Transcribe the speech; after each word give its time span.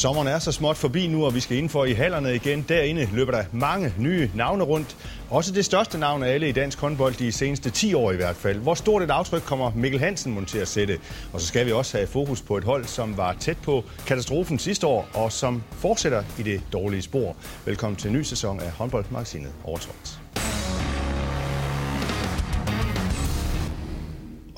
Sommeren 0.00 0.28
er 0.28 0.38
så 0.38 0.52
småt 0.52 0.76
forbi 0.76 1.06
nu, 1.06 1.24
og 1.24 1.34
vi 1.34 1.40
skal 1.40 1.56
indenfor 1.56 1.84
i 1.84 1.92
hallerne 1.92 2.34
igen. 2.34 2.64
Derinde 2.68 3.08
løber 3.12 3.32
der 3.32 3.44
mange 3.52 3.94
nye 3.98 4.30
navne 4.34 4.64
rundt. 4.64 4.96
Også 5.30 5.52
det 5.52 5.64
største 5.64 5.98
navn 5.98 6.22
af 6.22 6.28
alle 6.28 6.48
i 6.48 6.52
dansk 6.52 6.80
håndbold 6.80 7.14
de 7.14 7.32
seneste 7.32 7.70
10 7.70 7.94
år 7.94 8.12
i 8.12 8.16
hvert 8.16 8.36
fald. 8.36 8.58
Hvor 8.58 8.74
stort 8.74 9.02
et 9.02 9.10
aftryk 9.10 9.42
kommer 9.42 9.72
Mikkel 9.74 10.00
Hansen 10.00 10.34
mon 10.34 10.46
til 10.46 10.58
at 10.58 10.68
sætte? 10.68 10.98
Og 11.32 11.40
så 11.40 11.46
skal 11.46 11.66
vi 11.66 11.72
også 11.72 11.96
have 11.96 12.06
fokus 12.06 12.42
på 12.42 12.56
et 12.56 12.64
hold, 12.64 12.84
som 12.84 13.16
var 13.16 13.36
tæt 13.40 13.56
på 13.58 13.84
katastrofen 14.06 14.58
sidste 14.58 14.86
år, 14.86 15.08
og 15.14 15.32
som 15.32 15.62
fortsætter 15.70 16.22
i 16.38 16.42
det 16.42 16.62
dårlige 16.72 17.02
spor. 17.02 17.36
Velkommen 17.64 17.96
til 17.96 18.08
en 18.08 18.16
ny 18.16 18.22
sæson 18.22 18.60
af 18.60 18.70
håndboldmagasinet 18.70 19.52
Overtrådt. 19.64 20.19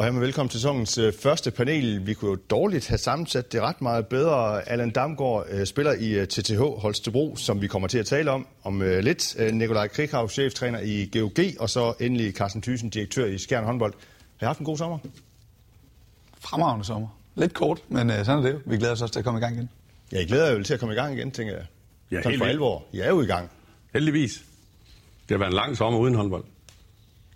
Og 0.02 0.06
her 0.06 0.12
med 0.12 0.20
velkommen 0.20 0.48
til 0.48 0.61
sæsonens 0.61 0.98
øh, 0.98 1.12
første 1.12 1.51
panel. 1.51 2.06
Vi 2.06 2.15
kunne 2.15 2.30
jo 2.30 2.37
dårligt 2.51 2.88
have 2.88 2.98
sammensat 2.98 3.52
det 3.52 3.61
ret 3.61 3.83
meget 3.83 4.06
bedre. 4.06 4.69
Allan 4.69 4.91
Damgaard 4.91 5.47
øh, 5.51 5.66
spiller 5.66 5.92
i 5.92 6.27
TTH 6.27 6.61
øh, 6.61 6.78
Holstebro, 6.78 7.37
som 7.37 7.61
vi 7.61 7.66
kommer 7.66 7.88
til 7.88 7.98
at 7.98 8.06
tale 8.06 8.30
om 8.30 8.47
om 8.62 8.80
lidt. 8.80 9.37
Nikolaj 9.52 9.88
Krikhav, 9.88 10.28
cheftræner 10.28 10.80
i 10.80 11.11
GOG, 11.12 11.38
og 11.61 11.70
så 11.70 11.95
endelig 12.01 12.34
Carsten 12.34 12.62
Thyssen, 12.62 12.91
direktør 12.91 13.27
i 13.27 13.38
Skjern 13.38 13.65
håndbold. 13.65 13.95
Har 14.37 14.47
I 14.47 14.48
haft 14.48 14.59
en 14.59 14.65
god 14.65 14.77
sommer? 14.77 14.98
Fremragende 16.41 16.84
sommer. 16.84 17.09
Lidt 17.34 17.55
kort, 17.55 17.78
men 17.89 18.11
sådan 18.11 18.39
er 18.39 18.42
det 18.42 18.53
jo. 18.53 18.61
Vi 18.66 18.77
glæder 18.77 18.92
os 18.92 19.03
også 19.03 19.12
til 19.12 19.19
at 19.20 19.25
komme 19.25 19.39
i 19.39 19.42
gang 19.42 19.55
igen. 19.55 19.70
Ja, 20.12 20.20
I 20.20 20.25
glæder 20.25 20.47
jer 20.47 20.56
jo 20.56 20.62
til 20.62 20.75
at 20.75 20.80
komme 20.80 20.95
i 20.95 20.98
gang 20.98 21.19
igen, 21.19 21.30
tænker 21.30 21.55
jeg. 21.55 21.64
Ja, 22.11 22.28
helt 22.28 22.39
for 22.39 22.47
alvor. 22.47 22.84
I 22.92 23.00
er 23.00 23.09
jo 23.09 23.23
i 23.23 23.27
gang. 23.27 23.50
Heldigvis. 23.92 24.45
Det 25.28 25.30
har 25.30 25.39
været 25.39 25.50
en 25.50 25.56
lang 25.56 25.77
sommer 25.77 25.98
uden 25.98 26.14
håndbold. 26.14 26.45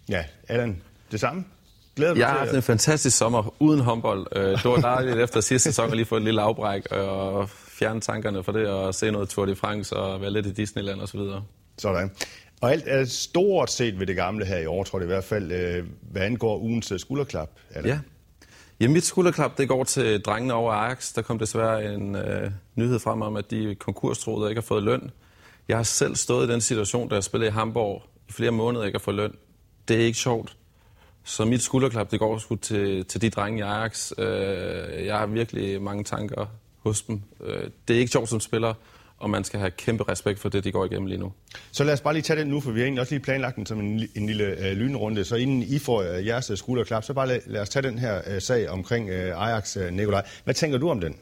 Ja, 0.08 0.24
Allan, 0.48 0.82
det 1.10 1.20
samme? 1.20 1.44
Glæder 1.96 2.14
jeg 2.16 2.26
har 2.26 2.38
haft 2.38 2.54
en 2.54 2.62
fantastisk 2.62 3.16
sommer 3.16 3.54
uden 3.58 3.80
håndbold. 3.80 4.26
Øh, 4.36 4.42
det 4.42 4.64
var 4.64 4.76
dejligt 4.76 5.18
efter 5.18 5.40
sidste 5.40 5.68
sæson 5.68 5.90
at 5.90 5.96
lige 5.96 6.06
få 6.06 6.16
et 6.16 6.22
lille 6.22 6.42
afbræk 6.42 6.86
og 6.92 7.48
fjerne 7.48 8.00
tankerne 8.00 8.44
for 8.44 8.52
det 8.52 8.68
og 8.68 8.94
se 8.94 9.10
noget 9.10 9.28
Tour 9.28 9.46
de 9.46 9.56
France 9.56 9.96
og 9.96 10.20
være 10.20 10.30
lidt 10.30 10.46
i 10.46 10.52
Disneyland 10.52 11.00
osv. 11.00 11.20
Sådan. 11.78 12.10
Og 12.60 12.72
alt 12.72 12.84
er 12.86 13.04
stort 13.04 13.70
set 13.70 13.98
ved 13.98 14.06
det 14.06 14.16
gamle 14.16 14.44
her 14.44 14.58
i 14.58 14.66
år, 14.66 14.84
tror 14.84 14.98
jeg 14.98 15.04
i 15.04 15.06
hvert 15.06 15.24
fald, 15.24 15.52
øh, 15.52 15.84
hvad 16.00 16.22
angår 16.22 16.58
ugens 16.58 16.92
øh, 16.92 16.98
skulderklap. 16.98 17.50
Er 17.70 17.82
det? 17.82 17.88
Ja. 17.88 17.98
Ja, 18.80 18.88
mit 18.88 19.04
skulderklap 19.04 19.58
det 19.58 19.68
går 19.68 19.84
til 19.84 20.20
drengene 20.20 20.54
over 20.54 20.72
Ajax. 20.72 21.14
Der 21.14 21.22
kom 21.22 21.38
desværre 21.38 21.94
en 21.94 22.16
øh, 22.16 22.50
nyhed 22.74 22.98
frem 22.98 23.22
om, 23.22 23.36
at 23.36 23.50
de 23.50 23.76
konkurstroede 23.78 24.50
ikke 24.50 24.60
har 24.60 24.66
fået 24.66 24.82
løn. 24.82 25.10
Jeg 25.68 25.76
har 25.76 25.82
selv 25.82 26.16
stået 26.16 26.48
i 26.48 26.52
den 26.52 26.60
situation, 26.60 27.08
da 27.08 27.14
jeg 27.14 27.24
spillede 27.24 27.48
i 27.48 27.52
Hamburg 27.52 28.02
i 28.28 28.32
flere 28.32 28.50
måneder 28.50 28.84
ikke 28.84 28.98
har 28.98 29.02
fået 29.02 29.16
løn. 29.16 29.34
Det 29.88 29.96
er 29.96 30.00
ikke 30.00 30.18
sjovt. 30.18 30.56
Så 31.26 31.44
mit 31.44 31.62
skulderklap, 31.62 32.10
det 32.10 32.18
går 32.18 32.38
sgu 32.38 32.56
til, 32.56 33.04
til 33.04 33.22
de 33.22 33.30
drenge 33.30 33.58
i 33.58 33.62
Ajax. 33.62 34.12
Øh, 34.18 35.06
jeg 35.06 35.18
har 35.18 35.26
virkelig 35.26 35.82
mange 35.82 36.04
tanker 36.04 36.46
hos 36.78 37.02
dem. 37.02 37.22
Øh, 37.44 37.70
det 37.88 37.96
er 37.96 38.00
ikke 38.00 38.12
sjovt 38.12 38.28
som 38.28 38.40
spiller, 38.40 38.74
og 39.18 39.30
man 39.30 39.44
skal 39.44 39.60
have 39.60 39.70
kæmpe 39.70 40.04
respekt 40.08 40.38
for 40.38 40.48
det, 40.48 40.64
de 40.64 40.72
går 40.72 40.84
igennem 40.84 41.06
lige 41.06 41.18
nu. 41.18 41.32
Så 41.72 41.84
lad 41.84 41.92
os 41.92 42.00
bare 42.00 42.14
lige 42.14 42.22
tage 42.22 42.40
den 42.40 42.48
nu, 42.48 42.60
for 42.60 42.70
vi 42.70 42.80
har 42.80 42.84
egentlig 42.84 43.00
også 43.00 43.14
lige 43.14 43.22
planlagt 43.22 43.56
den 43.56 43.66
som 43.66 43.80
en, 43.80 44.08
en 44.14 44.26
lille 44.26 44.44
øh, 44.44 44.76
lynrunde. 44.76 45.24
Så 45.24 45.36
inden 45.36 45.62
I 45.62 45.78
får 45.78 46.02
øh, 46.02 46.26
jeres 46.26 46.50
øh, 46.50 46.56
skulderklap, 46.56 47.04
så 47.04 47.14
bare 47.14 47.26
lad, 47.26 47.40
lad 47.46 47.60
os 47.60 47.68
tage 47.68 47.82
den 47.82 47.98
her 47.98 48.20
øh, 48.26 48.42
sag 48.42 48.68
omkring 48.68 49.10
øh, 49.10 49.42
Ajax, 49.42 49.76
øh, 49.76 49.92
Nikolaj. 49.92 50.26
Hvad 50.44 50.54
tænker 50.54 50.78
du 50.78 50.90
om 50.90 51.00
den? 51.00 51.16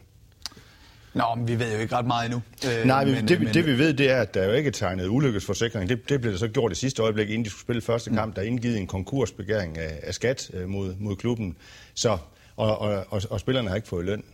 Nå, 1.15 1.25
men 1.37 1.49
vi 1.49 1.59
ved 1.59 1.73
jo 1.73 1.79
ikke 1.79 1.97
ret 1.97 2.07
meget 2.07 2.25
endnu. 2.25 2.43
Øh, 2.67 2.87
Nej, 2.87 3.05
men, 3.05 3.29
det, 3.29 3.41
men, 3.41 3.55
det 3.55 3.67
vi 3.67 3.79
ved, 3.79 3.95
det 3.95 4.11
er, 4.11 4.21
at 4.21 4.35
der 4.35 4.43
er 4.43 4.47
jo 4.47 4.53
ikke 4.53 4.71
tegnet 4.71 5.09
ulykkesforsikring. 5.09 5.89
Det, 5.89 6.09
det 6.09 6.21
blev 6.21 6.33
der 6.33 6.39
så 6.39 6.49
gjort 6.49 6.73
i 6.73 6.75
sidste 6.75 7.03
øjeblik, 7.03 7.31
inden 7.31 7.45
de 7.45 7.51
skulle 7.51 7.63
spille 7.63 7.83
første 7.83 8.11
mm. 8.11 8.17
kamp. 8.17 8.37
Der 8.37 8.43
er 8.43 8.47
indgivet 8.47 8.79
en 8.79 8.87
konkursbegæring 8.87 9.79
af, 9.79 10.01
af 10.03 10.15
skat 10.15 10.51
øh, 10.55 10.69
mod, 10.69 10.95
mod 10.99 11.17
klubben. 11.17 11.57
Så, 11.95 12.19
og, 12.57 12.79
og, 12.79 13.07
og, 13.11 13.23
og 13.31 13.41
spillerne 13.41 13.69
har 13.69 13.77
ikke 13.77 13.89
fået 13.89 14.05
løn. 14.05 14.25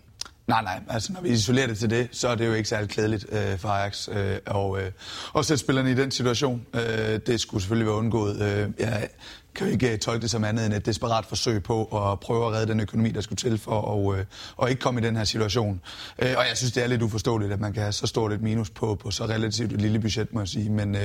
Nej, 0.47 0.63
nej. 0.63 0.81
Altså, 0.89 1.13
når 1.13 1.21
vi 1.21 1.29
isolerer 1.29 1.67
det 1.67 1.79
til 1.79 1.91
det, 1.91 2.09
så 2.13 2.29
er 2.29 2.35
det 2.35 2.47
jo 2.47 2.53
ikke 2.53 2.69
særlig 2.69 2.91
klædeligt 2.91 3.27
øh, 3.33 3.59
for 3.59 3.69
Ajax 3.69 4.09
øh, 4.13 4.39
og, 4.47 4.83
øh, 4.83 4.91
og 5.33 5.45
sætte 5.45 5.61
spillerne 5.61 5.91
i 5.91 5.95
den 5.95 6.11
situation. 6.11 6.67
Øh, 6.75 7.21
det 7.27 7.41
skulle 7.41 7.63
selvfølgelig 7.63 7.87
være 7.87 7.97
undgået. 7.97 8.43
Øh, 8.43 8.69
jeg 8.79 9.09
kan 9.55 9.67
jo 9.67 9.73
ikke 9.73 9.93
øh, 9.93 9.99
tolke 9.99 10.23
det 10.23 10.31
som 10.31 10.45
andet 10.45 10.67
end 10.67 10.75
et 10.75 10.87
desperat 10.87 11.27
forsøg 11.27 11.63
på 11.63 11.85
at 11.85 12.21
prøve 12.21 12.47
at 12.47 12.53
redde 12.53 12.73
den 12.73 12.81
økonomi, 12.81 13.11
der 13.11 13.21
skulle 13.21 13.37
til 13.37 13.59
for 13.59 14.11
at, 14.11 14.19
øh, 14.19 14.21
at 14.21 14.27
og 14.57 14.71
ikke 14.71 14.81
komme 14.81 15.01
i 15.01 15.05
den 15.05 15.17
her 15.17 15.25
situation. 15.25 15.81
Øh, 16.19 16.35
og 16.37 16.45
jeg 16.49 16.57
synes, 16.57 16.73
det 16.73 16.83
er 16.83 16.87
lidt 16.87 17.03
uforståeligt, 17.03 17.53
at 17.53 17.61
man 17.61 17.73
kan 17.73 17.83
have 17.83 17.93
så 17.93 18.07
stort 18.07 18.33
et 18.33 18.43
minus 18.43 18.71
på, 18.71 18.95
på 18.95 19.11
så 19.11 19.25
relativt 19.25 19.73
et 19.73 19.81
lille 19.81 20.01
budget, 20.01 20.35
må 20.35 20.41
jeg 20.41 20.49
sige. 20.49 20.71
Men, 20.71 20.97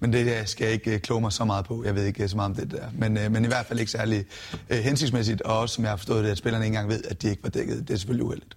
men 0.00 0.12
det 0.12 0.48
skal 0.48 0.64
jeg 0.64 0.72
ikke 0.72 0.98
kloge 0.98 1.20
mig 1.20 1.32
så 1.32 1.44
meget 1.44 1.64
på. 1.64 1.84
Jeg 1.84 1.94
ved 1.94 2.04
ikke 2.04 2.28
så 2.28 2.36
meget 2.36 2.50
om 2.50 2.54
det 2.54 2.70
der. 2.70 2.84
Men, 2.98 3.32
men 3.32 3.44
i 3.44 3.48
hvert 3.48 3.66
fald 3.66 3.80
ikke 3.80 3.92
særlig 3.92 4.24
hensigtsmæssigt, 4.70 5.42
og 5.42 5.58
også 5.58 5.74
som 5.74 5.84
jeg 5.84 5.90
har 5.90 5.96
forstået 5.96 6.24
det, 6.24 6.30
at 6.30 6.38
spillerne 6.38 6.64
ikke 6.64 6.76
engang 6.76 6.88
ved, 6.88 7.02
at 7.10 7.22
de 7.22 7.28
ikke 7.28 7.42
var 7.42 7.48
dækket. 7.48 7.88
Det 7.88 7.94
er 7.94 7.98
selvfølgelig 7.98 8.24
uheldigt. 8.24 8.56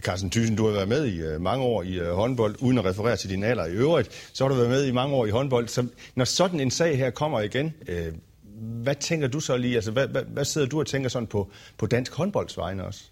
Carsten 0.00 0.30
Thyssen, 0.30 0.56
du 0.56 0.66
har 0.66 0.72
været 0.72 0.88
med 0.88 1.06
i 1.06 1.38
mange 1.38 1.64
år 1.64 1.82
i 1.82 1.98
håndbold, 2.12 2.56
uden 2.60 2.78
at 2.78 2.84
referere 2.84 3.16
til 3.16 3.30
din 3.30 3.42
alder 3.42 3.66
i 3.66 3.72
øvrigt. 3.72 4.30
Så 4.32 4.44
har 4.44 4.48
du 4.48 4.54
været 4.54 4.70
med 4.70 4.86
i 4.86 4.92
mange 4.92 5.14
år 5.14 5.26
i 5.26 5.30
håndbold. 5.30 5.68
Så 5.68 5.86
når 6.14 6.24
sådan 6.24 6.60
en 6.60 6.70
sag 6.70 6.98
her 6.98 7.10
kommer 7.10 7.40
igen, 7.40 7.74
øh, 7.88 8.12
hvad 8.60 8.94
tænker 8.94 9.28
du 9.28 9.40
så 9.40 9.56
lige? 9.56 9.74
Altså, 9.74 9.90
hvad, 9.90 10.08
hvad, 10.08 10.22
hvad 10.24 10.44
sidder 10.44 10.66
du 10.66 10.80
og 10.80 10.86
tænker 10.86 11.08
sådan 11.08 11.26
på, 11.26 11.50
på 11.78 11.86
dansk 11.86 12.14
håndboldsvegne 12.14 12.84
også? 12.84 13.04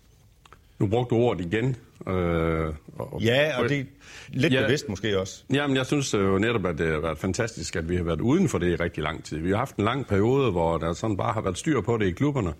Nu 0.78 0.86
brugte 0.86 1.14
du 1.14 1.20
ordet 1.20 1.46
igen. 1.46 1.76
Øh, 2.08 2.74
og, 2.98 3.20
ja, 3.20 3.62
og 3.62 3.68
det 3.68 3.80
er 3.80 3.84
lidt 4.28 4.52
ja, 4.52 4.62
bevidst 4.62 4.88
måske 4.88 5.20
også. 5.20 5.44
Jamen, 5.52 5.76
jeg 5.76 5.86
synes 5.86 6.14
jo 6.14 6.38
netop, 6.38 6.66
at 6.66 6.78
det 6.78 6.92
har 6.92 7.00
været 7.00 7.18
fantastisk, 7.18 7.76
at 7.76 7.88
vi 7.88 7.96
har 7.96 8.02
været 8.02 8.20
uden 8.20 8.48
for 8.48 8.58
det 8.58 8.66
i 8.66 8.76
rigtig 8.76 9.02
lang 9.02 9.24
tid. 9.24 9.38
Vi 9.38 9.50
har 9.50 9.56
haft 9.56 9.76
en 9.76 9.84
lang 9.84 10.06
periode, 10.06 10.50
hvor 10.50 10.78
der 10.78 10.92
sådan 10.92 11.16
bare 11.16 11.32
har 11.32 11.40
været 11.40 11.58
styr 11.58 11.80
på 11.80 11.96
det 11.96 12.06
i 12.06 12.10
klubberne. 12.10 12.52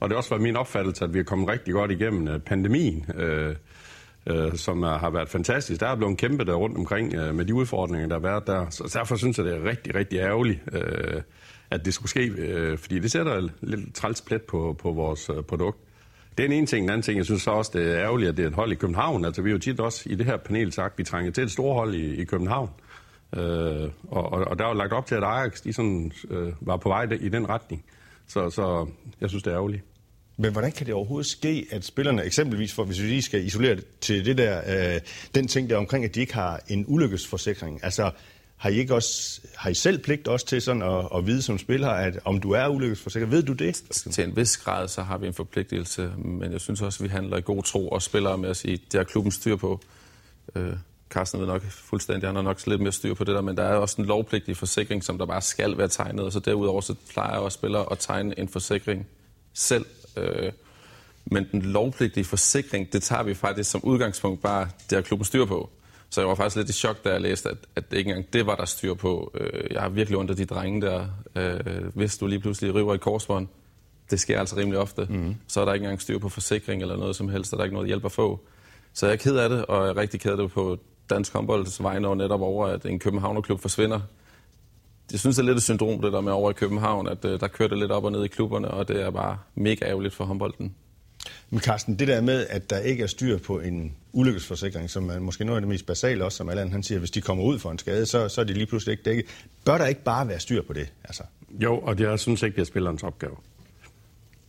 Og 0.00 0.08
det 0.08 0.12
har 0.12 0.16
også 0.16 0.30
været 0.30 0.42
min 0.42 0.56
opfattelse, 0.56 1.04
at 1.04 1.14
vi 1.14 1.18
er 1.18 1.24
kommet 1.24 1.48
rigtig 1.48 1.74
godt 1.74 1.90
igennem 1.90 2.28
øh, 2.28 2.40
pandemien, 2.40 3.06
øh, 3.14 3.54
øh, 4.26 4.54
som 4.54 4.82
er, 4.82 4.98
har 4.98 5.10
været 5.10 5.28
fantastisk. 5.28 5.80
Der 5.80 5.86
er 5.86 5.96
blevet 5.96 6.18
kæmpet 6.18 6.46
der 6.46 6.54
rundt 6.54 6.78
omkring 6.78 7.14
øh, 7.14 7.34
med 7.34 7.44
de 7.44 7.54
udfordringer, 7.54 8.08
der 8.08 8.14
har 8.14 8.22
været 8.22 8.46
der. 8.46 8.70
Så 8.70 8.90
derfor 8.98 9.16
synes 9.16 9.38
jeg, 9.38 9.46
det 9.46 9.54
er 9.54 9.64
rigtig, 9.64 9.94
rigtig 9.94 10.18
ærgerligt, 10.18 10.60
øh, 10.72 11.22
at 11.70 11.84
det 11.84 11.94
skulle 11.94 12.10
ske, 12.10 12.26
øh, 12.26 12.78
fordi 12.78 12.98
det 12.98 13.12
sætter 13.12 13.38
en 13.38 13.50
lidt 13.60 13.94
træls 13.94 14.20
plet 14.20 14.42
på, 14.42 14.76
på 14.78 14.92
vores 14.92 15.30
øh, 15.30 15.42
produkt. 15.42 15.78
Det 16.38 16.44
er 16.44 16.46
en 16.46 16.52
ene 16.52 16.66
ting. 16.66 16.84
En 16.84 16.90
anden 16.90 17.02
ting, 17.02 17.16
jeg 17.16 17.24
synes 17.24 17.42
så 17.42 17.50
også, 17.50 17.70
det 17.74 17.92
er 17.92 17.98
ærgerligt, 17.98 18.28
at 18.28 18.36
det 18.36 18.42
er 18.42 18.48
et 18.48 18.54
hold 18.54 18.72
i 18.72 18.74
København. 18.74 19.24
Altså, 19.24 19.42
vi 19.42 19.50
har 19.50 19.54
jo 19.54 19.58
tit 19.58 19.80
også 19.80 20.02
i 20.06 20.14
det 20.14 20.26
her 20.26 20.36
panel 20.36 20.72
sagt, 20.72 20.92
at 20.92 20.98
vi 20.98 21.04
trænger 21.04 21.32
til 21.32 21.44
et 21.44 21.50
stort 21.50 21.74
hold 21.74 21.94
i, 21.94 22.14
i 22.14 22.24
København. 22.24 22.70
Øh, 23.36 23.90
og, 24.08 24.32
og, 24.32 24.44
og 24.44 24.58
der 24.58 24.64
var 24.64 24.74
lagt 24.74 24.92
op 24.92 25.06
til, 25.06 25.14
at 25.14 25.24
Ajax 25.24 25.62
de 25.62 25.72
sådan, 25.72 26.12
øh, 26.30 26.52
var 26.60 26.76
på 26.76 26.88
vej 26.88 27.02
i 27.20 27.28
den 27.28 27.48
retning. 27.48 27.84
Så, 28.26 28.50
så 28.50 28.86
jeg 29.20 29.28
synes, 29.28 29.42
det 29.42 29.50
er 29.50 29.56
ærgerligt. 29.56 29.82
Men 30.38 30.52
hvordan 30.52 30.72
kan 30.72 30.86
det 30.86 30.94
overhovedet 30.94 31.26
ske, 31.26 31.66
at 31.70 31.84
spillerne 31.84 32.24
eksempelvis, 32.24 32.74
for 32.74 32.84
hvis 32.84 33.02
vi 33.02 33.06
lige 33.06 33.22
skal 33.22 33.46
isolere 33.46 33.76
det 33.76 33.84
til 34.00 34.24
det 34.24 34.38
der, 34.38 34.94
øh, 34.94 35.00
den 35.34 35.48
ting 35.48 35.70
der 35.70 35.76
omkring, 35.76 36.04
at 36.04 36.14
de 36.14 36.20
ikke 36.20 36.34
har 36.34 36.60
en 36.68 36.84
ulykkesforsikring, 36.88 37.84
altså 37.84 38.10
har 38.56 38.70
I, 38.70 38.74
ikke 38.78 38.94
også, 38.94 39.40
har 39.56 39.70
I 39.70 39.74
selv 39.74 39.98
pligt 39.98 40.28
også 40.28 40.46
til 40.46 40.62
sådan 40.62 40.82
at, 40.82 41.08
at 41.14 41.26
vide 41.26 41.42
som 41.42 41.58
spiller, 41.58 41.88
at 41.88 42.18
om 42.24 42.40
du 42.40 42.50
er 42.50 42.68
ulykkesforsikret? 42.68 43.30
Ved 43.30 43.42
du 43.42 43.52
det? 43.52 43.74
Til 44.12 44.24
en 44.24 44.36
vis 44.36 44.56
grad, 44.56 44.88
så 44.88 45.02
har 45.02 45.18
vi 45.18 45.26
en 45.26 45.34
forpligtelse, 45.34 46.12
men 46.16 46.52
jeg 46.52 46.60
synes 46.60 46.82
også, 46.82 47.04
at 47.04 47.04
vi 47.04 47.12
handler 47.12 47.36
i 47.36 47.40
god 47.40 47.62
tro 47.62 47.88
og 47.88 48.02
spiller 48.02 48.36
med 48.36 48.48
at 48.50 48.56
sige, 48.56 48.76
det 48.76 48.98
har 48.98 49.04
klubben 49.04 49.32
styr 49.32 49.56
på. 49.56 49.80
Øh, 50.54 50.72
Carsten 51.10 51.40
ved 51.40 51.46
nok 51.46 51.62
fuldstændig, 51.62 52.28
han 52.28 52.36
har 52.36 52.42
nok 52.42 52.66
lidt 52.66 52.80
mere 52.80 52.92
styr 52.92 53.14
på 53.14 53.24
det 53.24 53.34
der, 53.34 53.40
men 53.40 53.56
der 53.56 53.62
er 53.62 53.74
også 53.74 54.02
en 54.02 54.06
lovpligtig 54.06 54.56
forsikring, 54.56 55.04
som 55.04 55.18
der 55.18 55.26
bare 55.26 55.42
skal 55.42 55.78
være 55.78 55.88
tegnet, 55.88 56.24
og 56.24 56.32
så 56.32 56.40
derudover 56.40 56.80
så 56.80 56.94
plejer 57.10 57.30
jeg 57.30 57.40
også 57.40 57.56
spillere 57.56 57.86
at 57.92 57.98
tegne 57.98 58.38
en 58.38 58.48
forsikring 58.48 59.06
selv. 59.54 59.86
Øh, 60.16 60.52
men 61.24 61.46
den 61.52 61.62
lovpligtige 61.62 62.24
forsikring, 62.24 62.92
det 62.92 63.02
tager 63.02 63.22
vi 63.22 63.34
faktisk 63.34 63.70
som 63.70 63.84
udgangspunkt 63.84 64.42
bare, 64.42 64.68
det 64.90 64.96
har 64.96 65.02
klubben 65.02 65.24
styr 65.24 65.44
på. 65.44 65.70
Så 66.10 66.20
jeg 66.20 66.28
var 66.28 66.34
faktisk 66.34 66.56
lidt 66.56 66.68
i 66.68 66.72
chok, 66.72 67.04
da 67.04 67.10
jeg 67.10 67.20
læste, 67.20 67.48
at, 67.48 67.56
at 67.76 67.84
ikke 67.92 68.10
engang 68.10 68.32
det 68.32 68.46
var 68.46 68.56
der 68.56 68.64
styr 68.64 68.94
på. 68.94 69.32
Øh, 69.34 69.62
jeg 69.70 69.80
har 69.80 69.88
virkelig 69.88 70.18
under 70.18 70.34
de 70.34 70.44
drenge 70.44 70.80
der. 70.80 71.06
Øh, 71.36 71.60
hvis 71.94 72.18
du 72.18 72.26
lige 72.26 72.40
pludselig 72.40 72.74
river 72.74 72.94
i 72.94 72.98
korsbånd, 72.98 73.48
det 74.10 74.20
sker 74.20 74.38
altså 74.38 74.56
rimelig 74.56 74.78
ofte, 74.78 75.06
mm. 75.10 75.36
så 75.48 75.60
er 75.60 75.64
der 75.64 75.72
ikke 75.72 75.84
engang 75.84 76.00
styr 76.00 76.18
på 76.18 76.28
forsikring 76.28 76.82
eller 76.82 76.96
noget 76.96 77.16
som 77.16 77.28
helst, 77.28 77.52
og 77.52 77.56
der 77.56 77.62
er 77.62 77.64
ikke 77.64 77.74
noget 77.74 77.88
hjælp 77.88 78.04
at 78.04 78.12
få. 78.12 78.40
Så 78.92 79.06
jeg 79.06 79.12
er 79.12 79.16
ked 79.16 79.36
af 79.36 79.48
det, 79.48 79.66
og 79.66 79.82
jeg 79.82 79.90
er 79.90 79.96
rigtig 79.96 80.20
ked 80.20 80.30
af 80.30 80.36
det 80.36 80.50
på 80.50 80.78
dansk 81.10 81.32
håndbolds 81.32 81.82
vegne 81.82 82.08
og 82.08 82.16
netop 82.16 82.40
over, 82.40 82.66
at 82.66 82.86
en 82.86 82.98
Københavnerklub 82.98 83.60
forsvinder. 83.60 84.00
Jeg 85.12 85.20
synes, 85.20 85.36
det 85.36 85.42
er 85.42 85.46
lidt 85.46 85.56
et 85.56 85.62
syndrom, 85.62 86.00
det 86.00 86.12
der 86.12 86.20
med 86.20 86.32
over 86.32 86.50
i 86.50 86.54
København, 86.54 87.08
at 87.08 87.24
uh, 87.24 87.30
der 87.30 87.48
kører 87.48 87.68
det 87.68 87.78
lidt 87.78 87.92
op 87.92 88.04
og 88.04 88.12
ned 88.12 88.24
i 88.24 88.28
klubberne, 88.28 88.70
og 88.70 88.88
det 88.88 89.02
er 89.02 89.10
bare 89.10 89.38
mega 89.54 89.84
ærgerligt 89.84 90.14
for 90.14 90.24
håndbolden. 90.24 90.74
Men 91.50 91.60
Carsten, 91.60 91.98
det 91.98 92.08
der 92.08 92.20
med, 92.20 92.46
at 92.50 92.70
der 92.70 92.78
ikke 92.78 93.02
er 93.02 93.06
styr 93.06 93.38
på 93.38 93.60
en 93.60 93.96
ulykkesforsikring, 94.12 94.90
som 94.90 95.10
er 95.10 95.18
måske 95.18 95.44
noget 95.44 95.56
af 95.56 95.60
det 95.60 95.68
mest 95.68 95.86
basale 95.86 96.24
også, 96.24 96.36
som 96.36 96.48
Allan 96.48 96.72
han 96.72 96.82
siger, 96.82 96.98
hvis 96.98 97.10
de 97.10 97.20
kommer 97.20 97.44
ud 97.44 97.58
for 97.58 97.70
en 97.70 97.78
skade, 97.78 98.06
så, 98.06 98.28
så 98.28 98.40
er 98.40 98.44
de 98.44 98.52
lige 98.52 98.66
pludselig 98.66 98.92
ikke 98.92 99.02
dækket. 99.02 99.26
Bør 99.64 99.78
der 99.78 99.86
ikke 99.86 100.02
bare 100.02 100.28
være 100.28 100.40
styr 100.40 100.62
på 100.62 100.72
det? 100.72 100.92
Altså? 101.04 101.22
Jo, 101.50 101.78
og 101.78 102.00
jeg 102.00 102.18
synes 102.18 102.42
ikke, 102.42 102.56
det 102.56 102.60
er 102.60 102.66
spillerens 102.66 103.02
opgave. 103.02 103.36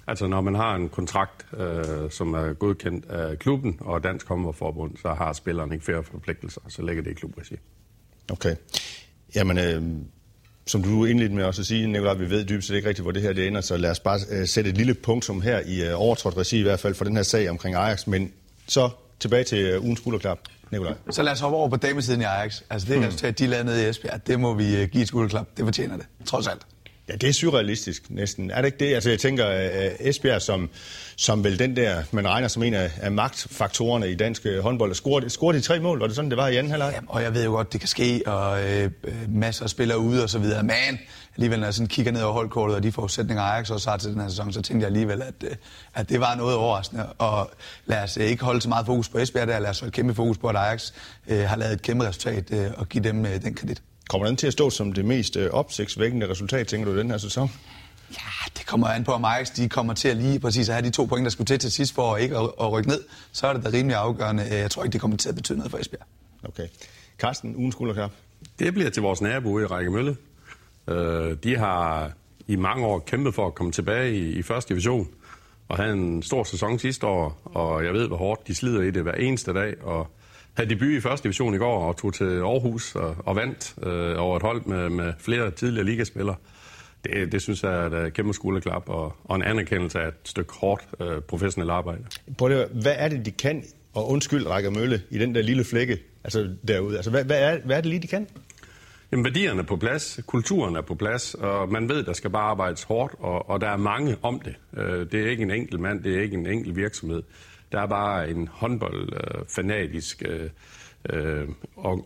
Altså 0.08 0.28
når 0.28 0.42
man 0.42 0.56
har 0.56 0.76
en 0.76 0.90
kontrakt, 0.90 1.46
øh, 1.58 2.12
som 2.12 2.34
er 2.34 2.54
godkendt 2.54 3.06
af 3.06 3.40
klubben 3.40 3.78
og 3.80 4.04
Dansk 4.04 4.28
Håndboldforbund, 4.28 4.98
så 4.98 5.14
har 5.14 5.34
spilleren 5.34 5.72
ikke 5.72 5.86
flere 5.86 6.04
forpligtelser, 6.04 6.62
så 6.68 6.82
ligger 6.82 7.04
det 7.04 7.12
i 7.12 7.14
klubregi. 7.14 7.56
Okay. 8.32 8.56
Jamen, 9.36 9.58
øh, 9.58 9.84
som 10.68 10.84
du 10.84 11.06
indledte 11.06 11.36
med 11.36 11.44
også 11.44 11.62
at 11.62 11.66
sige, 11.66 11.88
Nicolaj, 11.88 12.14
vi 12.14 12.30
ved 12.30 12.46
dybest 12.46 12.68
set 12.68 12.76
ikke 12.76 12.90
rigtigt, 12.90 13.04
hvor 13.04 13.12
det 13.12 13.22
her 13.22 13.34
det 13.34 13.48
ender, 13.48 13.62
så 13.62 13.78
lad 13.78 13.92
os 13.92 14.00
bare 14.00 14.20
øh, 14.30 14.48
sætte 14.48 14.70
et 14.70 14.78
lille 14.78 14.94
punktum 14.94 15.42
her 15.42 15.60
i 15.66 15.84
øh, 15.84 16.02
overtrådt 16.02 16.38
regi, 16.38 16.60
i 16.60 16.62
hvert 16.62 16.80
fald 16.80 16.96
for 16.96 17.06
den 17.06 17.16
her 17.16 17.24
sag 17.24 17.50
omkring 17.50 17.76
Ajax. 17.76 18.08
Men 18.08 18.32
så 18.68 18.90
tilbage 19.20 19.44
til 19.44 19.58
øh, 19.58 19.84
ugens 19.84 20.00
skulderklap. 20.00 20.40
Nikolaj. 20.72 20.94
Så 21.10 21.24
lad 21.24 21.32
os 21.32 21.40
hoppe 21.40 21.58
over 21.58 21.70
på 21.70 21.76
damesiden 21.76 22.22
i 22.22 22.24
Ajax. 22.24 22.62
Altså 22.70 22.88
det 22.94 23.02
resultat, 23.06 23.40
de 23.40 23.48
lavede 23.48 23.66
nede 23.66 23.86
i 23.86 23.90
Esbjerg, 23.90 24.28
det 24.28 24.40
må 24.40 24.54
vi 24.54 24.76
øh, 24.76 24.90
give 24.90 25.02
et 25.02 25.08
skulderklap. 25.08 25.48
Det 25.58 25.66
fortjener 25.66 25.98
det, 25.98 26.06
trods 26.26 26.48
alt. 26.48 26.62
Ja, 27.10 27.16
det 27.16 27.30
er 27.30 27.34
surrealistisk 27.34 28.10
næsten. 28.10 28.52
Er 28.52 28.56
det 28.56 28.66
ikke 28.66 28.78
det? 28.78 28.96
Altså 28.96 29.10
jeg 29.10 29.20
tænker, 29.20 29.50
øh, 29.50 29.92
Esbjerg, 30.00 30.42
som, 30.42 30.70
som 31.16 31.44
vel 31.44 31.60
den 31.60 31.76
der, 31.76 32.04
man 32.12 32.28
regner 32.28 32.48
som 32.48 32.64
en 32.64 32.74
af, 32.74 32.92
af 33.02 33.12
magtfaktorerne 33.12 34.12
i 34.12 34.16
dansk 34.16 34.46
øh, 34.46 34.64
håndbold, 34.64 34.94
scorede, 34.94 35.30
scorede 35.30 35.58
de 35.58 35.64
tre 35.64 35.80
mål, 35.80 36.00
var 36.00 36.08
det 36.08 36.16
sådan, 36.16 36.30
det 36.30 36.38
var 36.38 36.48
i 36.48 36.56
anden 36.56 36.72
halvleg? 36.72 36.92
Jamen, 36.96 37.08
og 37.10 37.24
jeg 37.24 37.34
ved 37.34 37.46
jo 37.46 37.52
godt, 37.52 37.74
det 37.74 37.82
kan 37.82 37.88
ske, 37.88 38.22
og 38.26 38.64
øh, 38.64 38.84
øh 39.04 39.14
masser 39.30 39.64
af 39.64 39.70
spillere 39.70 40.00
ude 40.00 40.24
og 40.24 40.30
så 40.30 40.40
videre. 40.40 40.64
Men 40.64 41.00
alligevel, 41.36 41.60
når 41.60 41.68
jeg 41.68 41.74
sådan 41.74 41.88
kigger 41.88 42.12
ned 42.12 42.22
over 42.22 42.34
holdkortet 42.34 42.76
og 42.76 42.84
de 42.84 42.92
forudsætninger, 42.92 43.44
Ajax 43.44 43.70
også 43.70 43.90
har 43.90 43.98
til 43.98 44.10
den 44.12 44.22
her 44.22 44.30
sæson, 44.30 44.54
så 44.54 44.62
tænkte 44.62 44.84
jeg 44.84 44.88
alligevel, 44.88 45.22
at, 45.22 45.58
at 45.94 46.10
det 46.10 46.20
var 46.20 46.36
noget 46.36 46.56
overraskende. 46.56 47.06
Og 47.06 47.52
lad 47.86 48.04
os 48.04 48.18
ikke 48.18 48.44
holde 48.44 48.62
så 48.62 48.70
meget 48.70 48.86
fokus 48.86 49.10
på 49.10 49.18
Esbjerg 49.18 49.48
der, 49.48 49.60
lad 49.60 49.70
os 49.70 49.80
holde 49.80 49.92
kæmpe 49.92 50.14
fokus 50.14 50.38
på, 50.38 50.48
at 50.48 50.56
Ajax 50.56 50.92
øh, 51.28 51.40
har 51.40 51.56
lavet 51.56 51.74
et 51.74 51.82
kæmpe 51.82 52.08
resultat 52.08 52.52
øh, 52.52 52.72
og 52.78 52.90
give 52.90 53.04
dem 53.04 53.26
øh, 53.26 53.42
den 53.42 53.54
kredit. 53.54 53.82
Kommer 54.10 54.28
den 54.28 54.38
til 54.38 54.48
at 54.48 54.54
stå 54.54 54.70
som 54.70 54.94
det 54.94 55.06
mest 55.06 55.36
øh, 55.36 55.50
opsigtsvækkende 55.52 56.30
resultat, 56.30 56.68
tænker 56.68 56.92
du, 56.92 56.98
den 57.00 57.12
her 57.12 57.18
sæson? 57.18 57.52
Ja, 58.12 58.50
det 58.58 58.66
kommer 58.66 58.88
an 58.88 59.04
på, 59.04 59.12
om 59.12 59.26
Ajax 59.26 59.50
de 59.56 59.70
kommer 59.70 59.94
til 59.94 60.08
at 60.08 60.18
lige 60.18 60.40
præcis 60.40 60.70
at 60.70 60.76
have 60.76 60.86
de 60.86 60.90
to 60.92 61.06
point, 61.06 61.24
der 61.24 61.30
skulle 61.30 61.46
til 61.46 61.60
til 61.60 61.72
sidst 61.72 61.96
for 61.96 62.16
at 62.16 62.22
ikke 62.22 62.38
at, 62.38 62.50
at 62.62 62.72
rykke 62.72 62.90
ned. 62.90 63.04
Så 63.32 63.48
er 63.48 63.54
det 63.54 63.64
da 63.64 63.70
rimelig 63.74 63.98
afgørende. 63.98 64.44
Jeg 64.52 64.72
tror 64.72 64.84
ikke, 64.84 64.94
det 64.94 65.02
kommer 65.02 65.18
til 65.18 65.30
at 65.30 65.36
betyde 65.36 65.58
noget 65.58 65.72
for 65.72 65.78
Esbjerg. 65.78 66.06
Okay. 66.44 66.68
Carsten, 67.18 67.56
ugen 67.56 67.72
skulderklap. 67.72 68.12
Det 68.60 68.74
bliver 68.74 68.90
til 68.90 69.02
vores 69.02 69.22
nabo 69.22 69.60
i 69.60 69.66
Række 69.66 69.92
Mølle. 69.92 70.16
Øh, 70.88 71.38
de 71.44 71.58
har 71.58 72.12
i 72.48 72.56
mange 72.56 72.86
år 72.86 73.00
kæmpet 73.00 73.36
for 73.36 73.48
at 73.48 73.56
komme 73.56 73.72
tilbage 73.72 74.16
i, 74.16 74.32
i 74.32 74.42
første 74.42 74.70
division 74.70 75.08
og 75.70 75.78
havde 75.78 75.94
en 75.94 76.24
stor 76.24 76.44
sæson 76.44 76.80
sidste 76.80 77.08
år, 77.08 77.42
og 77.44 77.86
jeg 77.86 77.94
ved, 77.94 78.08
hvor 78.08 78.18
hårdt 78.18 78.48
de 78.48 78.56
slider 78.56 78.82
i 78.82 78.92
det 78.92 79.04
hver 79.04 79.14
eneste 79.14 79.54
dag, 79.54 79.84
og 79.84 80.08
havde 80.58 80.70
debut 80.70 80.92
i 80.92 81.02
første 81.02 81.24
division 81.24 81.56
i 81.56 81.58
går 81.58 81.88
og 81.88 81.98
tog 81.98 82.14
til 82.14 82.40
Aarhus 82.40 82.96
og, 82.96 83.16
og 83.20 83.36
vandt 83.36 83.76
øh, 83.84 84.16
over 84.18 84.36
et 84.36 84.42
hold 84.42 84.66
med, 84.66 84.90
med 84.90 85.14
flere 85.20 85.52
tidligere 85.52 85.86
ligaspillere. 85.86 86.36
Det, 87.04 87.32
det 87.32 87.42
synes 87.42 87.64
jeg 87.64 87.74
er 87.74 87.90
et 87.90 88.14
kæmpe 88.14 88.34
skulderklap 88.34 88.90
og, 88.90 89.16
og 89.24 89.36
en 89.36 89.44
anerkendelse 89.44 90.00
af 90.00 90.08
et 90.08 90.14
stykke 90.24 90.54
hårdt 90.54 90.84
øh, 91.02 91.22
professionelt 91.22 91.72
arbejde. 91.72 92.02
Prøv 92.38 92.50
det, 92.50 92.68
hvad 92.82 92.96
er 92.98 93.08
det, 93.08 93.26
de 93.26 93.32
kan, 93.32 93.64
og 93.94 94.10
undskyld 94.10 94.48
Rækker 94.48 94.70
Mølle, 94.70 95.02
i 95.10 95.18
den 95.18 95.36
der 95.36 95.42
lille 95.42 95.64
flække 95.64 96.00
altså 96.24 96.50
derude? 96.68 96.96
Altså, 96.96 97.12
hvad, 97.12 97.24
hvad, 97.24 97.42
er, 97.42 97.60
hvad 97.66 97.78
er 97.78 97.82
det 97.82 97.90
lige, 97.90 98.02
de 98.02 98.08
kan? 98.08 98.28
Jamen, 99.12 99.26
værdierne 99.26 99.60
er 99.60 99.66
på 99.66 99.76
plads, 99.76 100.20
kulturen 100.26 100.76
er 100.76 100.82
på 100.82 100.96
plads, 100.96 101.34
og 101.34 101.70
man 101.70 101.90
ved, 101.90 102.04
der 102.04 102.14
skal 102.14 102.30
bare 102.30 102.44
arbejdes 102.44 102.84
hårdt, 102.84 103.14
og, 103.20 103.50
og 103.50 103.62
der 103.62 103.68
er 103.68 103.78
mange 103.78 104.16
om 104.22 104.40
det. 104.40 104.56
Øh, 104.78 105.12
det 105.12 105.26
er 105.26 105.30
ikke 105.30 105.44
en 105.44 105.52
enkelt 105.52 105.82
mand, 105.82 106.04
det 106.04 106.18
er 106.18 106.22
ikke 106.22 106.38
en 106.38 106.48
enkelt 106.48 106.76
virksomhed. 106.76 107.24
Der 107.72 107.80
er 107.82 107.88
bare 107.88 108.30
en 108.30 108.48
håndboldfanatisk 108.52 110.24
øh, 110.26 110.50
øh, 111.10 111.48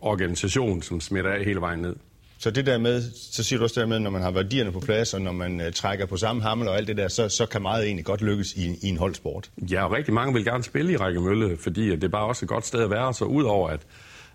organisation, 0.00 0.82
som 0.82 1.00
smitter 1.00 1.30
af 1.30 1.44
hele 1.44 1.60
vejen 1.60 1.80
ned. 1.80 1.96
Så 2.38 2.50
det 2.50 2.66
der 2.66 2.78
med, 2.78 3.02
så 3.32 3.44
siger 3.44 3.58
du 3.58 3.64
også 3.64 3.80
der 3.80 3.86
med, 3.86 3.98
når 3.98 4.10
man 4.10 4.22
har 4.22 4.30
værdierne 4.30 4.72
på 4.72 4.80
plads, 4.80 5.14
og 5.14 5.22
når 5.22 5.32
man 5.32 5.60
uh, 5.60 5.72
trækker 5.74 6.06
på 6.06 6.16
samme 6.16 6.42
hammel 6.42 6.68
og 6.68 6.76
alt 6.76 6.88
det 6.88 6.96
der, 6.96 7.08
så, 7.08 7.28
så 7.28 7.46
kan 7.46 7.62
meget 7.62 7.84
egentlig 7.84 8.04
godt 8.04 8.22
lykkes 8.22 8.52
i, 8.52 8.78
i 8.82 8.88
en 8.88 8.96
holdsport. 8.96 9.50
Ja, 9.70 9.84
og 9.84 9.92
rigtig 9.92 10.14
mange 10.14 10.34
vil 10.34 10.44
gerne 10.44 10.64
spille 10.64 10.92
i 10.92 10.96
Række 10.96 11.20
Mølle, 11.20 11.56
fordi 11.56 11.90
det 11.90 12.04
er 12.04 12.08
bare 12.08 12.26
også 12.26 12.44
et 12.44 12.48
godt 12.48 12.66
sted 12.66 12.80
at 12.80 12.90
være, 12.90 13.14
så 13.14 13.24
udover 13.24 13.68
at, 13.68 13.80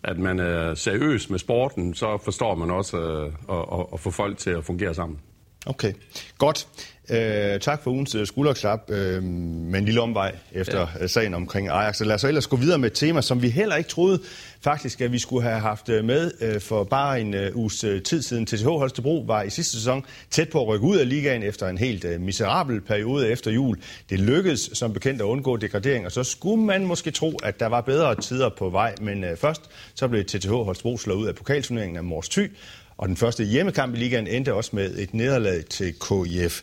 at 0.03 0.19
man 0.19 0.39
er 0.39 0.75
seriøs 0.75 1.29
med 1.29 1.39
sporten, 1.39 1.93
så 1.93 2.17
forstår 2.23 2.55
man 2.55 2.71
også 2.71 2.97
uh, 2.97 3.57
at, 3.57 3.79
at, 3.79 3.85
at 3.93 3.99
få 3.99 4.11
folk 4.11 4.37
til 4.37 4.49
at 4.49 4.63
fungere 4.63 4.93
sammen. 4.93 5.19
Okay, 5.65 5.93
godt. 6.37 6.67
Øh, 7.09 7.59
tak 7.59 7.83
for 7.83 7.91
ugens 7.91 8.15
øh, 8.15 8.27
skulderklap 8.27 8.89
øh, 8.89 9.23
med 9.23 9.79
en 9.79 9.85
lille 9.85 10.01
omvej 10.01 10.35
efter 10.51 10.79
ja. 10.79 11.03
Øh, 11.03 11.09
sagen 11.09 11.33
omkring 11.33 11.69
Ajax. 11.69 11.97
Så 11.97 12.05
lad 12.05 12.15
os 12.15 12.21
så 12.21 12.27
ellers 12.27 12.47
gå 12.47 12.55
videre 12.55 12.77
med 12.77 12.91
et 12.91 12.97
tema, 12.97 13.21
som 13.21 13.41
vi 13.41 13.49
heller 13.49 13.75
ikke 13.75 13.89
troede 13.89 14.19
faktisk, 14.61 15.01
at 15.01 15.11
vi 15.11 15.19
skulle 15.19 15.43
have 15.43 15.59
haft 15.59 15.89
øh, 15.89 16.05
med 16.05 16.31
øh, 16.41 16.61
for 16.61 16.83
bare 16.83 17.21
en 17.21 17.33
øh, 17.33 17.55
uges 17.55 17.85
tid 18.05 18.21
siden. 18.21 18.45
TTH 18.45 18.65
Holstebro 18.65 19.23
var 19.27 19.43
i 19.43 19.49
sidste 19.49 19.77
sæson 19.77 20.05
tæt 20.31 20.49
på 20.49 20.61
at 20.61 20.67
rykke 20.67 20.85
ud 20.85 20.97
af 20.97 21.09
ligaen 21.09 21.43
efter 21.43 21.67
en 21.67 21.77
helt 21.77 22.05
øh, 22.05 22.21
miserabel 22.21 22.81
periode 22.81 23.29
efter 23.29 23.51
jul. 23.51 23.77
Det 24.09 24.19
lykkedes 24.19 24.69
som 24.73 24.93
bekendt 24.93 25.21
at 25.21 25.25
undgå 25.25 25.57
degradering, 25.57 26.05
og 26.05 26.11
så 26.11 26.23
skulle 26.23 26.63
man 26.63 26.85
måske 26.85 27.11
tro, 27.11 27.37
at 27.43 27.59
der 27.59 27.67
var 27.67 27.81
bedre 27.81 28.15
tider 28.15 28.49
på 28.57 28.69
vej. 28.69 28.95
Men 29.01 29.23
øh, 29.23 29.37
først 29.37 29.61
så 29.95 30.07
blev 30.07 30.25
TTH 30.25 30.49
Holstebro 30.49 30.97
slået 30.97 31.17
ud 31.17 31.27
af 31.27 31.35
pokalturneringen 31.35 31.97
af 31.97 32.03
Mors 32.03 32.29
Thy, 32.29 32.51
og 32.97 33.07
den 33.07 33.17
første 33.17 33.43
hjemmekamp 33.43 33.95
i 33.95 33.97
ligaen 33.97 34.27
endte 34.27 34.53
også 34.53 34.69
med 34.73 34.97
et 34.97 35.13
nederlag 35.13 35.65
til 35.65 35.93
KIF 35.93 36.61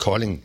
Kolding. 0.00 0.44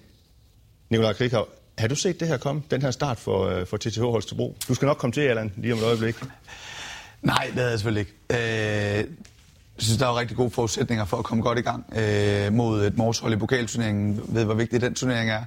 Nikolaj 0.90 1.14
Krikau, 1.14 1.46
har 1.78 1.88
du 1.88 1.96
set 1.96 2.20
det 2.20 2.28
her 2.28 2.38
komme, 2.38 2.62
den 2.72 2.82
her 2.82 2.92
start 2.92 3.18
for, 3.18 3.48
øh, 3.48 3.68
for 3.68 3.78
TTH 3.78 4.02
Holstebro? 4.02 4.56
Du 4.68 4.74
skal 4.74 4.86
nok 4.86 4.98
komme 4.98 5.12
til, 5.12 5.22
Allan, 5.22 5.54
lige 5.58 5.74
om 5.74 5.80
et 5.80 5.86
øjeblik. 5.86 6.16
Nej, 7.22 7.46
det 7.46 7.54
havde 7.54 7.70
jeg 7.70 7.80
selvfølgelig 7.80 8.00
ikke. 8.00 8.14
Øh, 8.30 8.98
jeg 9.78 9.84
synes, 9.84 9.98
der 9.98 10.08
er 10.08 10.20
rigtig 10.20 10.38
gode 10.38 10.50
forudsætninger 10.50 11.06
for 11.06 11.18
at 11.18 11.24
komme 11.24 11.44
godt 11.44 11.60
i 11.60 11.62
gang 11.62 11.94
øh, 11.98 12.54
mod 12.54 12.86
et 12.86 12.98
morshold 12.98 13.34
i 13.34 13.38
pokalturneringen. 13.38 14.22
Ved, 14.28 14.46
hvor 14.46 14.54
vigtig 14.54 14.82
den 14.82 14.96
turnering 14.96 15.30
er 15.30 15.44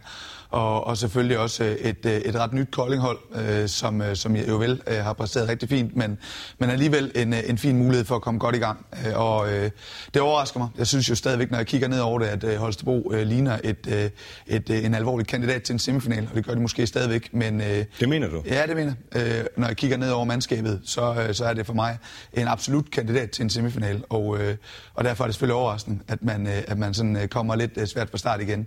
og, 0.50 0.86
og 0.86 0.96
selvfølgelig 0.96 1.38
også 1.38 1.64
øh, 1.64 1.70
et, 1.70 2.06
øh, 2.06 2.12
et 2.12 2.34
ret 2.34 2.52
nyt 2.52 2.70
koldinghold, 2.70 3.18
øh, 3.34 3.68
som, 3.68 4.02
øh, 4.02 4.16
som 4.16 4.36
jo 4.36 4.56
vel 4.56 4.82
øh, 4.86 4.96
har 4.96 5.12
præsteret 5.12 5.48
rigtig 5.48 5.68
fint, 5.68 5.96
men, 5.96 6.18
men 6.58 6.70
alligevel 6.70 7.12
en, 7.14 7.32
en 7.32 7.58
fin 7.58 7.78
mulighed 7.78 8.04
for 8.04 8.16
at 8.16 8.22
komme 8.22 8.40
godt 8.40 8.56
i 8.56 8.58
gang. 8.58 8.86
Og 9.14 9.52
øh, 9.52 9.70
det 10.14 10.22
overrasker 10.22 10.58
mig. 10.58 10.68
Jeg 10.78 10.86
synes 10.86 11.10
jo 11.10 11.14
stadigvæk, 11.14 11.50
når 11.50 11.58
jeg 11.58 11.66
kigger 11.66 11.88
ned 11.88 12.00
over 12.00 12.18
det, 12.18 12.26
at 12.26 12.44
øh, 12.44 12.56
Holstebro 12.56 13.12
øh, 13.14 13.26
ligner 13.26 13.58
et, 13.64 13.86
øh, 13.88 14.10
et, 14.46 14.70
øh, 14.70 14.84
en 14.84 14.94
alvorlig 14.94 15.26
kandidat 15.26 15.62
til 15.62 15.72
en 15.72 15.78
semifinal, 15.78 16.28
og 16.30 16.36
det 16.36 16.46
gør 16.46 16.54
de 16.54 16.60
måske 16.60 16.86
stadigvæk. 16.86 17.34
Men, 17.34 17.60
øh, 17.60 17.84
det 18.00 18.08
mener 18.08 18.28
du? 18.28 18.42
Ja, 18.46 18.66
det 18.66 18.76
mener 18.76 18.92
øh, 19.14 19.44
Når 19.56 19.66
jeg 19.66 19.76
kigger 19.76 19.96
ned 19.96 20.10
over 20.10 20.24
mandskabet, 20.24 20.80
så, 20.84 21.24
øh, 21.28 21.34
så 21.34 21.44
er 21.44 21.54
det 21.54 21.66
for 21.66 21.74
mig 21.74 21.98
en 22.32 22.48
absolut 22.48 22.90
kandidat 22.90 23.30
til 23.30 23.42
en 23.42 23.50
semifinal, 23.50 24.04
og, 24.08 24.38
øh, 24.38 24.56
og 24.94 25.04
derfor 25.04 25.24
er 25.24 25.28
det 25.28 25.34
selvfølgelig 25.34 25.54
overraskende, 25.54 25.98
at 26.08 26.22
man, 26.22 26.46
øh, 26.46 26.62
at 26.66 26.78
man 26.78 26.94
sådan, 26.94 27.16
øh, 27.16 27.28
kommer 27.28 27.56
lidt 27.56 27.88
svært 27.88 28.10
fra 28.10 28.18
start 28.18 28.40
igen. 28.40 28.66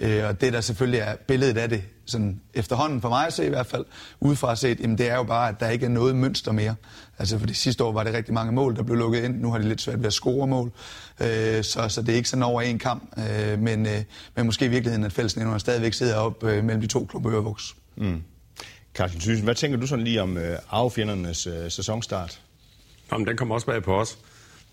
Øh, 0.00 0.24
og 0.28 0.40
det, 0.40 0.52
der 0.52 0.60
selvfølgelig 0.60 1.00
er 1.00 1.14
billedet 1.26 1.56
af 1.56 1.68
det, 1.68 1.82
sådan 2.06 2.40
efterhånden 2.54 3.00
for 3.00 3.08
mig 3.08 3.26
at 3.26 3.32
se 3.32 3.46
i 3.46 3.48
hvert 3.48 3.66
fald, 3.66 3.84
udefra 4.20 4.56
set, 4.56 4.80
jamen 4.80 4.98
det 4.98 5.10
er 5.10 5.16
jo 5.16 5.22
bare, 5.22 5.48
at 5.48 5.60
der 5.60 5.68
ikke 5.68 5.86
er 5.86 5.90
noget 5.90 6.16
mønster 6.16 6.52
mere. 6.52 6.74
Altså 7.18 7.38
for 7.38 7.46
det 7.46 7.56
sidste 7.56 7.84
år 7.84 7.92
var 7.92 8.04
det 8.04 8.14
rigtig 8.14 8.34
mange 8.34 8.52
mål, 8.52 8.76
der 8.76 8.82
blev 8.82 8.96
lukket 8.96 9.24
ind. 9.24 9.40
Nu 9.40 9.50
har 9.50 9.58
de 9.58 9.68
lidt 9.68 9.80
svært 9.80 9.98
ved 9.98 10.06
at 10.06 10.12
score 10.12 10.46
mål. 10.46 10.72
Øh, 11.20 11.64
så, 11.64 11.88
så 11.88 12.02
det 12.02 12.08
er 12.08 12.16
ikke 12.16 12.28
sådan 12.28 12.42
over 12.42 12.62
en 12.62 12.78
kamp. 12.78 13.18
Øh, 13.18 13.58
men, 13.58 13.86
øh, 13.86 14.02
men 14.36 14.46
måske 14.46 14.64
i 14.64 14.68
virkeligheden, 14.68 15.04
at 15.04 15.12
fællesnævnerne 15.12 15.60
stadigvæk 15.60 15.92
sidder 15.92 16.16
op 16.16 16.44
øh, 16.44 16.64
mellem 16.64 16.80
de 16.80 16.86
to 16.86 17.04
klubber 17.04 17.32
Ørevoks. 17.32 17.76
Mm. 17.96 18.22
Carsten 18.94 19.20
Thyssen, 19.20 19.44
hvad 19.44 19.54
tænker 19.54 19.78
du 19.78 19.86
sådan 19.86 20.04
lige 20.04 20.22
om 20.22 20.36
øh, 20.36 20.58
arvefjendernes 20.70 21.46
øh, 21.46 21.70
sæsonstart? 21.70 22.40
Jamen, 23.12 23.26
den 23.26 23.36
kommer 23.36 23.54
også 23.54 23.66
bag 23.66 23.82
på 23.82 24.00
os. 24.00 24.18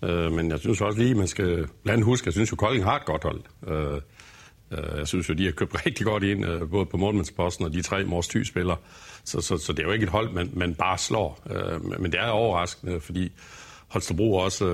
Øh, 0.02 0.32
men 0.32 0.50
jeg 0.50 0.58
synes 0.58 0.80
også 0.80 0.98
lige, 0.98 1.14
man 1.14 1.28
skal 1.28 1.66
blandt 1.84 2.04
huske, 2.04 2.26
jeg 2.26 2.32
synes 2.32 2.50
jo, 2.50 2.56
Kolding 2.56 2.84
har 2.84 2.96
et 2.96 3.04
godt 3.04 3.22
hold. 3.22 3.40
Øh, 3.66 4.00
Øh, 4.70 4.98
jeg 4.98 5.08
synes 5.08 5.28
jo, 5.28 5.34
de 5.34 5.44
har 5.44 5.52
købt 5.52 5.74
rigtig 5.86 6.06
godt 6.06 6.22
ind, 6.22 6.46
øh, 6.46 6.70
både 6.70 6.86
på 6.86 6.96
Målmandsposten 6.96 7.64
og 7.64 7.72
de 7.72 7.82
tre 7.82 8.04
Mors 8.04 8.28
Thy-spillere. 8.28 8.76
Så, 9.24 9.40
så, 9.40 9.58
så 9.58 9.72
det 9.72 9.78
er 9.78 9.86
jo 9.86 9.92
ikke 9.92 10.02
et 10.02 10.10
hold, 10.10 10.32
man, 10.32 10.50
man 10.52 10.74
bare 10.74 10.98
slår. 10.98 11.40
Øh, 11.50 12.00
men 12.00 12.12
det 12.12 12.20
er 12.20 12.28
overraskende, 12.28 13.00
fordi 13.00 13.32
Holstebro 13.88 14.34
også 14.34 14.64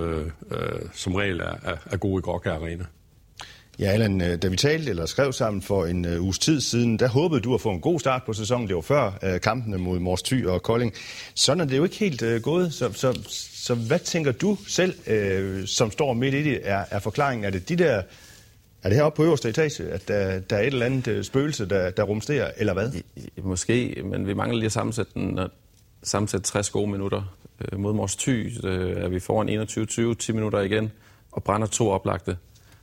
øh, 0.50 0.88
som 0.92 1.14
regel 1.14 1.40
er, 1.40 1.54
er, 1.62 1.76
er 1.86 1.94
i 1.94 2.20
Gråkær 2.20 2.52
Arena. 2.52 2.84
Ja, 3.78 3.84
Allan, 3.84 4.38
da 4.38 4.48
vi 4.48 4.56
talte 4.56 4.90
eller 4.90 5.06
skrev 5.06 5.32
sammen 5.32 5.62
for 5.62 5.86
en 5.86 6.04
uh, 6.04 6.24
uges 6.24 6.38
tid 6.38 6.60
siden, 6.60 6.98
der 6.98 7.08
håbede 7.08 7.40
du 7.40 7.54
at 7.54 7.60
få 7.60 7.70
en 7.70 7.80
god 7.80 8.00
start 8.00 8.22
på 8.26 8.32
sæsonen. 8.32 8.68
Det 8.68 8.76
var 8.76 8.82
før 8.82 9.06
uh, 9.22 9.40
kampene 9.40 9.78
mod 9.78 9.98
Mors 9.98 10.22
Thy 10.22 10.46
og 10.46 10.62
Kolding. 10.62 10.92
Sådan 11.34 11.60
er 11.60 11.64
det 11.64 11.76
jo 11.76 11.84
ikke 11.84 11.96
helt 11.96 12.22
uh, 12.22 12.36
gået. 12.36 12.74
Så, 12.74 12.92
så, 12.92 13.18
så 13.28 13.74
hvad 13.74 13.98
tænker 13.98 14.32
du 14.32 14.58
selv, 14.68 14.94
uh, 15.06 15.66
som 15.66 15.90
står 15.90 16.12
midt 16.12 16.34
i 16.34 16.42
det, 16.42 16.60
er, 16.62 16.84
er 16.90 16.98
forklaringen? 16.98 17.44
Er 17.44 17.50
det 17.50 17.68
de 17.68 17.76
der 17.76 18.02
er 18.84 18.88
det 18.88 18.96
heroppe 18.96 19.16
på 19.16 19.24
øverste 19.24 19.48
etage, 19.48 19.84
at 19.90 20.08
der, 20.08 20.38
der 20.38 20.56
er 20.56 20.60
et 20.60 20.66
eller 20.66 20.86
andet 20.86 21.08
øh, 21.08 21.24
spøgelse, 21.24 21.66
der, 21.66 21.90
der 21.90 22.02
rumsterer, 22.02 22.50
eller 22.56 22.72
hvad? 22.72 22.90
Måske, 23.42 24.02
men 24.04 24.26
vi 24.26 24.34
mangler 24.34 24.56
lige 24.56 24.66
at 24.66 24.72
sammensætte, 24.72 25.12
den, 25.14 25.38
at 25.38 25.50
sammensætte 26.02 26.46
60 26.46 26.70
gode 26.70 26.90
minutter. 26.90 27.36
Øh, 27.60 27.78
mod 27.78 27.92
Mors 27.92 28.16
Thy 28.16 28.66
øh, 28.66 28.96
er 28.96 29.08
vi 29.08 29.20
foran 29.20 29.48
21-20, 30.12 30.14
10 30.14 30.32
minutter 30.32 30.60
igen, 30.60 30.92
og 31.32 31.42
brænder 31.42 31.66
to 31.66 31.90
oplagte. 31.90 32.36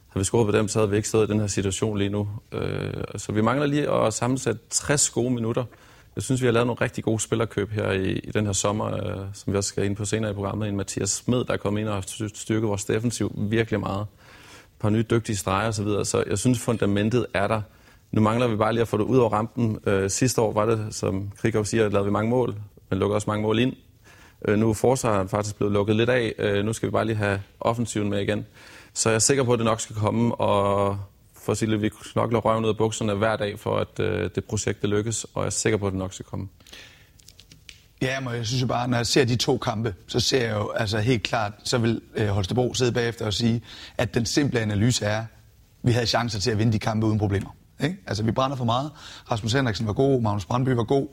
Har 0.08 0.20
vi 0.20 0.24
scoret 0.24 0.46
på 0.46 0.58
dem, 0.58 0.68
så 0.68 0.80
havde 0.80 0.90
vi 0.90 0.96
ikke 0.96 1.10
stået 1.10 1.30
i 1.30 1.32
den 1.32 1.40
her 1.40 1.48
situation 1.48 1.98
lige 1.98 2.10
nu. 2.10 2.30
Så 3.16 3.32
vi 3.32 3.42
mangler 3.42 3.66
lige 3.66 3.92
at 3.92 4.14
sammensætte 4.14 4.60
60 4.70 5.10
gode 5.10 5.30
minutter. 5.30 5.64
Jeg 6.16 6.24
synes, 6.24 6.42
vi 6.42 6.48
har 6.48 6.52
lavet 6.52 6.68
nogle 6.68 6.82
rigtig 6.82 7.04
gode 7.04 7.20
spillerkøb 7.20 7.72
her 7.72 7.92
i, 7.92 8.12
i 8.12 8.32
den 8.32 8.46
her 8.46 8.54
sommer, 8.54 8.90
som 9.34 9.54
vi 9.54 9.58
også 9.58 9.68
skal 9.68 9.86
ind 9.86 9.96
på 9.96 10.06
senere 10.06 10.32
i 10.32 10.34
programmet. 10.34 10.70
En 10.70 10.78
Mathias 10.78 11.10
Smed, 11.10 11.44
der 11.44 11.54
er 11.54 11.58
kommet 11.58 11.82
ind 11.82 11.90
og 11.90 11.96
har 11.96 12.28
styrket 12.36 12.70
vores 12.70 12.86
defensiv 12.86 13.32
virkelig 13.38 13.80
meget 13.80 14.06
par 14.82 14.90
nye 14.90 15.04
dygtige 15.10 15.36
streger 15.36 15.68
osv., 15.68 15.74
så, 15.74 15.84
videre. 15.84 16.06
så 16.06 16.24
jeg 16.30 16.40
synes, 16.40 16.60
fundamentet 16.60 17.26
er 17.34 17.48
der. 17.48 17.62
Nu 18.12 18.22
mangler 18.22 18.48
vi 18.48 18.56
bare 18.56 18.74
lige 18.74 18.82
at 18.82 18.88
få 18.88 18.98
det 18.98 19.04
ud 19.04 19.18
over 19.18 19.30
rampen. 19.30 19.80
Øh, 19.88 20.10
sidste 20.10 20.42
år 20.42 20.54
var 20.54 20.66
det, 20.66 20.88
som 20.92 21.32
Krikov 21.38 21.66
siger, 21.66 21.90
lavede 21.90 22.06
vi 22.06 22.12
mange 22.12 22.30
mål, 22.30 22.56
men 22.90 23.00
lukkede 23.00 23.16
også 23.16 23.30
mange 23.30 23.44
mål 23.44 23.60
ind. 23.60 23.74
Øh, 24.48 24.60
nu 24.60 24.70
er 24.70 24.74
forsvaret 24.74 25.30
faktisk 25.30 25.56
blevet 25.56 25.74
lukket 25.74 25.96
lidt 25.96 26.10
af. 26.10 26.34
Øh, 26.38 26.66
nu 26.66 26.74
skal 26.74 26.88
vi 26.88 26.92
bare 26.92 27.06
lige 27.06 27.16
have 27.16 27.42
offensiven 27.60 28.10
med 28.10 28.22
igen. 28.22 28.46
Så 28.94 29.10
jeg 29.10 29.16
er 29.16 29.20
sikker 29.20 29.44
på, 29.44 29.54
at 29.54 29.60
det 29.60 29.66
nok 29.66 29.82
skal 29.82 29.96
komme, 29.96 30.36
og 30.36 30.98
for 31.42 31.52
at 31.52 31.58
sige 31.58 31.70
lidt, 31.70 31.82
vi 31.82 31.90
knokler 31.90 32.40
røven 32.40 32.64
ud 32.64 32.70
af 32.70 32.78
bukserne 32.78 33.14
hver 33.14 33.36
dag, 33.36 33.60
for 33.60 33.78
at 33.78 34.00
øh, 34.00 34.30
det 34.36 34.46
projekt 34.46 34.82
det 34.82 34.90
lykkes, 34.90 35.24
og 35.24 35.42
jeg 35.42 35.46
er 35.46 35.50
sikker 35.50 35.78
på, 35.78 35.88
at 35.88 35.92
det 35.92 36.00
nok 36.00 36.14
skal 36.14 36.26
komme. 36.26 36.48
Ja, 38.02 38.20
men 38.20 38.34
jeg 38.34 38.46
synes 38.46 38.62
jo 38.62 38.68
bare, 38.68 38.88
når 38.88 38.98
jeg 38.98 39.08
ser 39.08 39.26
de 39.26 39.36
to 39.36 39.58
kampe, 39.58 39.96
så 40.08 40.20
ser 40.20 40.48
jeg 40.48 40.56
jo 40.56 40.70
altså 40.70 41.00
helt 41.00 41.24
klart, 41.24 41.54
så 41.64 41.78
vil 41.78 42.02
øh, 42.16 42.28
Holstebro 42.28 42.74
sidde 42.74 42.92
bagefter 42.92 43.26
og 43.26 43.34
sige, 43.34 43.62
at 43.98 44.14
den 44.14 44.26
simple 44.26 44.60
analyse 44.60 45.06
er, 45.06 45.18
at 45.18 45.26
vi 45.84 45.92
havde 45.92 46.06
chancer 46.06 46.40
til 46.40 46.52
at 46.52 46.58
vinde 46.58 46.74
de 46.74 46.80
kampe 46.80 47.08
uden 47.08 47.20
problemer. 47.20 47.56
Ikke? 47.84 47.98
Altså, 48.08 48.24
vi 48.24 48.32
brænder 48.32 48.58
for 48.58 48.66
meget. 48.66 48.92
Rasmus 49.32 49.54
Henriksen 49.54 49.88
var 49.88 49.94
god, 49.94 50.22
Magnus 50.22 50.46
Brandby 50.46 50.70
var 50.70 50.84
god. 50.84 51.08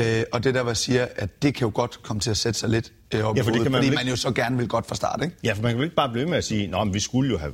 Øh, 0.00 0.22
og 0.32 0.44
det 0.44 0.54
der, 0.54 0.60
var 0.60 0.74
siger, 0.74 1.06
at 1.16 1.42
det 1.42 1.54
kan 1.54 1.66
jo 1.66 1.72
godt 1.74 2.02
komme 2.02 2.20
til 2.20 2.30
at 2.30 2.36
sætte 2.36 2.58
sig 2.58 2.68
lidt 2.68 2.92
øh, 3.14 3.24
op 3.24 3.36
Ja, 3.36 3.42
for 3.42 3.50
det 3.50 3.56
hovedet, 3.56 3.72
man 3.72 3.78
fordi 3.78 3.88
vel 3.88 3.96
man 3.96 4.08
jo 4.08 4.16
så 4.16 4.32
gerne 4.32 4.56
vil 4.56 4.68
godt 4.68 4.86
fra 4.86 4.94
start, 4.94 5.20
ikke? 5.22 5.36
Ja, 5.44 5.52
for 5.52 5.62
man 5.62 5.70
kan 5.70 5.78
jo 5.78 5.84
ikke 5.84 5.96
bare 5.96 6.08
blive 6.08 6.26
med 6.26 6.38
at 6.38 6.44
sige, 6.44 6.76
at 6.76 6.94
vi 6.94 7.00
skulle 7.00 7.30
jo 7.30 7.38
have... 7.38 7.52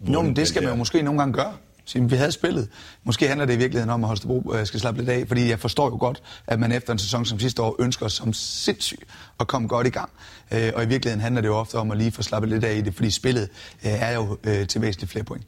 Nå, 0.00 0.22
men 0.22 0.36
det 0.36 0.48
skal 0.48 0.62
man 0.62 0.68
jo 0.68 0.72
der." 0.72 0.78
måske 0.78 1.02
nogle 1.02 1.20
gange 1.20 1.34
gøre. 1.34 1.52
Sige, 1.84 2.10
vi 2.10 2.16
havde 2.16 2.32
spillet. 2.32 2.68
Måske 3.04 3.28
handler 3.28 3.46
det 3.46 3.54
i 3.54 3.56
virkeligheden 3.56 3.90
om, 3.90 4.04
at 4.04 4.08
Holstebro 4.08 4.52
øh, 4.54 4.66
skal 4.66 4.80
slappe 4.80 5.00
lidt 5.00 5.10
af, 5.10 5.28
fordi 5.28 5.48
jeg 5.48 5.58
forstår 5.58 5.86
jo 5.86 5.96
godt, 6.00 6.22
at 6.46 6.60
man 6.60 6.72
efter 6.72 6.92
en 6.92 6.98
sæson 6.98 7.24
som 7.24 7.38
sidste 7.38 7.62
år 7.62 7.76
ønsker 7.78 8.08
som 8.08 8.32
sindssyg 8.32 8.98
at 9.40 9.46
komme 9.46 9.68
godt 9.68 9.86
i 9.86 9.90
gang. 9.90 10.10
Øh, 10.52 10.72
og 10.74 10.84
i 10.84 10.86
virkeligheden 10.86 11.20
handler 11.20 11.40
det 11.40 11.48
jo 11.48 11.56
ofte 11.56 11.74
om 11.74 11.90
at 11.90 11.98
lige 11.98 12.12
få 12.12 12.22
slappet 12.22 12.50
lidt 12.50 12.64
af 12.64 12.74
i 12.74 12.80
det, 12.80 12.94
fordi 12.94 13.10
spillet 13.10 13.48
øh, 13.84 14.02
er 14.02 14.14
jo 14.14 14.36
til 14.44 14.80
væsentligt 14.80 15.12
flere 15.12 15.24
point. 15.24 15.44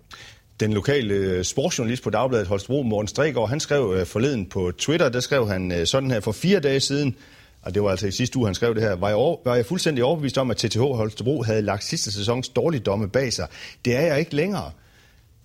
Den 0.61 0.73
lokale 0.73 1.45
sportsjournalist 1.45 2.03
på 2.03 2.11
Dagbladet 2.11 2.47
Holstebro, 2.47 2.83
Morten 2.83 3.09
Stregård, 3.09 3.49
han 3.49 3.61
skrev 3.61 4.07
forleden 4.07 4.47
på 4.47 4.73
Twitter, 4.79 5.09
der 5.09 5.21
skrev 5.21 5.49
han 5.49 5.87
sådan 5.87 6.11
her 6.11 6.21
for 6.21 6.33
fire 6.33 6.61
dage 6.61 6.81
siden, 6.81 7.17
og 7.63 7.75
det 7.75 7.83
var 7.83 7.91
altså 7.91 8.07
i 8.07 8.11
sidste 8.11 8.39
uge, 8.39 8.47
han 8.47 8.55
skrev 8.55 8.75
det 8.75 8.83
her, 8.83 8.93
var 8.95 9.09
jeg, 9.09 9.17
over, 9.17 9.37
var 9.45 9.55
jeg 9.55 9.67
fuldstændig 9.67 10.05
overbevist 10.05 10.39
om, 10.39 10.51
at 10.51 10.57
TTH 10.57 10.81
Holstebro 10.81 11.43
havde 11.43 11.63
lagt 11.63 11.85
sidste 11.85 12.13
sæsons 12.13 12.49
dårligdomme 12.49 13.09
bag 13.09 13.33
sig. 13.33 13.47
Det 13.85 13.97
er 13.97 14.01
jeg 14.01 14.19
ikke 14.19 14.37
længere. 14.37 14.71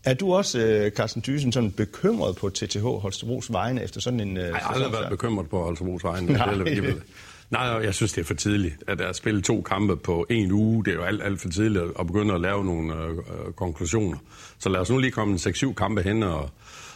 Er 0.09 0.13
du 0.13 0.33
også, 0.33 0.59
øh, 0.59 0.91
Carsten 0.91 1.21
Thyssen, 1.21 1.51
sådan 1.51 1.71
bekymret 1.71 2.35
på 2.35 2.49
TTH 2.49 2.83
Holstebros 2.85 3.51
vegne 3.51 3.83
efter 3.83 4.01
sådan 4.01 4.19
en... 4.19 4.37
Øh, 4.37 4.43
Jeg 4.43 4.55
har 4.55 4.73
aldrig 4.73 4.91
været 4.91 5.09
bekymret 5.09 5.49
på 5.49 5.63
Holstebros 5.63 6.03
vegne. 6.03 6.33
Nej. 6.33 6.45
Det 6.45 6.59
er 6.61 6.65
alligevel- 6.65 7.01
Nej, 7.49 7.61
jeg 7.63 7.93
synes, 7.93 8.13
det 8.13 8.21
er 8.21 8.25
for 8.25 8.33
tidligt. 8.33 8.75
At 8.87 9.01
at 9.01 9.15
spille 9.15 9.41
to 9.41 9.61
kampe 9.61 9.97
på 9.97 10.25
en 10.29 10.51
uge, 10.51 10.85
det 10.85 10.91
er 10.91 10.95
jo 10.95 11.03
alt, 11.03 11.23
alt 11.23 11.41
for 11.41 11.49
tidligt 11.49 11.83
at 11.99 12.07
begynde 12.07 12.33
at 12.33 12.41
lave 12.41 12.65
nogle 12.65 12.93
øh, 12.95 13.09
øh, 13.09 13.53
konklusioner. 13.55 14.17
Så 14.59 14.69
lad 14.69 14.79
os 14.79 14.89
nu 14.89 14.97
lige 14.97 15.11
komme 15.11 15.31
en 15.33 15.37
6-7 15.39 15.73
kampe 15.73 16.01
hen 16.01 16.23
og, 16.23 16.49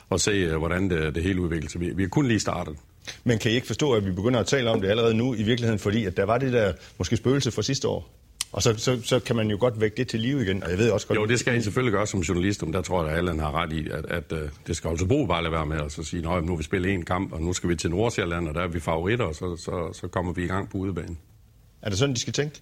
og 0.09 0.19
se, 0.19 0.31
øh, 0.31 0.57
hvordan 0.57 0.89
det, 0.89 1.15
det 1.15 1.23
hele 1.23 1.41
udvikler 1.41 1.69
sig. 1.69 1.81
Vi, 1.81 1.89
vi 1.95 2.03
er 2.03 2.07
kun 2.07 2.27
lige 2.27 2.39
startet. 2.39 2.75
Men 3.23 3.39
kan 3.39 3.51
I 3.51 3.53
ikke 3.53 3.67
forstå, 3.67 3.91
at 3.93 4.05
vi 4.05 4.11
begynder 4.11 4.39
at 4.39 4.45
tale 4.47 4.69
om 4.69 4.81
det 4.81 4.89
allerede 4.89 5.13
nu 5.13 5.33
i 5.33 5.43
virkeligheden, 5.43 5.79
fordi 5.79 6.05
at 6.05 6.17
der 6.17 6.23
var 6.25 6.37
det 6.37 6.53
der 6.53 6.73
måske 6.97 7.17
spøgelse 7.17 7.51
fra 7.51 7.61
sidste 7.61 7.87
år? 7.87 8.09
Og 8.51 8.63
så, 8.63 8.77
så, 8.77 9.01
så 9.03 9.19
kan 9.19 9.35
man 9.35 9.49
jo 9.49 9.57
godt 9.59 9.81
vække 9.81 9.97
det 9.97 10.07
til 10.07 10.19
live 10.19 10.41
igen, 10.41 10.63
og 10.63 10.69
jeg 10.69 10.77
ved 10.77 10.91
også 10.91 11.07
godt... 11.07 11.19
Jo, 11.19 11.25
det 11.25 11.39
skal 11.39 11.57
I 11.57 11.61
selvfølgelig 11.61 11.91
gøre 11.91 12.07
som 12.07 12.19
journalist, 12.19 12.63
men 12.63 12.73
der 12.73 12.81
tror 12.81 13.03
jeg, 13.03 13.11
at 13.11 13.17
Allan 13.17 13.39
har 13.39 13.51
ret 13.51 13.73
i, 13.73 13.89
at, 13.89 14.05
at, 14.05 14.33
at 14.33 14.49
det 14.67 14.75
skal 14.75 14.87
Holstebro 14.87 15.25
bare 15.25 15.43
lade 15.43 15.51
være 15.51 15.65
med 15.65 15.77
at 15.81 15.91
så 15.91 16.03
sige, 16.03 16.29
at 16.29 16.43
nu 16.43 16.55
vi 16.55 16.63
spillet 16.63 16.93
en 16.93 17.05
kamp, 17.05 17.33
og 17.33 17.41
nu 17.41 17.53
skal 17.53 17.69
vi 17.69 17.75
til 17.75 17.89
Nordsjælland, 17.89 18.47
og 18.47 18.55
der 18.55 18.61
er 18.61 18.67
vi 18.67 18.79
favoritter, 18.79 19.25
og 19.25 19.35
så, 19.35 19.55
så, 19.55 19.99
så 20.01 20.07
kommer 20.07 20.33
vi 20.33 20.43
i 20.43 20.47
gang 20.47 20.69
på 20.69 20.77
udebanen. 20.77 21.17
Er 21.81 21.89
det 21.89 21.97
sådan, 21.97 22.15
de 22.15 22.19
skal 22.19 22.33
tænke? 22.33 22.61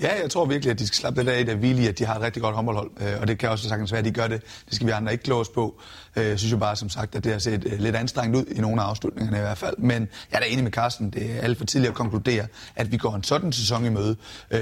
Ja, 0.00 0.20
jeg 0.22 0.30
tror 0.30 0.44
virkelig, 0.44 0.70
at 0.70 0.78
de 0.78 0.86
skal 0.86 0.96
slappe 0.96 1.20
lidt 1.20 1.28
af 1.28 1.40
i 1.40 1.44
det 1.44 1.56
hvile 1.56 1.82
i, 1.82 1.86
at 1.86 1.98
de 1.98 2.04
har 2.04 2.14
et 2.14 2.20
rigtig 2.20 2.42
godt 2.42 2.54
håndboldhold. 2.54 2.90
Øh, 3.00 3.20
Og 3.20 3.28
det 3.28 3.38
kan 3.38 3.48
også 3.48 3.68
sagtens 3.68 3.92
være, 3.92 3.98
at 3.98 4.04
de 4.04 4.10
gør 4.10 4.26
det. 4.28 4.42
Det 4.66 4.74
skal 4.74 4.86
vi 4.86 4.92
andre 4.92 5.12
ikke 5.12 5.24
klå 5.24 5.40
os 5.40 5.48
på. 5.48 5.80
Øh, 6.16 6.24
Jeg 6.26 6.38
synes 6.38 6.52
jo 6.52 6.56
bare, 6.56 6.76
som 6.76 6.88
sagt, 6.88 7.14
at 7.14 7.24
det 7.24 7.32
har 7.32 7.38
set 7.38 7.64
øh, 7.66 7.78
lidt 7.80 7.96
anstrengt 7.96 8.36
ud 8.36 8.44
i 8.44 8.60
nogle 8.60 8.82
af 8.82 8.86
afslutningerne 8.86 9.36
i 9.38 9.40
hvert 9.40 9.58
fald. 9.58 9.74
Men 9.78 10.08
jeg 10.30 10.36
er 10.36 10.40
da 10.40 10.46
enig 10.48 10.64
med 10.64 10.72
Carsten. 10.72 11.10
Det 11.10 11.30
er 11.36 11.40
alt 11.40 11.58
for 11.58 11.64
tidligt 11.64 11.90
at 11.90 11.94
konkludere, 11.96 12.46
at 12.76 12.92
vi 12.92 12.96
går 12.96 13.14
en 13.14 13.24
sådan 13.24 13.52
sæson 13.52 13.84
i 13.84 13.88
møde. 13.88 14.16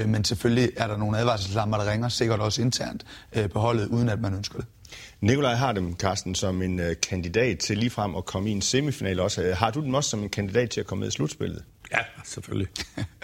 Men 0.05 0.23
selvfølgelig 0.23 0.69
er 0.77 0.87
der 0.87 0.97
nogle 0.97 1.17
advarselslamper, 1.17 1.77
der 1.77 1.91
ringer, 1.91 2.09
sikkert 2.09 2.39
også 2.39 2.61
internt 2.61 3.05
på 3.53 3.59
holdet, 3.59 3.87
uden 3.87 4.09
at 4.09 4.21
man 4.21 4.33
ønsker 4.33 4.57
det. 4.59 4.67
Nikolaj 5.21 5.53
har 5.53 5.71
dem, 5.71 5.95
Carsten, 5.95 6.35
som 6.35 6.61
en 6.61 6.81
kandidat 7.09 7.59
til 7.59 7.77
ligefrem 7.77 8.15
at 8.15 8.25
komme 8.25 8.49
i 8.49 8.51
en 8.51 8.61
semifinal 8.61 9.19
også. 9.19 9.53
Har 9.57 9.71
du 9.71 9.81
dem 9.81 9.93
også 9.93 10.09
som 10.09 10.23
en 10.23 10.29
kandidat 10.29 10.69
til 10.69 10.79
at 10.79 10.85
komme 10.87 10.99
med 10.99 11.07
i 11.07 11.11
slutspillet? 11.11 11.63
Ja, 11.91 11.97
selvfølgelig. 12.25 12.67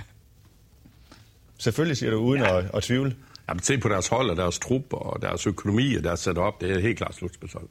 Selvfølgelig 1.64 1.98
siger 1.98 2.12
du, 2.12 2.18
uden 2.18 2.42
ja. 2.42 2.58
at, 2.58 2.66
at 2.74 2.84
tvivle. 2.84 3.16
Jamen, 3.50 3.64
se 3.64 3.78
på 3.78 3.90
deres 3.90 4.08
hold 4.08 4.30
og 4.30 4.38
deres 4.38 4.60
trup 4.60 4.94
og 4.94 5.22
deres 5.22 5.48
økonomi 5.48 5.96
og 5.96 6.04
deres 6.04 6.20
setup, 6.20 6.62
det 6.62 6.72
er 6.72 6.80
helt 6.80 6.98
klart 6.98 7.16
slutspilshold. 7.16 7.68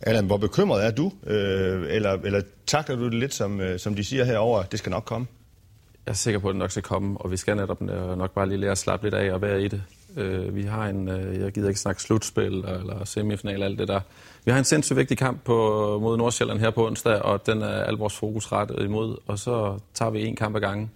Allan, 0.00 0.26
hvor 0.26 0.36
bekymret 0.36 0.86
er 0.86 0.90
du? 0.90 1.12
Øh, 1.26 1.86
eller, 1.88 2.12
eller 2.12 2.42
takler 2.66 2.96
du 2.96 3.04
det 3.04 3.14
lidt, 3.14 3.34
som, 3.34 3.60
øh, 3.60 3.78
som 3.78 3.94
de 3.94 4.04
siger 4.04 4.24
herover, 4.24 4.62
det 4.62 4.78
skal 4.78 4.90
nok 4.90 5.04
komme? 5.04 5.26
Jeg 6.06 6.12
er 6.12 6.16
sikker 6.16 6.40
på, 6.40 6.48
at 6.48 6.52
det 6.52 6.58
nok 6.58 6.70
skal 6.70 6.82
komme, 6.82 7.20
og 7.20 7.30
vi 7.30 7.36
skal 7.36 7.56
netop 7.56 7.82
øh, 7.82 8.18
nok 8.18 8.30
bare 8.34 8.48
lige 8.48 8.58
lære 8.58 8.70
at 8.70 8.78
slappe 8.78 9.06
lidt 9.06 9.14
af 9.14 9.32
og 9.32 9.42
være 9.42 9.62
i 9.62 9.68
det. 9.68 9.82
Øh, 10.16 10.56
vi 10.56 10.62
har 10.62 10.86
en, 10.86 11.08
øh, 11.08 11.40
jeg 11.40 11.52
gider 11.52 11.68
ikke 11.68 11.80
snakke 11.80 12.02
slutspil 12.02 12.52
eller 12.52 13.04
semifinal, 13.04 13.62
alt 13.62 13.78
det 13.78 13.88
der. 13.88 14.00
Vi 14.44 14.50
har 14.50 14.58
en 14.58 14.64
sindssygt 14.64 14.96
vigtig 14.96 15.18
kamp 15.18 15.44
på, 15.44 15.54
mod 16.02 16.16
Nordsjælland 16.16 16.58
her 16.58 16.70
på 16.70 16.86
onsdag, 16.86 17.22
og 17.22 17.46
den 17.46 17.62
er 17.62 17.82
al 17.82 17.94
vores 17.94 18.16
fokus 18.16 18.52
rettet 18.52 18.84
imod. 18.84 19.16
Og 19.26 19.38
så 19.38 19.78
tager 19.94 20.10
vi 20.10 20.24
en 20.24 20.36
kamp 20.36 20.56
ad 20.56 20.60
gangen, 20.60 20.90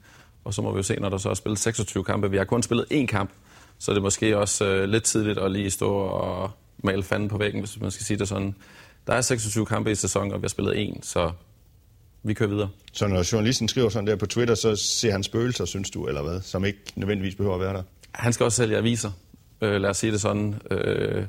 og 0.46 0.54
så 0.54 0.62
må 0.62 0.72
vi 0.72 0.76
jo 0.76 0.82
se, 0.82 0.96
når 1.00 1.08
der 1.08 1.18
så 1.18 1.30
er 1.30 1.34
spillet 1.34 1.58
26 1.58 2.04
kampe. 2.04 2.30
Vi 2.30 2.36
har 2.36 2.44
kun 2.44 2.62
spillet 2.62 2.86
én 2.92 3.06
kamp, 3.06 3.30
så 3.78 3.92
det 3.92 3.98
er 3.98 4.02
måske 4.02 4.38
også 4.38 4.64
øh, 4.64 4.88
lidt 4.88 5.04
tidligt 5.04 5.38
at 5.38 5.52
lige 5.52 5.70
stå 5.70 5.94
og 5.94 6.50
male 6.84 7.02
fanden 7.02 7.28
på 7.28 7.38
væggen, 7.38 7.60
hvis 7.60 7.80
man 7.80 7.90
skal 7.90 8.06
sige 8.06 8.18
det 8.18 8.28
sådan. 8.28 8.54
Der 9.06 9.12
er 9.12 9.20
26 9.20 9.66
kampe 9.66 9.90
i 9.90 9.94
sæsonen, 9.94 10.32
og 10.32 10.38
vi 10.38 10.44
har 10.44 10.48
spillet 10.48 10.72
én, 10.72 10.98
så 11.02 11.30
vi 12.22 12.34
kører 12.34 12.48
videre. 12.48 12.68
Så 12.92 13.06
når 13.06 13.32
journalisten 13.32 13.68
skriver 13.68 13.88
sådan 13.88 14.06
der 14.06 14.16
på 14.16 14.26
Twitter, 14.26 14.54
så 14.54 14.76
ser 14.76 15.12
han 15.12 15.22
spøgelser, 15.22 15.64
synes 15.64 15.90
du, 15.90 16.06
eller 16.06 16.22
hvad? 16.22 16.40
Som 16.40 16.64
ikke 16.64 16.78
nødvendigvis 16.96 17.34
behøver 17.34 17.54
at 17.54 17.60
være 17.60 17.72
der. 17.72 17.82
Han 18.12 18.32
skal 18.32 18.44
også 18.44 18.56
sælge 18.56 18.76
aviser. 18.76 19.10
Øh, 19.60 19.80
lad 19.80 19.90
os 19.90 19.96
sige 19.96 20.12
det 20.12 20.20
sådan. 20.20 20.54
Øh, 20.70 21.24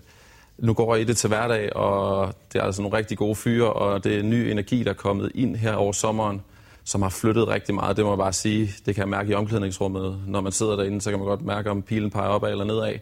nu 0.57 0.73
går 0.73 0.95
jeg 0.95 1.01
i 1.01 1.05
det 1.05 1.17
til 1.17 1.27
hverdag, 1.27 1.75
og 1.75 2.33
det 2.53 2.59
er 2.59 2.63
altså 2.63 2.81
nogle 2.81 2.97
rigtig 2.97 3.17
gode 3.17 3.35
fyre, 3.35 3.73
og 3.73 4.03
det 4.03 4.17
er 4.17 4.23
ny 4.23 4.33
energi, 4.33 4.83
der 4.83 4.89
er 4.89 4.93
kommet 4.93 5.31
ind 5.35 5.55
her 5.55 5.73
over 5.73 5.91
sommeren, 5.91 6.41
som 6.87 7.01
har 7.01 7.09
flyttet 7.09 7.47
rigtig 7.47 7.75
meget. 7.75 7.97
Det 7.97 8.05
må 8.05 8.11
jeg 8.11 8.17
bare 8.17 8.33
sige. 8.33 8.73
Det 8.85 8.95
kan 8.95 9.01
jeg 9.01 9.09
mærke 9.09 9.31
i 9.31 9.33
omklædningsrummet. 9.33 10.19
Når 10.27 10.41
man 10.41 10.51
sidder 10.51 10.75
derinde, 10.75 11.01
så 11.01 11.09
kan 11.09 11.19
man 11.19 11.27
godt 11.27 11.41
mærke, 11.41 11.69
om 11.69 11.81
pilen 11.81 12.11
peger 12.11 12.27
opad 12.29 12.51
eller 12.51 12.65
nedad. 12.65 12.93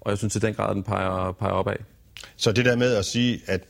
Og 0.00 0.10
jeg 0.10 0.18
synes 0.18 0.36
i 0.36 0.38
den 0.38 0.54
grad, 0.54 0.70
at 0.70 0.74
den 0.76 0.82
peger, 0.82 1.32
peger 1.32 1.52
opad. 1.52 1.76
Så 2.36 2.52
det 2.52 2.64
der 2.64 2.76
med 2.76 2.94
at 2.94 3.04
sige, 3.04 3.40
at 3.46 3.60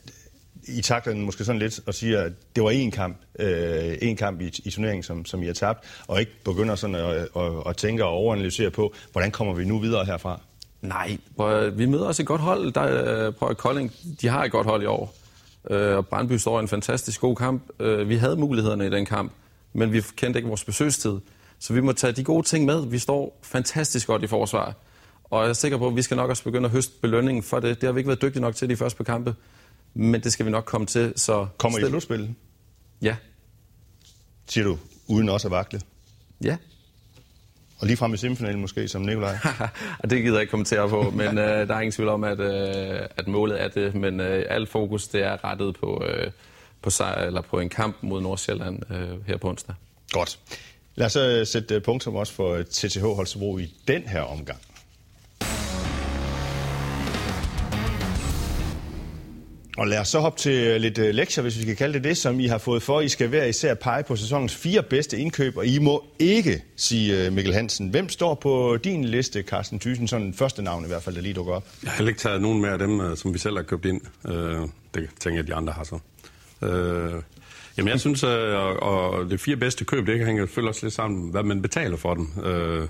I 0.67 0.81
takler 0.81 1.13
den 1.13 1.21
måske 1.25 1.45
sådan 1.45 1.59
lidt 1.59 1.79
og 1.87 1.93
siger, 1.93 2.21
at 2.21 2.31
det 2.55 2.63
var 2.63 2.71
én 2.71 2.89
kamp, 2.89 3.17
øh, 3.39 3.97
en 4.01 4.15
kamp 4.15 4.41
i, 4.41 4.61
i 4.65 4.69
turneringen, 4.71 5.03
som, 5.03 5.25
som 5.25 5.43
I 5.43 5.45
har 5.45 5.53
tabt, 5.53 5.85
og 6.07 6.19
ikke 6.19 6.31
begynder 6.45 6.75
sådan 6.75 6.95
at, 6.95 7.15
at, 7.15 7.51
at 7.65 7.77
tænke 7.77 8.05
og 8.05 8.09
overanalysere 8.11 8.69
på, 8.71 8.93
hvordan 9.11 9.31
kommer 9.31 9.53
vi 9.53 9.65
nu 9.65 9.79
videre 9.79 10.05
herfra? 10.05 10.39
Nej, 10.81 11.17
at- 11.39 11.77
vi 11.77 11.85
møder 11.85 12.05
også 12.05 12.21
et 12.21 12.27
godt 12.27 12.41
hold. 12.41 12.71
Der, 12.71 13.25
øh, 13.27 13.33
prøv, 13.33 13.49
at 13.49 13.57
Kolding, 13.57 13.91
de 14.21 14.27
har 14.27 14.43
et 14.43 14.51
godt 14.51 14.67
hold 14.67 14.83
i 14.83 14.85
år. 14.85 15.15
Øh, 15.69 15.97
og 15.97 16.07
Brandby 16.07 16.33
står 16.33 16.59
i 16.59 16.61
en 16.61 16.67
fantastisk 16.67 17.21
god 17.21 17.35
kamp. 17.35 17.63
Øh, 17.79 18.09
vi 18.09 18.15
havde 18.15 18.35
mulighederne 18.35 18.87
i 18.87 18.89
den 18.89 19.05
kamp, 19.05 19.31
men 19.75 19.93
vi 19.93 20.01
kendte 20.15 20.37
ikke 20.37 20.47
vores 20.47 20.63
besøgstid. 20.63 21.17
Så 21.59 21.73
vi 21.73 21.81
må 21.81 21.91
tage 21.91 22.13
de 22.13 22.23
gode 22.23 22.47
ting 22.47 22.65
med. 22.65 22.85
Vi 22.87 22.99
står 22.99 23.39
fantastisk 23.43 24.07
godt 24.07 24.23
i 24.23 24.27
forsvar. 24.27 24.73
Og 25.23 25.41
jeg 25.43 25.49
er 25.49 25.53
sikker 25.53 25.77
på, 25.77 25.87
at 25.87 25.95
vi 25.95 26.01
skal 26.01 26.17
nok 26.17 26.29
også 26.29 26.43
begynde 26.43 26.65
at 26.65 26.71
høste 26.71 26.93
belønningen 27.01 27.43
for 27.43 27.59
det. 27.59 27.81
Det 27.81 27.87
har 27.87 27.93
vi 27.93 27.99
ikke 27.99 28.07
været 28.07 28.21
dygtige 28.21 28.41
nok 28.41 28.55
til 28.55 28.69
de 28.69 28.75
første 28.75 28.97
par 28.97 29.03
kampe. 29.03 29.35
Men 29.93 30.21
det 30.21 30.33
skal 30.33 30.45
vi 30.45 30.51
nok 30.51 30.65
komme 30.65 30.87
til. 30.87 31.13
Så 31.15 31.47
Kommer 31.57 31.79
I 31.79 31.81
i 31.81 31.83
stil- 31.83 31.89
slutspillet, 31.89 32.35
Ja. 33.01 33.15
siger 34.47 34.63
du, 34.65 34.77
uden 35.07 35.29
også 35.29 35.47
at 35.47 35.51
vakle? 35.51 35.81
Ja. 36.43 36.57
Og 37.79 37.87
lige 37.87 37.97
frem 37.97 38.13
i 38.13 38.17
semifinalen 38.17 38.61
måske, 38.61 38.87
som 38.87 39.01
Nikolaj. 39.01 39.37
Det 40.09 40.23
gider 40.23 40.33
jeg 40.33 40.41
ikke 40.41 40.51
kommentere 40.51 40.89
på, 40.89 41.09
men 41.15 41.37
øh, 41.45 41.67
der 41.67 41.75
er 41.75 41.79
ingen 41.79 41.91
tvivl 41.91 42.09
om, 42.09 42.23
at, 42.23 42.39
øh, 42.39 43.07
at 43.17 43.27
målet 43.27 43.61
er 43.63 43.67
det. 43.67 43.95
Men 43.95 44.19
øh, 44.19 44.45
alt 44.49 44.69
fokus 44.69 45.07
det 45.07 45.23
er 45.23 45.43
rettet 45.43 45.75
på, 45.79 46.03
øh, 46.07 46.31
på, 46.85 46.89
sejr, 46.89 47.25
eller 47.25 47.41
på 47.41 47.59
en 47.59 47.69
kamp 47.69 47.95
mod 48.01 48.21
Nordsjælland 48.21 48.79
øh, 48.91 49.27
her 49.27 49.37
på 49.37 49.49
onsdag. 49.49 49.75
Godt. 50.11 50.39
Lad 50.95 51.05
os 51.05 51.13
så 51.13 51.45
sætte 51.45 51.75
øh, 51.75 51.81
punktum 51.81 52.15
også 52.15 52.33
for 52.33 52.63
TTH 52.63 53.03
Holstebro 53.03 53.57
i 53.57 53.73
den 53.87 54.01
her 54.01 54.21
omgang. 54.21 54.59
Og 59.77 59.87
lad 59.87 59.99
os 59.99 60.07
så 60.07 60.19
hoppe 60.19 60.39
til 60.39 60.81
lidt 60.81 60.97
øh, 60.97 61.15
lektier, 61.15 61.41
hvis 61.41 61.57
vi 61.57 61.61
skal 61.61 61.75
kalde 61.75 61.93
det 61.93 62.03
det, 62.03 62.17
som 62.17 62.39
I 62.39 62.47
har 62.47 62.57
fået 62.57 62.83
for. 62.83 63.01
I 63.01 63.09
skal 63.09 63.27
hver 63.27 63.45
især 63.45 63.73
pege 63.73 64.03
på 64.03 64.15
sæsonens 64.15 64.55
fire 64.55 64.83
bedste 64.83 65.17
indkøb, 65.17 65.57
og 65.57 65.65
I 65.65 65.79
må 65.79 66.03
ikke 66.19 66.63
sige 66.75 67.25
øh, 67.25 67.33
Mikkel 67.33 67.53
Hansen. 67.53 67.89
Hvem 67.89 68.09
står 68.09 68.33
på 68.33 68.77
din 68.83 69.05
liste, 69.05 69.41
Carsten 69.41 69.79
Thyssen? 69.79 70.07
Sådan 70.07 70.33
første 70.33 70.61
navn 70.61 70.85
i 70.85 70.87
hvert 70.87 71.03
fald, 71.03 71.15
der 71.15 71.21
lige 71.21 71.33
dukker 71.33 71.53
op. 71.53 71.67
Jeg 71.83 71.91
har 71.91 71.97
heller 71.97 72.09
ikke 72.09 72.21
taget 72.21 72.41
nogen 72.41 72.61
mere 72.61 72.71
af 72.71 72.79
dem, 72.79 73.01
øh, 73.01 73.17
som 73.17 73.33
vi 73.33 73.37
selv 73.37 73.55
har 73.55 73.63
købt 73.63 73.85
ind. 73.85 74.01
Øh, 74.27 74.61
det 74.95 75.09
tænker 75.19 75.39
jeg, 75.39 75.47
de 75.47 75.53
andre 75.53 75.73
har 75.73 75.83
så. 75.83 75.99
Øh, 76.65 77.21
jamen, 77.77 77.91
jeg 77.91 77.99
synes, 77.99 78.23
at 78.23 78.29
og, 78.29 79.29
det 79.29 79.39
fire 79.39 79.55
bedste 79.55 79.85
køb, 79.85 80.07
det 80.07 80.25
hænger 80.25 80.45
selvfølgelig 80.45 80.69
også 80.69 80.85
lidt 80.85 80.93
sammen, 80.93 81.31
hvad 81.31 81.43
man 81.43 81.61
betaler 81.61 81.97
for 81.97 82.13
dem. 82.13 82.29
Øh, 82.45 82.87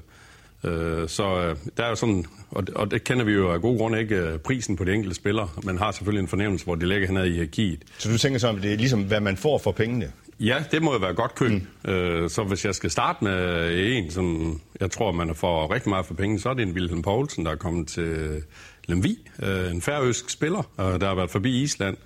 øh, 0.63 1.09
så 1.09 1.23
øh, 1.23 1.55
der 1.77 1.83
er 1.83 1.89
jo 1.89 1.95
sådan, 1.95 2.25
og, 2.51 2.63
og 2.75 2.91
det 2.91 3.03
kender 3.03 3.25
vi 3.25 3.31
jo 3.31 3.51
af 3.51 3.61
gode 3.61 3.77
grunde 3.77 3.99
ikke, 3.99 4.15
øh, 4.15 4.39
prisen 4.39 4.75
på 4.75 4.83
de 4.83 4.93
enkelte 4.93 5.15
spillere, 5.15 5.49
men 5.63 5.77
har 5.77 5.91
selvfølgelig 5.91 6.21
en 6.21 6.27
fornemmelse, 6.27 6.65
hvor 6.65 6.75
det 6.75 6.87
ligger 6.87 7.07
hernede 7.07 7.29
i 7.29 7.33
hierarkiet. 7.33 7.79
Så 7.97 8.11
du 8.11 8.17
tænker 8.17 8.39
så, 8.39 8.49
at 8.49 8.55
det 8.61 8.73
er 8.73 8.77
ligesom, 8.77 9.03
hvad 9.03 9.19
man 9.19 9.37
får 9.37 9.57
for 9.57 9.71
pengene? 9.71 10.11
Ja, 10.39 10.63
det 10.71 10.81
må 10.81 10.93
jo 10.93 10.99
være 10.99 11.13
godt 11.13 11.35
køb. 11.35 11.51
Mm. 11.51 11.91
Øh, 11.91 12.29
så 12.29 12.43
hvis 12.43 12.65
jeg 12.65 12.75
skal 12.75 12.91
starte 12.91 13.23
med 13.23 13.71
en, 13.97 14.11
som 14.11 14.59
jeg 14.79 14.91
tror, 14.91 15.11
man 15.11 15.35
får 15.35 15.73
rigtig 15.73 15.89
meget 15.89 16.05
for 16.05 16.13
penge, 16.13 16.39
så 16.39 16.49
er 16.49 16.53
det 16.53 16.63
en 16.63 16.73
Wilhelm 16.73 17.01
Poulsen, 17.01 17.45
der 17.45 17.51
er 17.51 17.55
kommet 17.55 17.87
til 17.87 18.41
Lemvi. 18.87 19.29
Øh, 19.43 19.71
en 19.71 19.81
færøsk 19.81 20.29
spiller, 20.29 20.69
øh, 20.79 21.01
der 21.01 21.07
har 21.07 21.15
været 21.15 21.31
forbi 21.31 21.61
Island. 21.61 21.97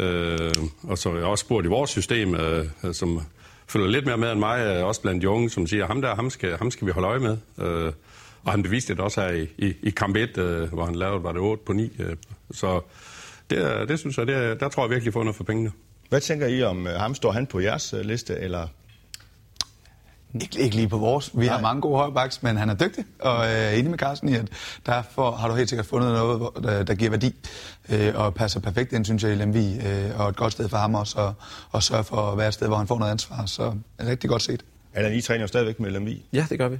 Øh, 0.00 0.54
og 0.82 0.98
så 0.98 1.14
jeg 1.14 1.24
også 1.24 1.42
spurgt 1.42 1.66
i 1.66 1.68
vores 1.68 1.90
system, 1.90 2.34
øh, 2.34 2.66
øh, 2.84 2.94
som 2.94 3.20
følger 3.66 3.88
lidt 3.88 4.06
mere 4.06 4.16
med 4.16 4.32
end 4.32 4.40
mig, 4.40 4.60
øh, 4.60 4.86
også 4.86 5.02
blandt 5.02 5.22
de 5.22 5.28
unge, 5.28 5.50
som 5.50 5.66
siger, 5.66 5.86
ham 5.86 6.02
der, 6.02 6.14
ham 6.14 6.30
skal, 6.30 6.56
ham 6.56 6.70
skal 6.70 6.86
vi 6.86 6.92
holde 6.92 7.08
øje 7.08 7.18
med. 7.18 7.36
Øh, 7.58 7.92
og 8.44 8.52
han 8.52 8.62
beviste 8.62 8.94
det 8.94 9.00
også 9.00 9.20
her 9.20 9.28
i, 9.28 9.48
i, 9.58 9.74
i 9.82 9.90
kamp 9.90 10.16
1, 10.16 10.38
øh, 10.38 10.72
hvor 10.72 10.84
han 10.84 10.94
lavede, 10.94 11.22
var 11.22 11.32
det 11.32 11.40
8 11.40 11.62
på 11.66 11.72
9. 11.72 11.96
Øh, 11.98 12.16
så 12.50 12.80
det, 13.50 13.80
øh, 13.80 13.88
det 13.88 13.98
synes 13.98 14.18
jeg, 14.18 14.26
det, 14.26 14.60
der 14.60 14.68
tror 14.68 14.82
jeg 14.82 14.90
virkelig, 14.90 15.12
får 15.12 15.22
noget 15.22 15.36
for 15.36 15.44
pengene. 15.44 15.72
Hvad 16.08 16.20
tænker 16.20 16.46
I 16.46 16.62
om 16.62 16.86
øh, 16.86 16.92
ham? 16.92 17.14
Står 17.14 17.32
han 17.32 17.46
på 17.46 17.60
jeres 17.60 17.94
liste, 18.02 18.38
eller 18.38 18.68
ikke, 20.34 20.60
ikke 20.60 20.76
lige 20.76 20.88
på 20.88 20.98
vores. 20.98 21.30
Vi 21.34 21.46
Nej. 21.46 21.54
har 21.54 21.62
mange 21.62 21.80
gode 21.80 21.96
højbacks, 21.96 22.42
men 22.42 22.56
han 22.56 22.70
er 22.70 22.74
dygtig, 22.74 23.04
og 23.20 23.44
øh, 23.44 23.50
er 23.50 23.70
enig 23.70 23.90
med 23.90 23.98
Carsten 23.98 24.28
i, 24.28 24.34
at 24.34 24.48
derfor 24.86 25.30
har 25.30 25.48
du 25.48 25.54
helt 25.54 25.68
sikkert 25.68 25.86
fundet 25.86 26.12
noget, 26.12 26.50
der, 26.62 26.82
der 26.82 26.94
giver 26.94 27.10
værdi, 27.10 27.34
øh, 27.88 28.12
og 28.14 28.34
passer 28.34 28.60
perfekt 28.60 28.92
ind, 28.92 29.04
synes 29.04 29.22
jeg, 29.22 29.32
i 29.32 29.34
Lemvi, 29.34 29.74
øh, 29.86 30.20
og 30.20 30.28
et 30.28 30.36
godt 30.36 30.52
sted 30.52 30.68
for 30.68 30.76
ham 30.76 30.94
også, 30.94 31.18
og, 31.18 31.34
og 31.70 31.82
sørge 31.82 32.04
for 32.04 32.16
at 32.16 32.38
være 32.38 32.48
et 32.48 32.54
sted, 32.54 32.66
hvor 32.66 32.76
han 32.76 32.86
får 32.86 32.98
noget 32.98 33.12
ansvar. 33.12 33.46
Så 33.46 33.74
rigtig 34.00 34.30
godt 34.30 34.42
set. 34.42 34.64
Allan, 34.94 35.14
I 35.14 35.20
træner 35.20 35.40
jo 35.40 35.46
stadigvæk 35.46 35.80
med 35.80 35.90
Lemvi. 35.90 36.24
Ja, 36.32 36.46
det 36.50 36.58
gør 36.58 36.68
vi. 36.68 36.78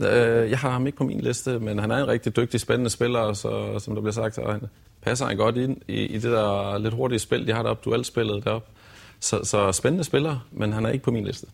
Øh, 0.00 0.50
jeg 0.50 0.58
har 0.58 0.70
ham 0.70 0.86
ikke 0.86 0.98
på 0.98 1.04
min 1.04 1.20
liste, 1.20 1.58
men 1.58 1.78
han 1.78 1.90
er 1.90 1.96
en 1.96 2.08
rigtig 2.08 2.36
dygtig, 2.36 2.60
spændende 2.60 2.90
spiller, 2.90 3.32
så, 3.32 3.78
som 3.78 3.94
der 3.94 4.00
bliver 4.00 4.12
sagt, 4.12 4.38
og 4.38 4.52
han 4.52 4.62
passer 5.02 5.26
han 5.26 5.36
godt 5.36 5.56
ind 5.56 5.76
i, 5.88 5.94
i 5.94 6.14
det 6.14 6.32
der 6.32 6.78
lidt 6.78 6.94
hurtige 6.94 7.18
spil, 7.18 7.46
de 7.46 7.52
har 7.52 7.62
deroppe, 7.62 7.90
duelspillet 7.90 8.44
deroppe. 8.44 8.68
Så, 9.20 9.40
så 9.44 9.72
spændende 9.72 10.04
spiller, 10.04 10.46
men 10.52 10.72
han 10.72 10.86
er 10.86 10.90
ikke 10.90 11.04
på 11.04 11.10
min 11.10 11.24
liste. 11.24 11.46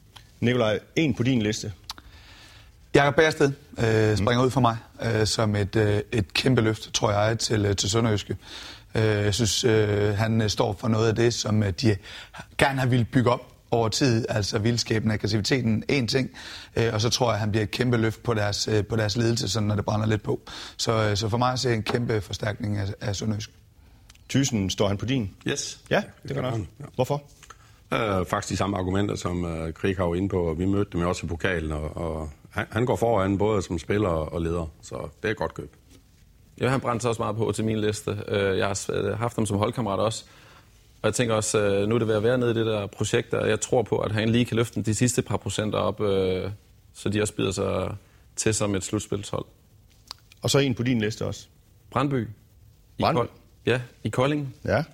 Nikolaj, 0.43 0.79
en 0.97 1.15
på 1.15 1.23
din 1.23 1.43
liste. 1.43 1.73
Jakob 2.95 3.15
Bærsted 3.15 3.53
øh, 3.79 4.17
springer 4.17 4.41
mm. 4.41 4.47
ud 4.47 4.51
for 4.51 4.61
mig 4.61 4.77
øh, 5.03 5.27
som 5.27 5.57
et, 5.57 5.77
øh, 5.77 6.01
et 6.13 6.35
kæmpe 6.35 6.61
løft, 6.61 6.95
tror 6.95 7.13
jeg, 7.13 7.39
til, 7.39 7.67
øh, 7.67 7.77
til 7.77 7.91
Sønderjyske. 7.91 8.37
Øh, 8.95 9.03
jeg 9.05 9.35
synes, 9.35 9.65
øh, 9.65 10.17
han 10.17 10.43
øh, 10.43 10.51
står 10.51 10.77
for 10.81 10.89
noget 10.89 11.09
af 11.09 11.15
det, 11.15 11.35
som 11.35 11.63
øh, 11.63 11.71
de 11.71 11.97
gerne 12.59 12.81
har 12.81 12.87
ville 12.87 13.05
bygge 13.05 13.31
op 13.31 13.53
over 13.71 13.89
tid, 13.89 14.27
altså 14.29 14.59
vildskaben, 14.59 15.11
aggressiviteten, 15.11 15.85
en 15.89 16.09
ting, 16.09 16.31
øh, 16.77 16.95
og 16.95 17.01
så 17.01 17.11
tror 17.11 17.27
jeg, 17.27 17.35
at 17.35 17.41
han 17.41 17.51
bliver 17.51 17.65
et 17.65 17.71
kæmpe 17.71 17.97
løft 17.97 18.23
på 18.23 18.35
deres, 18.35 18.69
øh, 18.69 18.85
på 18.87 18.97
deres 18.97 19.17
ledelse, 19.17 19.49
sådan, 19.49 19.69
når 19.69 19.75
det 19.75 19.85
brænder 19.85 20.07
lidt 20.07 20.23
på. 20.23 20.41
Så, 20.77 20.93
øh, 20.93 21.17
så 21.17 21.29
for 21.29 21.39
mig 21.39 21.59
ser 21.59 21.73
en 21.73 21.83
kæmpe 21.83 22.21
forstærkning 22.21 22.77
af, 22.79 22.95
af 23.01 23.17
Sønderjysk. 23.17 23.51
Thyssen, 24.29 24.71
står 24.71 24.89
han 24.89 24.97
på 24.97 25.07
din? 25.07 25.31
Yes. 25.47 25.81
Ja, 25.91 26.03
det 26.29 26.37
gør 26.37 26.51
han. 26.51 26.69
Ja. 26.81 26.85
Hvorfor? 26.95 27.23
Øh, 27.93 28.27
faktisk 28.27 28.51
de 28.51 28.57
samme 28.57 28.79
argumenter, 28.79 29.15
som 29.15 29.45
øh, 29.45 29.73
Krig 29.73 29.97
har 29.97 30.15
inde 30.15 30.29
på, 30.29 30.43
og 30.43 30.59
vi 30.59 30.65
mødte 30.65 30.91
dem 30.93 31.07
også 31.07 31.27
i 31.27 31.29
pokalen, 31.29 31.73
og, 31.73 31.97
og 31.97 32.31
han, 32.51 32.67
han 32.71 32.87
går 32.87 32.97
foran 32.97 33.39
både 33.39 33.63
som 33.63 33.79
spiller 33.79 34.09
og 34.09 34.43
leder, 34.43 34.67
så 34.83 35.09
det 35.23 35.29
er 35.29 35.33
et 35.33 35.37
godt 35.37 35.55
køb. 35.55 35.77
Ja, 36.61 36.69
han 36.69 36.81
brændte 36.81 37.09
også 37.09 37.23
meget 37.23 37.37
på 37.37 37.53
til 37.53 37.65
min 37.65 37.81
liste. 37.81 38.19
Øh, 38.29 38.59
jeg 38.59 38.67
har 38.67 38.91
øh, 38.93 39.19
haft 39.19 39.37
ham 39.37 39.47
som 39.47 39.59
holdkammerat 39.59 39.99
også, 40.01 40.25
og 41.03 41.07
jeg 41.07 41.15
tænker 41.15 41.35
også, 41.35 41.59
øh, 41.59 41.89
nu 41.89 41.95
er 41.95 41.99
det 41.99 42.09
ved 42.09 42.15
at 42.15 42.23
være 42.23 42.39
nede 42.39 42.51
i 42.51 42.55
det 42.55 42.67
der 42.67 42.87
projekt, 42.87 43.35
og 43.35 43.49
jeg 43.49 43.61
tror 43.61 43.83
på, 43.83 43.99
at 43.99 44.13
han 44.13 44.29
lige 44.29 44.45
kan 44.45 44.57
løfte 44.57 44.83
de 44.83 44.95
sidste 44.95 45.23
par 45.23 45.37
procenter 45.37 45.79
op, 45.79 45.99
så 46.95 47.09
de 47.09 47.23
også 47.23 47.35
bider 47.35 47.51
sig 47.51 47.97
til 48.37 48.55
som 48.55 48.75
et 48.75 48.85
slutspilshold. 48.85 49.45
Og 50.43 50.51
så 50.51 50.59
en 50.59 50.75
på 50.75 50.83
din 50.83 51.01
liste 51.01 51.27
også. 51.27 51.47
Brandby. 51.91 52.29
Brandby? 52.99 53.25
I 53.67 53.71
ja, 53.71 53.81
i 54.05 54.09
Kolding. 54.09 54.55
Ja. 54.65 54.85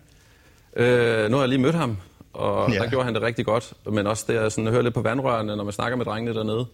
Øh, 0.77 1.31
nu 1.31 1.37
har 1.37 1.43
jeg 1.43 1.49
lige 1.49 1.59
mødt 1.59 1.75
ham, 1.75 1.97
og 2.39 2.73
ja. 2.73 2.79
der 2.79 2.91
gjorde 2.91 3.05
han 3.05 3.15
det 3.15 3.23
rigtig 3.23 3.47
godt. 3.47 3.73
Men 3.91 4.07
også 4.07 4.25
det, 4.29 4.35
jeg 4.35 4.53
sådan, 4.53 4.71
hører 4.71 4.83
lidt 4.83 4.95
på 4.95 5.03
vandrørene, 5.03 5.57
når 5.57 5.65
man 5.65 5.73
snakker 5.73 5.97
med 5.97 6.05
drengene 6.05 6.35
dernede. 6.37 6.67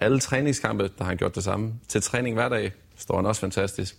Alle 0.00 0.20
træningskampe, 0.20 0.84
der 0.84 1.04
har 1.04 1.04
han 1.04 1.16
gjort 1.16 1.34
det 1.34 1.44
samme. 1.44 1.74
Til 1.88 2.02
træning 2.02 2.34
hver 2.34 2.48
dag 2.48 2.72
står 2.96 3.16
han 3.16 3.26
også 3.26 3.40
fantastisk. 3.40 3.96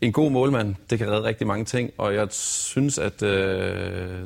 En 0.00 0.12
god 0.12 0.30
målmand, 0.30 0.74
det 0.90 0.98
kan 0.98 1.10
redde 1.10 1.22
rigtig 1.22 1.46
mange 1.46 1.64
ting, 1.64 1.90
og 1.98 2.14
jeg 2.14 2.28
synes, 2.30 2.98
at, 2.98 3.22
øh, 3.22 4.20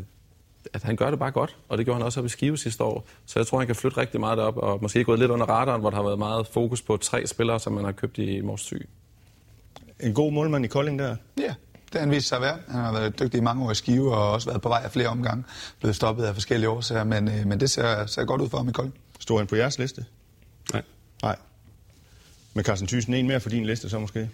at 0.73 0.83
han 0.83 0.97
gør 0.97 1.11
det 1.11 1.19
bare 1.19 1.31
godt, 1.31 1.57
og 1.69 1.79
det 1.79 1.87
gjorde 1.87 1.99
han 1.99 2.07
også 2.07 2.21
op 2.21 2.27
i 2.27 2.29
Skive 2.29 2.59
sidste 2.59 2.85
år. 2.85 3.07
Så 3.27 3.39
jeg 3.39 3.47
tror, 3.47 3.59
han 3.59 3.67
kan 3.67 3.77
flytte 3.77 3.97
rigtig 3.97 4.21
meget 4.21 4.39
op, 4.39 4.57
og 4.57 4.79
måske 4.83 5.05
gået 5.05 5.19
lidt 5.19 5.31
under 5.31 5.47
radaren, 5.47 5.81
hvor 5.81 5.91
der 5.91 5.97
har 5.97 6.05
været 6.05 6.19
meget 6.19 6.47
fokus 6.47 6.83
på 6.83 6.97
tre 6.97 7.27
spillere, 7.27 7.61
som 7.61 7.73
man 7.73 7.85
har 7.85 7.93
købt 7.93 8.19
i 8.19 8.41
Mors 8.41 8.61
Syg. 8.61 8.89
En 10.01 10.15
god 10.15 10.33
målmand 10.33 10.65
i 10.65 10.69
Kolding 10.69 10.99
der? 10.99 11.17
Ja, 11.41 11.55
det 11.95 12.01
har 12.01 12.07
han 12.07 12.15
vist 12.15 12.29
sig 12.29 12.37
at 12.37 12.43
være. 12.43 12.59
Han 12.69 12.81
har 12.81 12.93
været 12.93 13.19
dygtig 13.19 13.39
i 13.39 13.41
mange 13.41 13.65
år 13.65 13.71
i 13.71 13.75
Skive, 13.75 14.15
og 14.15 14.33
også 14.33 14.49
været 14.49 14.63
på 14.63 14.69
vej 14.69 14.81
af 14.85 14.91
flere 14.91 15.09
omgange. 15.09 15.45
Blevet 15.81 15.97
stoppet 15.97 16.25
af 16.25 16.35
forskellige 16.35 16.69
årsager, 16.69 17.05
men, 17.05 17.29
øh, 17.29 17.47
men 17.47 17.61
det 17.61 17.71
ser, 17.71 18.07
ser 18.07 18.25
godt 18.25 18.41
ud 18.41 18.49
for 18.49 18.59
ham 18.59 18.69
i 18.69 18.73
Kolding. 18.73 18.95
Stod 19.21 19.39
han 19.39 19.47
på 19.47 19.57
jeres 19.57 19.79
liste? 19.79 20.05
Nej. 20.73 20.83
Nej. 21.23 21.37
Men 22.55 22.65
Carsten 22.65 22.89
Thyssen, 22.89 23.15
en 23.15 23.29
mere 23.29 23.41
for 23.41 23.49
din 23.49 23.67
liste 23.67 23.91
så 23.91 23.99
måske? 23.99 24.31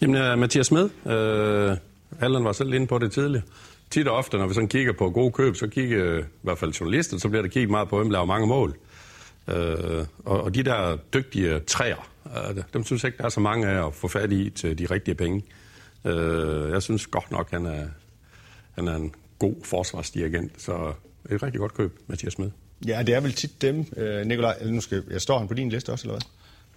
Jamen, 0.00 0.32
uh, 0.32 0.38
Mathias 0.38 0.66
Smed. 0.66 0.84
Uh, 0.84 1.76
Allan 2.20 2.44
var 2.44 2.52
selv 2.52 2.74
inde 2.74 2.86
på 2.86 2.98
det 2.98 3.12
tidligere. 3.12 3.44
Tit 3.90 4.08
og 4.08 4.16
ofte, 4.16 4.36
når 4.36 4.46
vi 4.46 4.54
sådan 4.54 4.68
kigger 4.68 4.92
på 4.92 5.10
gode 5.10 5.32
køb, 5.32 5.56
så 5.56 5.66
kigger 5.66 6.18
i 6.18 6.22
hvert 6.42 6.58
fald 6.58 6.72
journalister, 6.72 7.18
så 7.18 7.28
bliver 7.28 7.42
der 7.42 7.48
kigget 7.48 7.70
meget 7.70 7.88
på, 7.88 7.96
hvem 7.96 8.10
laver 8.10 8.24
mange 8.24 8.46
mål. 8.46 8.76
Uh, 9.46 9.54
og, 10.24 10.44
og 10.44 10.54
de 10.54 10.62
der 10.62 10.96
dygtige 11.14 11.60
træer, 11.60 12.08
uh, 12.24 12.62
dem 12.72 12.84
synes 12.84 13.04
jeg 13.04 13.08
ikke, 13.08 13.18
der 13.18 13.24
er 13.24 13.28
så 13.28 13.40
mange 13.40 13.66
af 13.68 13.86
at 13.86 13.94
få 13.94 14.08
fat 14.08 14.32
i 14.32 14.50
til 14.50 14.78
de 14.78 14.86
rigtige 14.86 15.14
penge. 15.14 15.42
Øh, 16.04 16.70
jeg 16.70 16.82
synes 16.82 17.06
godt 17.06 17.30
nok, 17.30 17.50
han 17.50 17.66
er, 17.66 17.86
han 18.74 18.88
er 18.88 18.96
en 18.96 19.14
god 19.38 19.54
forsvarsdirigent, 19.64 20.62
så 20.62 20.92
et 21.30 21.42
rigtig 21.42 21.60
godt 21.60 21.74
køb, 21.74 21.98
Mathias 22.06 22.32
Smed. 22.32 22.50
Ja, 22.86 23.02
det 23.02 23.14
er 23.14 23.20
vel 23.20 23.32
tit 23.32 23.62
dem, 23.62 23.86
øh, 23.96 24.26
Nikolaj, 24.26 24.64
nu 24.64 24.80
skal, 24.80 25.04
jeg 25.10 25.20
står 25.20 25.38
han 25.38 25.48
på 25.48 25.54
din 25.54 25.68
liste 25.68 25.92
også, 25.92 26.04
eller 26.08 26.14
hvad? 26.14 26.28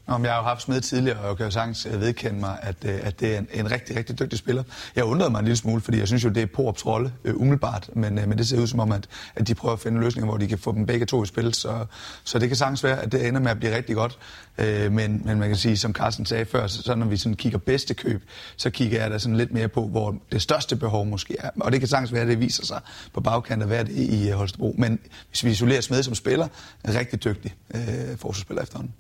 Om 0.08 0.24
jeg 0.24 0.32
har 0.32 0.40
jo 0.40 0.44
haft 0.44 0.62
smed 0.62 0.82
tidligere, 0.82 1.20
og 1.20 1.28
jeg 1.28 1.38
kan 1.38 1.46
jo 1.46 1.52
sagtens 1.52 1.86
øh, 1.86 2.02
vedkende 2.02 2.40
mig, 2.40 2.58
at, 2.62 2.76
øh, 2.86 3.00
at 3.04 3.20
det 3.20 3.36
er 3.36 3.40
en, 3.40 3.48
en 3.54 3.72
rigtig, 3.72 3.98
rigtig 3.98 4.20
dygtig 4.20 4.40
spiller. 4.40 4.64
Jeg 4.96 5.04
undrede 5.04 5.32
mig 5.32 5.40
en 5.40 5.46
lille 5.46 5.58
smule, 5.58 5.82
fordi 5.82 6.00
jeg 6.00 6.08
synes 6.08 6.24
jo, 6.24 6.30
det 6.30 6.44
er 6.44 6.48
på 6.48 6.62
rolle 6.62 7.14
øh, 7.24 7.36
umiddelbart, 7.36 7.90
men, 7.94 8.18
øh, 8.18 8.28
men 8.28 8.38
det 8.38 8.48
ser 8.48 8.62
ud 8.62 8.68
som 8.68 8.80
om, 8.80 8.92
at, 8.92 9.08
at 9.36 9.48
de 9.48 9.56
prøver 9.56 9.74
at 9.74 9.80
finde 9.80 10.00
løsninger, 10.00 10.30
hvor 10.30 10.38
de 10.38 10.48
kan 10.48 10.58
få 10.58 10.72
dem 10.72 10.86
begge 10.86 11.06
to 11.06 11.24
i 11.24 11.26
spil, 11.26 11.54
så, 11.54 11.86
så 12.24 12.40
det 12.40 12.48
kan 12.50 12.58
sagtens 12.58 12.84
være, 12.84 13.02
at 13.02 13.12
det 13.12 13.28
ender 13.28 13.42
med 13.42 13.52
at 13.52 13.60
blive 13.60 13.76
rigtig 13.76 13.96
godt. 13.96 14.20
Øh, 14.58 14.92
men, 14.92 15.22
men 15.26 15.40
man 15.40 15.50
kan 15.50 15.58
sige, 15.58 15.78
som 15.78 15.94
Carsten 15.94 16.26
sagde 16.26 16.46
før, 16.46 16.68
så, 16.68 16.82
så 16.82 16.96
når 16.96 17.06
vi 17.06 17.18
sådan 17.18 17.36
kigger 17.36 17.60
bedste 17.60 17.94
køb, 17.94 18.24
så 18.58 18.70
kigger 18.70 19.02
jeg 19.02 19.12
da 19.12 19.18
sådan 19.18 19.38
lidt 19.38 19.52
mere 19.52 19.68
på, 19.68 19.88
hvor 19.88 20.16
det 20.32 20.42
største 20.42 20.76
behov 20.76 21.06
måske 21.06 21.36
er. 21.40 21.50
Og 21.60 21.72
det 21.72 21.80
kan 21.80 21.88
sagtens 21.88 22.14
være, 22.14 22.22
at 22.22 22.28
det 22.28 22.40
viser 22.40 22.66
sig 22.66 22.82
på 23.14 23.22
bagkanten 23.22 23.62
at 23.62 23.68
hvad 23.68 23.86
det 23.86 23.94
i 23.94 24.30
øh, 24.30 24.36
Holstebro. 24.36 24.76
Men 24.78 25.00
hvis 25.30 25.44
vi 25.44 25.52
isolerer 25.52 25.82
Smed 25.82 26.04
som 26.04 26.16
spiller, 26.16 26.48
en 26.88 26.96
rigtig 26.96 27.24
dygtig 27.24 27.56
øh, 27.76 28.18
forsvarsspiller 28.18 28.64
efterhånden. 28.64 28.94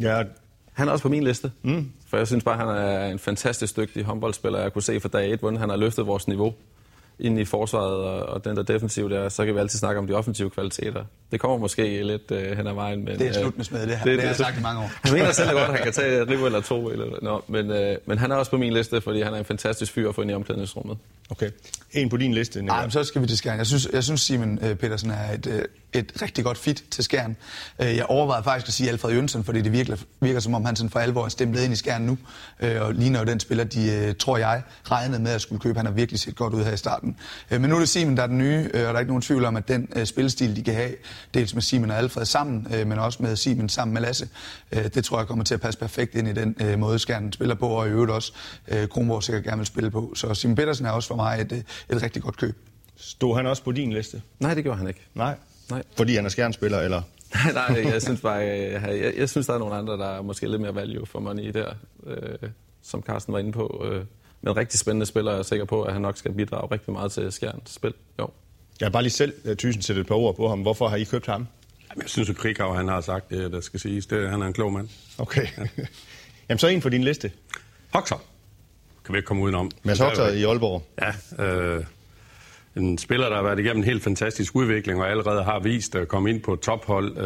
Ja, 0.00 0.22
han 0.72 0.88
er 0.88 0.92
også 0.92 1.02
på 1.02 1.08
min 1.08 1.22
liste, 1.22 1.52
mm. 1.62 1.92
for 2.08 2.16
jeg 2.16 2.26
synes 2.26 2.44
bare, 2.44 2.56
han 2.56 2.68
er 2.68 3.06
en 3.06 3.18
fantastisk 3.18 3.76
dygtig 3.76 4.04
håndboldspiller. 4.04 4.60
Jeg 4.60 4.72
kunne 4.72 4.82
se 4.82 5.00
fra 5.00 5.08
dag 5.08 5.32
et, 5.32 5.40
hvordan 5.40 5.58
han 5.58 5.68
har 5.68 5.76
løftet 5.76 6.06
vores 6.06 6.28
niveau 6.28 6.54
ind 7.18 7.40
i 7.40 7.44
forsvaret 7.44 7.94
og, 7.94 8.26
og 8.26 8.44
den 8.44 8.56
der 8.56 8.62
defensiv 8.62 9.10
der, 9.10 9.28
så 9.28 9.44
kan 9.44 9.54
vi 9.54 9.60
altid 9.60 9.78
snakke 9.78 9.98
om 9.98 10.06
de 10.06 10.14
offensive 10.14 10.50
kvaliteter. 10.50 11.04
Det 11.32 11.40
kommer 11.40 11.58
måske 11.58 12.02
lidt 12.02 12.30
uh, 12.30 12.38
hen 12.38 12.66
ad 12.66 12.72
vejen. 12.72 13.04
Men, 13.04 13.18
det 13.18 13.28
er 13.28 13.32
slut 13.32 13.56
med 13.56 13.64
smed, 13.64 13.80
det, 13.80 13.88
det, 13.88 13.98
det, 13.98 14.06
det 14.06 14.20
har 14.20 14.26
jeg 14.26 14.36
sagt 14.36 14.58
i 14.58 14.62
mange 14.62 14.80
år. 14.80 14.90
Han 15.04 15.12
mener 15.12 15.32
selv 15.32 15.50
godt, 15.50 15.62
at 15.62 15.74
han 15.74 15.82
kan 15.82 15.92
tage 15.92 16.22
et 16.22 16.28
rive 16.28 16.46
eller 16.46 16.60
to. 16.60 16.90
Eller, 16.90 17.06
no, 17.22 17.40
men, 17.46 17.70
uh, 17.70 17.76
men 18.06 18.18
han 18.18 18.30
er 18.32 18.36
også 18.36 18.50
på 18.50 18.56
min 18.56 18.72
liste, 18.72 19.00
fordi 19.00 19.20
han 19.20 19.34
er 19.34 19.38
en 19.38 19.44
fantastisk 19.44 19.92
fyr 19.92 20.08
at 20.08 20.14
få 20.14 20.22
ind 20.22 20.30
i 20.30 20.34
omklædningsrummet. 20.34 20.98
Okay. 21.30 21.50
En 21.92 22.08
på 22.08 22.16
din 22.16 22.34
liste, 22.34 22.62
Nej, 22.62 22.90
så 22.90 23.04
skal 23.04 23.22
vi 23.22 23.26
til 23.26 23.38
Skjern. 23.38 23.58
Jeg 23.58 23.66
synes, 23.66 23.88
jeg 23.92 24.04
synes 24.04 24.20
Simon 24.20 24.58
øh, 24.62 24.76
Petersen 24.76 25.10
er 25.10 25.32
et, 25.32 25.46
øh, 25.46 25.62
et 25.92 26.12
rigtig 26.22 26.44
godt 26.44 26.58
fit 26.58 26.84
til 26.90 27.04
Skjern. 27.04 27.36
Øh, 27.78 27.96
jeg 27.96 28.06
overvejede 28.06 28.44
faktisk 28.44 28.68
at 28.68 28.74
sige 28.74 28.88
Alfred 28.88 29.14
Jønsson, 29.14 29.44
fordi 29.44 29.60
det 29.60 29.72
virker, 29.72 29.96
virker 30.20 30.40
som 30.40 30.54
om 30.54 30.64
han 30.64 30.76
sådan 30.76 30.90
for 30.90 31.00
alvor 31.00 31.24
er 31.24 31.28
stemplet 31.28 31.64
ind 31.64 31.72
i 31.72 31.76
Skjern 31.76 32.02
nu. 32.02 32.18
Og 32.80 32.94
ligner 32.94 33.18
jo 33.18 33.24
den 33.24 33.40
spiller, 33.40 33.64
de, 33.64 34.12
tror 34.12 34.36
jeg, 34.36 34.62
regnede 34.84 35.22
med 35.22 35.30
at 35.30 35.40
skulle 35.40 35.60
købe. 35.60 35.78
Han 35.78 35.86
har 35.86 35.92
virkelig 35.92 36.20
set 36.20 36.36
godt 36.36 36.54
ud 36.54 36.64
her 36.64 36.72
i 36.72 36.76
starten. 36.76 37.16
Men 37.50 37.62
nu 37.62 37.74
er 37.74 37.78
det 37.78 37.88
Simon, 37.88 38.16
der 38.16 38.22
er 38.22 38.26
den 38.26 38.38
nye, 38.38 38.58
uh, 38.58 38.64
og 38.64 38.72
der 38.72 38.92
er 38.92 38.98
ikke 38.98 39.10
nogen 39.10 39.22
tvivl 39.22 39.44
om, 39.44 39.56
at 39.56 39.68
den 39.68 39.88
uh, 39.96 40.04
spillestil, 40.04 40.56
de 40.56 40.62
kan 40.62 40.74
have, 40.74 40.90
dels 41.34 41.54
med 41.54 41.62
Simon 41.62 41.90
og 41.90 41.98
Alfred 41.98 42.24
sammen, 42.24 42.66
men 42.70 42.92
også 42.92 43.22
med 43.22 43.36
Simon 43.36 43.68
sammen 43.68 43.94
med 43.94 44.02
Lasse, 44.02 44.28
det 44.72 45.04
tror 45.04 45.18
jeg 45.18 45.26
kommer 45.26 45.44
til 45.44 45.54
at 45.54 45.60
passe 45.60 45.80
perfekt 45.80 46.14
ind 46.14 46.28
i 46.28 46.32
den 46.32 46.80
måde, 46.80 46.98
Skjern 46.98 47.32
spiller 47.32 47.54
på, 47.54 47.68
og 47.68 47.86
i 47.86 47.90
øvrigt 47.90 48.12
også 48.12 48.32
Kronborg 48.90 49.22
sikkert 49.22 49.44
gerne 49.44 49.56
vil 49.56 49.66
spille 49.66 49.90
på. 49.90 50.12
Så 50.16 50.34
Simon 50.34 50.56
Petersen 50.56 50.86
er 50.86 50.90
også 50.90 51.08
for 51.08 51.14
mig 51.22 51.40
et, 51.40 51.52
et 51.90 52.02
rigtig 52.02 52.22
godt 52.22 52.36
køb. 52.36 52.56
Stod 52.96 53.36
han 53.36 53.46
også 53.46 53.62
på 53.62 53.72
din 53.72 53.92
liste? 53.92 54.22
Nej, 54.38 54.54
det 54.54 54.64
gjorde 54.64 54.78
han 54.78 54.88
ikke. 54.88 55.00
Nej? 55.14 55.34
Nej. 55.70 55.82
Fordi 55.96 56.14
han 56.14 56.24
er 56.24 56.28
skjernspiller, 56.28 56.80
eller? 56.80 57.02
nej, 57.54 57.72
nej, 57.82 57.92
jeg 57.92 58.02
synes 58.02 58.20
bare, 58.20 58.34
jeg, 58.34 58.82
jeg, 58.82 59.12
jeg 59.16 59.28
synes, 59.28 59.46
der 59.46 59.54
er 59.54 59.58
nogle 59.58 59.74
andre, 59.74 59.92
der 59.92 60.06
er 60.06 60.22
måske 60.22 60.48
lidt 60.48 60.62
mere 60.62 60.74
value 60.74 61.06
for 61.06 61.20
money 61.20 61.50
der, 61.50 61.74
øh, 62.06 62.50
som 62.82 63.02
Carsten 63.02 63.32
var 63.32 63.38
inde 63.38 63.52
på. 63.52 63.86
Øh, 63.90 64.04
men 64.42 64.56
rigtig 64.56 64.78
spændende 64.78 65.06
spiller, 65.06 65.30
jeg 65.30 65.38
er 65.38 65.42
sikker 65.42 65.64
på, 65.64 65.82
at 65.82 65.92
han 65.92 66.02
nok 66.02 66.16
skal 66.16 66.32
bidrage 66.32 66.72
rigtig 66.72 66.92
meget 66.92 67.12
til 67.12 67.32
Skjerns 67.32 67.70
spil. 67.70 67.94
Jo. 68.18 68.28
Jeg 68.80 68.86
har 68.86 68.90
bare 68.90 69.02
lige 69.02 69.12
selv, 69.12 69.32
uh, 69.44 69.56
Thyssen, 69.56 69.82
sætte 69.82 70.00
et 70.00 70.06
par 70.06 70.14
ord 70.14 70.36
på 70.36 70.48
ham. 70.48 70.60
Hvorfor 70.60 70.88
har 70.88 70.96
I 70.96 71.04
købt 71.04 71.26
ham? 71.26 71.46
Jamen, 71.90 72.02
jeg 72.02 72.10
synes, 72.10 72.30
at 72.30 72.36
Krikau, 72.36 72.72
han 72.72 72.88
har 72.88 73.00
sagt 73.00 73.30
det, 73.30 73.52
der 73.52 73.60
skal 73.60 73.80
siges. 73.80 74.06
Det, 74.06 74.30
han 74.30 74.42
er 74.42 74.46
en 74.46 74.52
klog 74.52 74.72
mand. 74.72 74.88
Okay. 75.18 75.46
Ja. 75.58 75.66
Jamen, 76.48 76.58
så 76.58 76.66
en 76.66 76.82
for 76.82 76.88
din 76.88 77.04
liste. 77.04 77.32
Hoxer. 77.90 78.22
Kan 79.10 79.14
vi 79.14 79.18
ikke 79.18 79.26
komme 79.26 79.42
udenom. 79.42 79.70
Mads 79.82 79.98
Hoxer 79.98 80.28
i 80.28 80.42
Aalborg. 80.42 80.82
Ja, 81.02 81.44
øh, 81.44 81.84
en 82.76 82.98
spiller, 82.98 83.28
der 83.28 83.36
har 83.36 83.42
været 83.42 83.58
igennem 83.58 83.76
en 83.76 83.84
helt 83.84 84.02
fantastisk 84.02 84.56
udvikling, 84.56 85.00
og 85.00 85.10
allerede 85.10 85.44
har 85.44 85.60
vist 85.60 85.94
at 85.94 86.08
komme 86.08 86.30
ind 86.30 86.42
på 86.42 86.52
et 86.52 86.60
tophold 86.60 87.18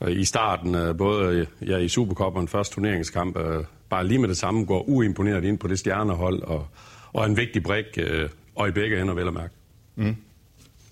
øh, 0.00 0.20
i 0.20 0.24
starten, 0.24 0.74
øh, 0.74 0.96
både 0.96 1.46
ja, 1.66 1.76
i 1.76 1.88
Supercup 1.88 2.34
og 2.34 2.40
en 2.40 2.48
første 2.48 2.74
turneringskamp. 2.74 3.38
Øh, 3.38 3.64
bare 3.90 4.06
lige 4.06 4.18
med 4.18 4.28
det 4.28 4.36
samme 4.36 4.64
går 4.64 4.88
uimponeret 4.88 5.44
ind 5.44 5.58
på 5.58 5.68
det 5.68 5.78
stjernehold, 5.78 6.42
og, 6.42 6.66
og 7.12 7.26
en 7.26 7.36
vigtig 7.36 7.62
brik, 7.62 7.86
øh, 7.98 8.28
og 8.54 8.68
i 8.68 8.70
begge 8.70 9.00
ender 9.00 9.14
vel 9.14 9.26
at 9.26 9.34
mærke. 9.34 9.54
Mm. 9.94 10.16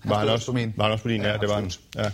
Var 0.03 0.19
han, 0.19 0.29
også, 0.29 0.45
på 0.45 0.51
min? 0.51 0.73
Var 0.77 0.83
han 0.83 0.93
også 0.93 1.03
på 1.03 1.09
din? 1.09 1.21
Ja, 1.21 1.31
ja 1.31 1.37
det 1.37 1.49
var 1.49 1.55
han. 1.55 1.71
Ja. 1.95 2.11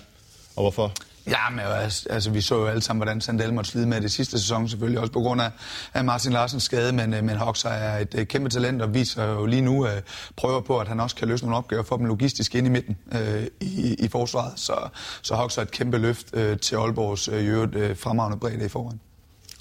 Og 0.55 0.63
hvorfor? 0.63 0.93
Ja, 1.27 1.49
men 1.49 1.59
altså, 1.59 2.09
altså, 2.09 2.31
vi 2.31 2.41
så 2.41 2.55
jo 2.55 2.65
alle 2.65 2.81
sammen, 2.81 2.99
hvordan 2.99 3.21
Sandel 3.21 3.53
måtte 3.53 3.69
slide 3.69 3.87
med 3.87 4.01
det 4.01 4.11
sidste 4.11 4.39
sæson, 4.39 4.69
selvfølgelig 4.69 4.99
også 4.99 5.13
på 5.13 5.19
grund 5.19 5.41
af, 5.41 5.51
af 5.93 6.03
Martin 6.03 6.31
Larsens 6.31 6.63
skade, 6.63 6.93
men, 6.93 7.13
øh, 7.13 7.23
men 7.23 7.35
Hoxer 7.35 7.69
er 7.69 7.99
et, 7.99 8.15
et 8.15 8.27
kæmpe 8.27 8.49
talent 8.49 8.81
og 8.81 8.93
viser 8.93 9.25
jo 9.25 9.45
lige 9.45 9.61
nu, 9.61 9.87
øh, 9.87 10.01
prøver 10.35 10.61
på, 10.61 10.79
at 10.79 10.87
han 10.87 10.99
også 10.99 11.15
kan 11.15 11.27
løse 11.27 11.43
nogle 11.43 11.57
opgaver 11.57 11.83
for 11.83 11.97
dem 11.97 12.05
logistisk 12.05 12.55
ind 12.55 12.67
i 12.67 12.69
midten 12.69 12.97
øh, 13.13 13.47
i, 13.59 13.95
i 13.99 14.07
forsvaret. 14.07 14.53
Så, 14.55 14.89
så 15.21 15.35
Hoxer 15.35 15.61
er 15.61 15.65
et 15.65 15.71
kæmpe 15.71 15.97
løft 15.97 16.27
øh, 16.33 16.57
til 16.57 16.75
Aalborgs 16.75 17.27
øh, 17.27 17.67
øh, 17.73 17.97
fremragende 17.97 18.39
bredde 18.39 18.65
i 18.65 18.69
forvejen. 18.69 18.99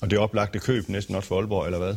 Og 0.01 0.11
det 0.11 0.19
oplagte 0.19 0.59
køb 0.59 0.89
næsten 0.89 1.15
også 1.15 1.29
for 1.29 1.37
Aalborg, 1.37 1.67
eller 1.67 1.79
hvad? 1.79 1.95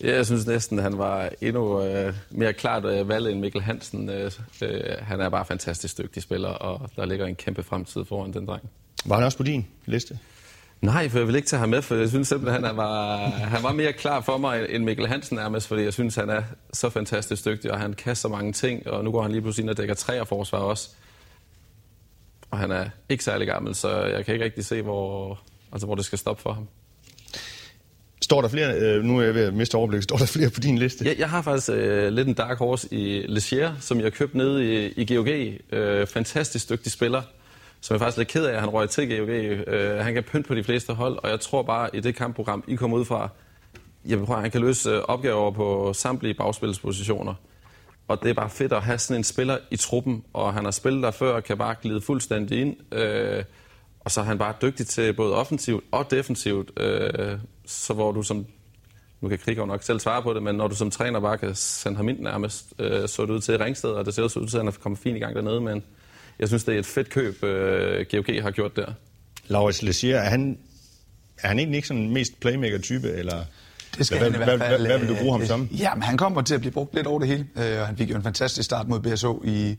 Ja, 0.00 0.14
jeg 0.16 0.26
synes 0.26 0.46
næsten, 0.46 0.78
han 0.78 0.98
var 0.98 1.30
endnu 1.40 1.82
øh, 1.82 2.14
mere 2.30 2.52
klart 2.52 2.84
øh, 2.84 3.08
valgt 3.08 3.28
end 3.28 3.40
Mikkel 3.40 3.62
Hansen. 3.62 4.08
Øh, 4.08 4.30
øh, 4.62 4.80
han 5.00 5.20
er 5.20 5.28
bare 5.28 5.44
fantastisk 5.44 5.98
dygtig 5.98 6.22
spiller, 6.22 6.48
og 6.48 6.90
der 6.96 7.04
ligger 7.04 7.26
en 7.26 7.34
kæmpe 7.34 7.62
fremtid 7.62 8.04
foran 8.04 8.32
den 8.32 8.46
dreng. 8.46 8.70
Var 9.04 9.14
han 9.14 9.24
også 9.24 9.38
på 9.38 9.44
din 9.44 9.66
liste? 9.86 10.18
Nej, 10.80 11.08
for 11.08 11.18
jeg 11.18 11.26
vil 11.26 11.34
ikke 11.36 11.48
tage 11.48 11.60
ham 11.60 11.68
med, 11.68 11.82
for 11.82 11.94
jeg 11.94 12.08
synes 12.08 12.28
simpelthen, 12.28 12.64
han 12.64 12.76
var, 12.76 13.16
han 13.26 13.62
var 13.62 13.72
mere 13.72 13.92
klar 13.92 14.20
for 14.20 14.38
mig 14.38 14.66
end 14.70 14.84
Mikkel 14.84 15.06
Hansen 15.06 15.36
nærmest, 15.36 15.68
fordi 15.68 15.82
jeg 15.82 15.92
synes, 15.92 16.14
han 16.14 16.30
er 16.30 16.42
så 16.72 16.90
fantastisk 16.90 17.44
dygtig, 17.44 17.72
og 17.72 17.80
han 17.80 17.92
kan 17.92 18.16
så 18.16 18.28
mange 18.28 18.52
ting, 18.52 18.86
og 18.86 19.04
nu 19.04 19.10
går 19.10 19.22
han 19.22 19.30
lige 19.30 19.42
pludselig 19.42 19.62
ind 19.62 19.70
og 19.70 19.76
dækker 19.76 19.94
tre 19.94 20.26
forsvar 20.26 20.58
også. 20.58 20.90
Og 22.50 22.58
han 22.58 22.70
er 22.70 22.86
ikke 23.08 23.24
særlig 23.24 23.46
gammel, 23.46 23.74
så 23.74 24.04
jeg 24.04 24.24
kan 24.24 24.34
ikke 24.34 24.44
rigtig 24.44 24.64
se, 24.64 24.82
hvor, 24.82 25.40
altså, 25.72 25.86
hvor 25.86 25.94
det 25.94 26.04
skal 26.04 26.18
stoppe 26.18 26.42
for 26.42 26.52
ham. 26.52 26.68
Står 28.22 28.40
der 28.40 28.48
flere, 28.48 28.74
øh, 28.74 29.04
nu 29.04 29.18
er 29.18 29.22
jeg 29.22 29.34
ved 29.34 29.44
at 29.44 29.54
miste 29.54 29.74
overblik, 29.74 30.02
står 30.02 30.16
der 30.16 30.26
flere 30.26 30.50
på 30.50 30.60
din 30.60 30.78
liste? 30.78 31.04
Ja, 31.04 31.14
jeg 31.18 31.30
har 31.30 31.42
faktisk 31.42 31.70
øh, 31.70 32.12
lidt 32.12 32.28
en 32.28 32.34
dark 32.34 32.58
horse 32.58 32.88
i 32.90 33.26
Legier, 33.28 33.74
som 33.80 33.96
jeg 33.96 34.04
har 34.04 34.10
købt 34.10 34.34
nede 34.34 34.86
i, 34.86 34.92
i 34.96 35.14
GOG. 35.14 35.28
Øh, 35.72 36.06
fantastisk 36.06 36.70
dygtig 36.70 36.92
spiller, 36.92 37.22
som 37.84 37.94
jeg 37.94 37.96
er 37.96 38.04
faktisk 38.04 38.18
lidt 38.18 38.28
ked 38.28 38.44
af, 38.46 38.54
at 38.54 38.60
han 38.60 38.68
røg 38.68 38.90
til 38.90 39.18
GOG. 39.18 39.28
Øh, 39.28 40.04
han 40.04 40.14
kan 40.14 40.24
pynte 40.24 40.48
på 40.48 40.54
de 40.54 40.64
fleste 40.64 40.94
hold, 40.94 41.18
og 41.22 41.30
jeg 41.30 41.40
tror 41.40 41.62
bare, 41.62 41.96
i 41.96 42.00
det 42.00 42.14
kampprogram, 42.14 42.64
I 42.68 42.74
kommer 42.74 42.96
ud 42.96 43.04
fra, 43.04 43.28
jeg 44.06 44.18
prøve, 44.18 44.40
han 44.40 44.50
kan 44.50 44.60
løse 44.60 44.90
øh, 44.90 45.02
opgaver 45.02 45.50
på 45.50 45.92
samtlige 45.92 46.34
bagspilspositioner. 46.34 47.34
Og 48.08 48.22
det 48.22 48.30
er 48.30 48.34
bare 48.34 48.50
fedt 48.50 48.72
at 48.72 48.82
have 48.82 48.98
sådan 48.98 49.20
en 49.20 49.24
spiller 49.24 49.58
i 49.70 49.76
truppen, 49.76 50.24
og 50.32 50.54
han 50.54 50.64
har 50.64 50.70
spillet 50.70 51.02
der 51.02 51.10
før 51.10 51.34
og 51.34 51.44
kan 51.44 51.58
bare 51.58 51.74
glide 51.82 52.00
fuldstændig 52.00 52.60
ind. 52.60 52.94
Øh, 52.94 53.44
og 54.00 54.10
så 54.10 54.20
er 54.20 54.24
han 54.24 54.38
bare 54.38 54.54
dygtig 54.62 54.86
til 54.86 55.12
både 55.12 55.34
offensivt 55.34 55.84
og 55.92 56.10
defensivt. 56.10 56.80
Øh, 56.80 57.38
så 57.66 57.94
hvor 57.94 58.12
du 58.12 58.22
som, 58.22 58.46
nu 59.20 59.28
kan 59.28 59.38
Krigov 59.38 59.66
nok 59.66 59.82
selv 59.82 60.00
svare 60.00 60.22
på 60.22 60.32
det, 60.32 60.42
men 60.42 60.54
når 60.54 60.68
du 60.68 60.74
som 60.74 60.90
træner 60.90 61.20
bare 61.20 61.38
kan 61.38 61.54
sende 61.54 61.96
ham 61.96 62.08
ind 62.08 62.20
nærmest, 62.20 62.74
øh, 62.78 63.08
så 63.08 63.22
det 63.22 63.30
ud 63.30 63.40
til 63.40 63.58
Ringsted, 63.58 63.90
og 63.90 64.06
det 64.06 64.14
ser 64.14 64.22
også 64.22 64.40
ud 64.40 64.46
til, 64.46 64.56
at 64.56 64.60
han 64.60 64.68
er 64.68 64.72
kommet 64.82 64.98
fint 64.98 65.16
i 65.16 65.20
gang 65.20 65.36
dernede, 65.36 65.60
men 65.60 65.84
jeg 66.38 66.48
synes, 66.48 66.64
det 66.64 66.74
er 66.74 66.78
et 66.78 66.86
fedt 66.86 67.10
køb, 67.10 67.44
øh, 67.44 68.06
GOG 68.10 68.42
har 68.42 68.50
gjort 68.50 68.76
der. 68.76 68.92
Laurits 69.46 69.82
Lessier, 69.82 70.16
er 70.16 70.30
han, 70.30 70.58
er 71.38 71.48
han 71.48 71.58
egentlig 71.58 71.76
ikke 71.76 71.88
sådan 71.88 72.10
mest 72.10 72.40
playmaker-type, 72.40 73.12
eller... 73.12 73.44
Det 73.98 74.06
skal 74.06 74.18
hvad, 74.18 74.30
han 74.30 74.40
i 74.40 74.44
hvert 74.44 74.60
fald. 74.60 74.80
Hvad, 74.80 74.86
hvad 74.86 74.98
vil 74.98 75.08
du 75.08 75.14
bruge 75.14 75.32
ham 75.32 75.40
øh, 75.40 75.46
som? 75.46 75.68
Ja, 75.78 75.94
men 75.94 76.02
han 76.02 76.16
kommer 76.16 76.42
til 76.42 76.54
at 76.54 76.60
blive 76.60 76.72
brugt 76.72 76.94
lidt 76.94 77.06
over 77.06 77.18
det 77.18 77.28
hele, 77.28 77.46
øh, 77.56 77.80
og 77.80 77.86
han 77.86 77.96
fik 77.96 78.10
jo 78.10 78.16
en 78.16 78.22
fantastisk 78.22 78.64
start 78.64 78.88
mod 78.88 79.00
BSO 79.00 79.42
i, 79.44 79.76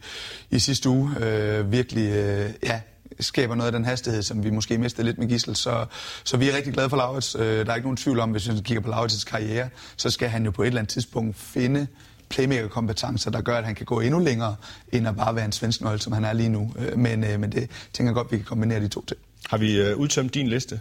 i 0.49 0.59
sidste 0.59 0.89
uge. 0.89 1.11
Øh, 1.19 1.71
virkelig, 1.71 2.09
øh, 2.09 2.49
ja, 2.63 2.81
skaber 3.19 3.55
noget 3.55 3.67
af 3.67 3.71
den 3.71 3.85
hastighed, 3.85 4.21
som 4.23 4.43
vi 4.43 4.49
måske 4.49 4.77
mistede 4.77 5.05
lidt 5.05 5.17
med 5.17 5.27
Gissel. 5.27 5.55
Så, 5.55 5.85
så 6.23 6.37
vi 6.37 6.49
er 6.49 6.55
rigtig 6.55 6.73
glade 6.73 6.89
for 6.89 6.97
Laurits. 6.97 7.35
Øh, 7.35 7.65
der 7.65 7.71
er 7.71 7.75
ikke 7.75 7.87
nogen 7.87 7.97
tvivl 7.97 8.19
om, 8.19 8.31
hvis 8.31 8.49
vi 8.49 8.53
kigger 8.63 8.81
på 8.81 8.91
Laurits' 8.91 9.25
karriere, 9.25 9.69
så 9.97 10.09
skal 10.09 10.29
han 10.29 10.45
jo 10.45 10.51
på 10.51 10.63
et 10.63 10.67
eller 10.67 10.79
andet 10.79 10.93
tidspunkt 10.93 11.37
finde 11.37 11.87
playmaker-kompetencer, 12.29 13.31
der 13.31 13.41
gør, 13.41 13.57
at 13.57 13.65
han 13.65 13.75
kan 13.75 13.85
gå 13.85 13.99
endnu 13.99 14.19
længere, 14.19 14.55
end 14.91 15.07
at 15.07 15.15
bare 15.15 15.35
være 15.35 15.45
en 15.45 15.51
svensk 15.51 15.81
nøgle, 15.81 15.99
som 15.99 16.13
han 16.13 16.25
er 16.25 16.33
lige 16.33 16.49
nu. 16.49 16.73
Øh, 16.79 16.97
men, 16.97 17.23
øh, 17.23 17.39
men 17.39 17.51
det 17.51 17.69
tænker 17.93 18.09
jeg 18.09 18.15
godt, 18.15 18.31
vi 18.31 18.37
kan 18.37 18.45
kombinere 18.45 18.79
de 18.79 18.87
to 18.87 19.05
ting. 19.05 19.19
Har 19.49 19.57
vi 19.57 19.81
øh, 19.81 19.97
udtømt 19.97 20.33
din 20.33 20.47
liste? 20.47 20.79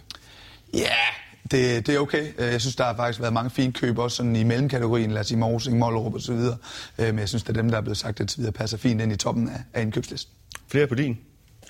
Ja, 0.75 0.79
yeah, 0.79 0.89
det, 1.51 1.87
det 1.87 1.95
er 1.95 1.99
okay. 1.99 2.27
Jeg 2.39 2.61
synes, 2.61 2.77
der 2.77 2.85
har 2.85 2.97
faktisk 2.97 3.21
været 3.21 3.33
mange 3.33 3.51
fine 3.51 3.73
køb, 3.73 3.99
også 3.99 4.17
sådan 4.17 4.37
i 4.37 4.45
mellemkategorien, 4.45 5.11
lad 5.11 5.21
os 5.21 5.27
sige 5.27 5.39
Morsing, 5.39 5.79
Mollerup 5.79 6.15
osv. 6.15 6.35
Men 6.99 7.19
jeg 7.19 7.29
synes, 7.29 7.43
det 7.43 7.57
er 7.57 7.63
dem, 7.63 7.71
der 7.71 7.77
er 7.77 7.81
blevet 7.81 7.99
sagt 7.99 8.21
indtil 8.21 8.39
videre, 8.39 8.53
passer 8.53 8.79
fint 8.79 9.01
ind 9.01 9.13
i 9.13 9.17
toppen 9.17 9.49
af, 9.49 9.61
af 9.75 9.83
indkøbslisten. 9.83 10.35
Flere 10.69 10.87
på 10.87 10.95
din? 10.95 11.19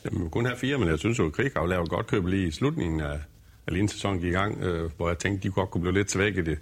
Jamen, 0.04 0.30
kun 0.30 0.46
her 0.46 0.56
fire, 0.56 0.78
men 0.78 0.88
jeg 0.88 0.98
synes 0.98 1.18
jo, 1.18 1.26
at 1.26 1.32
Krighav 1.32 1.66
lavede 1.66 1.88
godt 1.88 2.06
køb 2.06 2.26
lige 2.26 2.48
i 2.48 2.50
slutningen 2.50 3.00
af, 3.00 3.18
af 3.66 3.72
lige 3.72 3.88
sæsonen 3.88 4.20
gik 4.20 4.28
i 4.28 4.32
gang, 4.32 4.62
øh, 4.62 4.90
hvor 4.96 5.08
jeg 5.08 5.18
tænkte, 5.18 5.48
de 5.48 5.52
godt 5.52 5.70
kunne 5.70 5.80
blive 5.80 5.94
lidt 5.94 6.08
tilvækket 6.08 6.58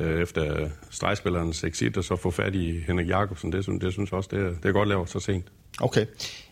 øh, 0.00 0.22
efter 0.22 0.68
stregspillerens 0.90 1.64
exit, 1.64 1.96
og 1.96 2.04
så 2.04 2.16
få 2.16 2.30
fat 2.30 2.54
i 2.54 2.80
Henrik 2.86 3.08
Jakobsen. 3.08 3.52
Det, 3.52 3.66
det 3.80 3.92
synes 3.92 4.10
jeg 4.10 4.16
også, 4.16 4.28
det 4.32 4.40
er, 4.40 4.48
det 4.48 4.64
er 4.64 4.72
godt 4.72 4.88
lavet 4.88 5.10
så 5.10 5.20
sent. 5.20 5.44
Okay. 5.80 6.06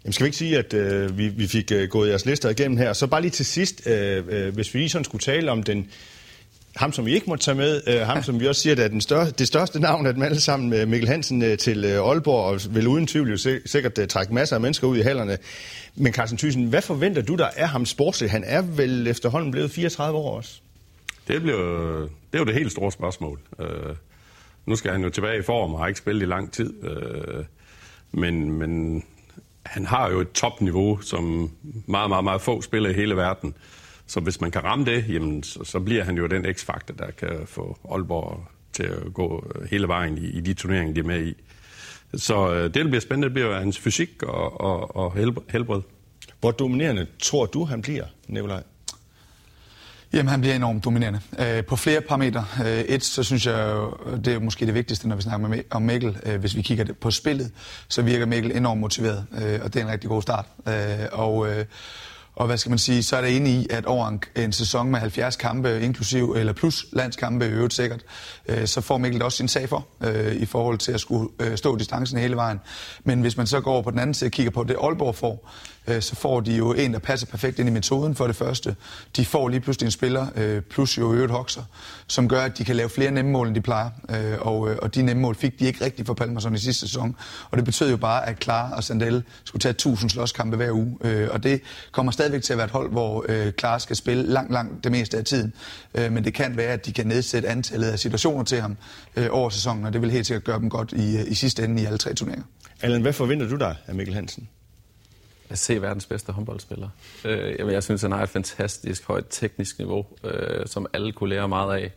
Jamen 0.04 0.12
skal 0.12 0.24
vi 0.24 0.26
ikke 0.26 0.36
sige, 0.36 0.58
at 0.58 0.74
øh, 0.74 1.18
vi, 1.18 1.28
vi 1.28 1.46
fik 1.46 1.72
øh, 1.72 1.88
gået 1.88 2.08
jeres 2.08 2.26
lister 2.26 2.48
igennem 2.48 2.76
her. 2.76 2.92
Så 2.92 3.06
bare 3.06 3.20
lige 3.20 3.30
til 3.30 3.46
sidst, 3.46 3.86
øh, 3.86 4.24
øh, 4.28 4.54
hvis 4.54 4.74
vi 4.74 4.78
lige 4.78 4.88
sådan 4.88 5.04
skulle 5.04 5.22
tale 5.22 5.50
om 5.50 5.62
den 5.62 5.90
ham, 6.76 6.92
som 6.92 7.06
vi 7.06 7.14
ikke 7.14 7.26
må 7.30 7.36
tage 7.36 7.54
med, 7.54 7.80
øh, 7.86 8.00
ham, 8.00 8.22
som 8.22 8.40
vi 8.40 8.46
også 8.46 8.60
siger, 8.60 8.74
der 8.74 8.84
er 8.84 8.88
den 8.88 9.00
større, 9.00 9.30
det 9.30 9.46
største 9.46 9.80
navn 9.80 10.06
af 10.06 10.14
dem 10.14 10.22
alle 10.22 10.40
sammen, 10.40 10.70
med 10.70 10.86
Mikkel 10.86 11.08
Hansen 11.08 11.42
øh, 11.42 11.58
til 11.58 11.84
øh, 11.84 12.08
Aalborg, 12.08 12.44
og 12.44 12.60
vil 12.74 12.86
uden 12.86 13.06
tvivl 13.06 13.30
jo 13.30 13.60
sikkert 13.66 13.98
øh, 13.98 14.08
trække 14.08 14.34
masser 14.34 14.56
af 14.56 14.60
mennesker 14.60 14.86
ud 14.86 14.98
i 14.98 15.00
hallerne. 15.00 15.38
Men 15.94 16.12
Carsten 16.12 16.38
Thyssen, 16.38 16.64
hvad 16.64 16.82
forventer 16.82 17.22
du 17.22 17.34
der 17.34 17.46
af 17.56 17.68
ham 17.68 17.86
sportsligt? 17.86 18.32
Han 18.32 18.44
er 18.46 18.62
vel 18.62 19.06
efterhånden 19.06 19.50
blevet 19.50 19.70
34 19.70 20.18
år 20.18 20.36
også? 20.36 20.60
Det, 21.28 21.42
blev, 21.42 21.56
det 22.32 22.34
er 22.34 22.38
jo 22.38 22.44
det 22.44 22.54
helt 22.54 22.72
store 22.72 22.92
spørgsmål. 22.92 23.40
Øh, 23.60 23.96
nu 24.66 24.76
skal 24.76 24.92
han 24.92 25.02
jo 25.02 25.10
tilbage 25.10 25.38
i 25.38 25.42
form 25.42 25.74
og 25.74 25.80
har 25.80 25.86
ikke 25.86 25.98
spillet 25.98 26.22
i 26.22 26.26
lang 26.26 26.52
tid. 26.52 26.84
Øh, 26.84 27.44
men, 28.12 28.52
men 28.52 29.02
han 29.62 29.86
har 29.86 30.10
jo 30.10 30.20
et 30.20 30.32
topniveau, 30.32 31.00
som 31.00 31.50
meget, 31.86 32.08
meget, 32.10 32.24
meget 32.24 32.40
få 32.40 32.62
spiller 32.62 32.90
i 32.90 32.92
hele 32.92 33.16
verden. 33.16 33.54
Så 34.06 34.20
hvis 34.20 34.40
man 34.40 34.50
kan 34.50 34.64
ramme 34.64 34.84
det, 34.84 35.04
jamen, 35.08 35.42
så, 35.42 35.64
så 35.64 35.80
bliver 35.80 36.04
han 36.04 36.16
jo 36.16 36.26
den 36.26 36.54
x-faktor, 36.54 36.94
der 36.94 37.10
kan 37.10 37.46
få 37.46 37.78
Aalborg 37.90 38.44
til 38.72 38.82
at 38.82 39.14
gå 39.14 39.52
hele 39.70 39.88
vejen 39.88 40.18
i, 40.18 40.26
i 40.26 40.40
de 40.40 40.54
turneringer, 40.54 40.94
de 40.94 41.00
er 41.00 41.04
med 41.04 41.26
i. 41.26 41.34
Så 42.14 42.54
øh, 42.54 42.64
det, 42.64 42.74
der 42.74 42.84
bliver 42.84 43.00
spændende, 43.00 43.24
det 43.24 43.34
bliver 43.34 43.58
hans 43.58 43.78
fysik 43.78 44.22
og, 44.22 44.60
og, 44.60 44.96
og 44.96 45.14
helbred. 45.50 45.82
Hvor 46.40 46.50
dominerende 46.50 47.06
tror 47.18 47.46
du, 47.46 47.64
han 47.64 47.82
bliver, 47.82 48.04
Nikolaj? 48.28 48.62
Jamen, 50.12 50.28
han 50.28 50.40
bliver 50.40 50.56
enormt 50.56 50.84
dominerende. 50.84 51.20
Øh, 51.38 51.64
på 51.64 51.76
flere 51.76 52.00
parametre. 52.00 52.46
Øh, 52.60 52.80
et, 52.80 53.04
så 53.04 53.22
synes 53.22 53.46
jeg, 53.46 53.76
det 54.24 54.34
er 54.34 54.40
måske 54.40 54.66
det 54.66 54.74
vigtigste, 54.74 55.08
når 55.08 55.16
vi 55.16 55.22
snakker 55.22 55.48
med, 55.48 55.58
om 55.70 55.82
Mikkel. 55.82 56.16
Øh, 56.26 56.40
hvis 56.40 56.56
vi 56.56 56.62
kigger 56.62 56.84
på 57.00 57.10
spillet, 57.10 57.50
så 57.88 58.02
virker 58.02 58.26
Mikkel 58.26 58.56
enormt 58.56 58.80
motiveret, 58.80 59.26
øh, 59.42 59.60
og 59.62 59.74
det 59.74 59.80
er 59.80 59.84
en 59.84 59.92
rigtig 59.92 60.10
god 60.10 60.22
start. 60.22 60.46
Øh, 60.68 60.74
og, 61.12 61.48
øh, 61.48 61.64
og 62.36 62.46
hvad 62.46 62.58
skal 62.58 62.70
man 62.70 62.78
sige, 62.78 63.02
så 63.02 63.16
er 63.16 63.20
det 63.20 63.36
enig 63.36 63.52
i, 63.52 63.66
at 63.70 63.86
over 63.86 64.08
en, 64.08 64.22
en 64.36 64.52
sæson 64.52 64.90
med 64.90 65.00
70 65.00 65.36
kampe, 65.36 65.80
inklusiv 65.80 66.34
eller 66.36 66.52
plus 66.52 66.86
landskampe 66.92 67.46
i 67.46 67.48
øvrigt 67.48 67.74
sikkert, 67.74 68.00
øh, 68.48 68.66
så 68.66 68.80
får 68.80 68.98
Mikkel 68.98 69.22
også 69.22 69.36
sin 69.36 69.48
sag 69.48 69.68
for, 69.68 69.86
øh, 70.00 70.34
i 70.34 70.46
forhold 70.46 70.78
til 70.78 70.92
at 70.92 71.00
skulle 71.00 71.28
øh, 71.40 71.56
stå 71.56 71.76
distancen 71.76 72.18
hele 72.18 72.36
vejen. 72.36 72.60
Men 73.04 73.20
hvis 73.20 73.36
man 73.36 73.46
så 73.46 73.60
går 73.60 73.72
over 73.72 73.82
på 73.82 73.90
den 73.90 73.98
anden 73.98 74.14
side 74.14 74.28
og 74.28 74.32
kigger 74.32 74.50
på 74.50 74.64
det, 74.64 74.76
Aalborg 74.82 75.14
får, 75.14 75.50
øh, 75.86 76.02
så 76.02 76.16
får 76.16 76.40
de 76.40 76.56
jo 76.56 76.72
en, 76.72 76.92
der 76.92 76.98
passer 76.98 77.26
perfekt 77.26 77.58
ind 77.58 77.68
i 77.68 77.72
metoden 77.72 78.14
for 78.14 78.26
det 78.26 78.36
første. 78.36 78.76
De 79.16 79.24
får 79.24 79.48
lige 79.48 79.60
pludselig 79.60 79.86
en 79.86 79.90
spiller, 79.90 80.26
øh, 80.36 80.62
plus 80.62 80.98
jo 80.98 81.12
øvrigt 81.12 81.32
hokser, 81.32 81.62
som 82.06 82.28
gør, 82.28 82.40
at 82.42 82.58
de 82.58 82.64
kan 82.64 82.76
lave 82.76 82.88
flere 82.88 83.10
nemme 83.10 83.30
mål, 83.30 83.46
end 83.46 83.54
de 83.54 83.60
plejer. 83.60 83.90
Øh, 84.10 84.38
og, 84.40 84.70
øh, 84.70 84.78
og 84.82 84.94
de 84.94 85.02
nemme 85.02 85.22
mål 85.22 85.34
fik 85.34 85.58
de 85.58 85.64
ikke 85.64 85.84
rigtig 85.84 86.06
for 86.06 86.14
Palmerson 86.14 86.54
i 86.54 86.58
sidste 86.58 86.80
sæson. 86.80 87.16
Og 87.50 87.56
det 87.56 87.64
betød 87.64 87.90
jo 87.90 87.96
bare, 87.96 88.28
at 88.28 88.38
Klar 88.38 88.72
og 88.72 88.84
Sandel 88.84 89.22
skulle 89.44 89.60
tage 89.60 89.70
1000 89.70 90.10
slåskampe 90.10 90.56
hver 90.56 90.72
uge. 90.72 90.98
Øh, 91.00 91.28
og 91.32 91.42
det 91.42 91.60
kommer 91.92 92.12
stadigvæk 92.12 92.42
til 92.42 92.52
at 92.52 92.56
være 92.56 92.64
et 92.64 92.70
hold, 92.70 92.90
hvor 92.90 93.24
øh, 93.28 93.52
Klar 93.52 93.78
skal 93.78 93.96
spille 93.96 94.22
langt, 94.26 94.52
langt 94.52 94.84
det 94.84 94.92
meste 94.92 95.18
af 95.18 95.24
tiden. 95.24 95.52
Øh, 95.94 96.12
men 96.12 96.24
det 96.24 96.34
kan 96.34 96.56
være, 96.56 96.72
at 96.72 96.86
de 96.86 96.92
kan 96.92 97.06
nedsætte 97.06 97.48
antallet 97.48 97.86
af 97.86 97.98
situationer 97.98 98.44
til 98.44 98.60
ham 98.60 98.76
øh, 99.16 99.26
over 99.30 99.50
sæsonen, 99.50 99.84
og 99.84 99.92
det 99.92 100.02
vil 100.02 100.10
helt 100.10 100.26
sikkert 100.26 100.44
gøre 100.44 100.58
dem 100.58 100.70
godt 100.70 100.92
i, 100.92 101.16
øh, 101.16 101.30
i 101.30 101.34
sidste 101.34 101.64
ende 101.64 101.82
i 101.82 101.84
alle 101.84 101.98
tre 101.98 102.14
turneringer. 102.14 102.46
Allan, 102.82 103.02
hvad 103.02 103.12
forventer 103.12 103.48
du 103.48 103.56
dig 103.56 103.76
af 103.86 103.94
Mikkel 103.94 104.14
Hansen? 104.14 104.48
At 105.48 105.58
se 105.58 105.82
verdens 105.82 106.06
bedste 106.06 106.32
håndboldspiller. 106.32 106.88
Øh, 107.24 107.54
jamen, 107.58 107.74
jeg 107.74 107.82
synes, 107.82 108.02
han 108.02 108.12
har 108.12 108.22
et 108.22 108.28
fantastisk 108.28 109.06
højt 109.06 109.24
teknisk 109.30 109.78
niveau, 109.78 110.06
øh, 110.24 110.66
som 110.66 110.86
alle 110.92 111.12
kunne 111.12 111.30
lære 111.30 111.48
meget 111.48 111.76
af. 111.76 111.92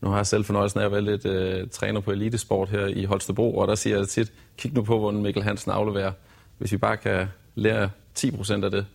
Nu 0.00 0.08
har 0.08 0.16
jeg 0.16 0.26
selv 0.26 0.44
fornøjelsen 0.44 0.80
af 0.80 0.84
at 0.84 0.92
være 0.92 1.00
lidt 1.00 1.26
øh, 1.26 1.68
træner 1.68 2.00
på 2.00 2.10
elitesport 2.10 2.68
her 2.68 2.86
i 2.86 3.04
Holstebro, 3.04 3.56
og 3.56 3.68
der 3.68 3.74
siger 3.74 3.96
jeg 3.98 4.08
tit, 4.08 4.32
kig 4.58 4.74
nu 4.74 4.82
på, 4.82 4.98
hvordan 4.98 5.22
Mikkel 5.22 5.42
Hansen 5.42 5.70
afleverer. 5.70 6.12
Hvis 6.58 6.72
vi 6.72 6.76
bare 6.76 6.96
kan 6.96 7.26
lære 7.54 7.90
10% 8.18 8.64
af 8.64 8.70
det, 8.70 8.86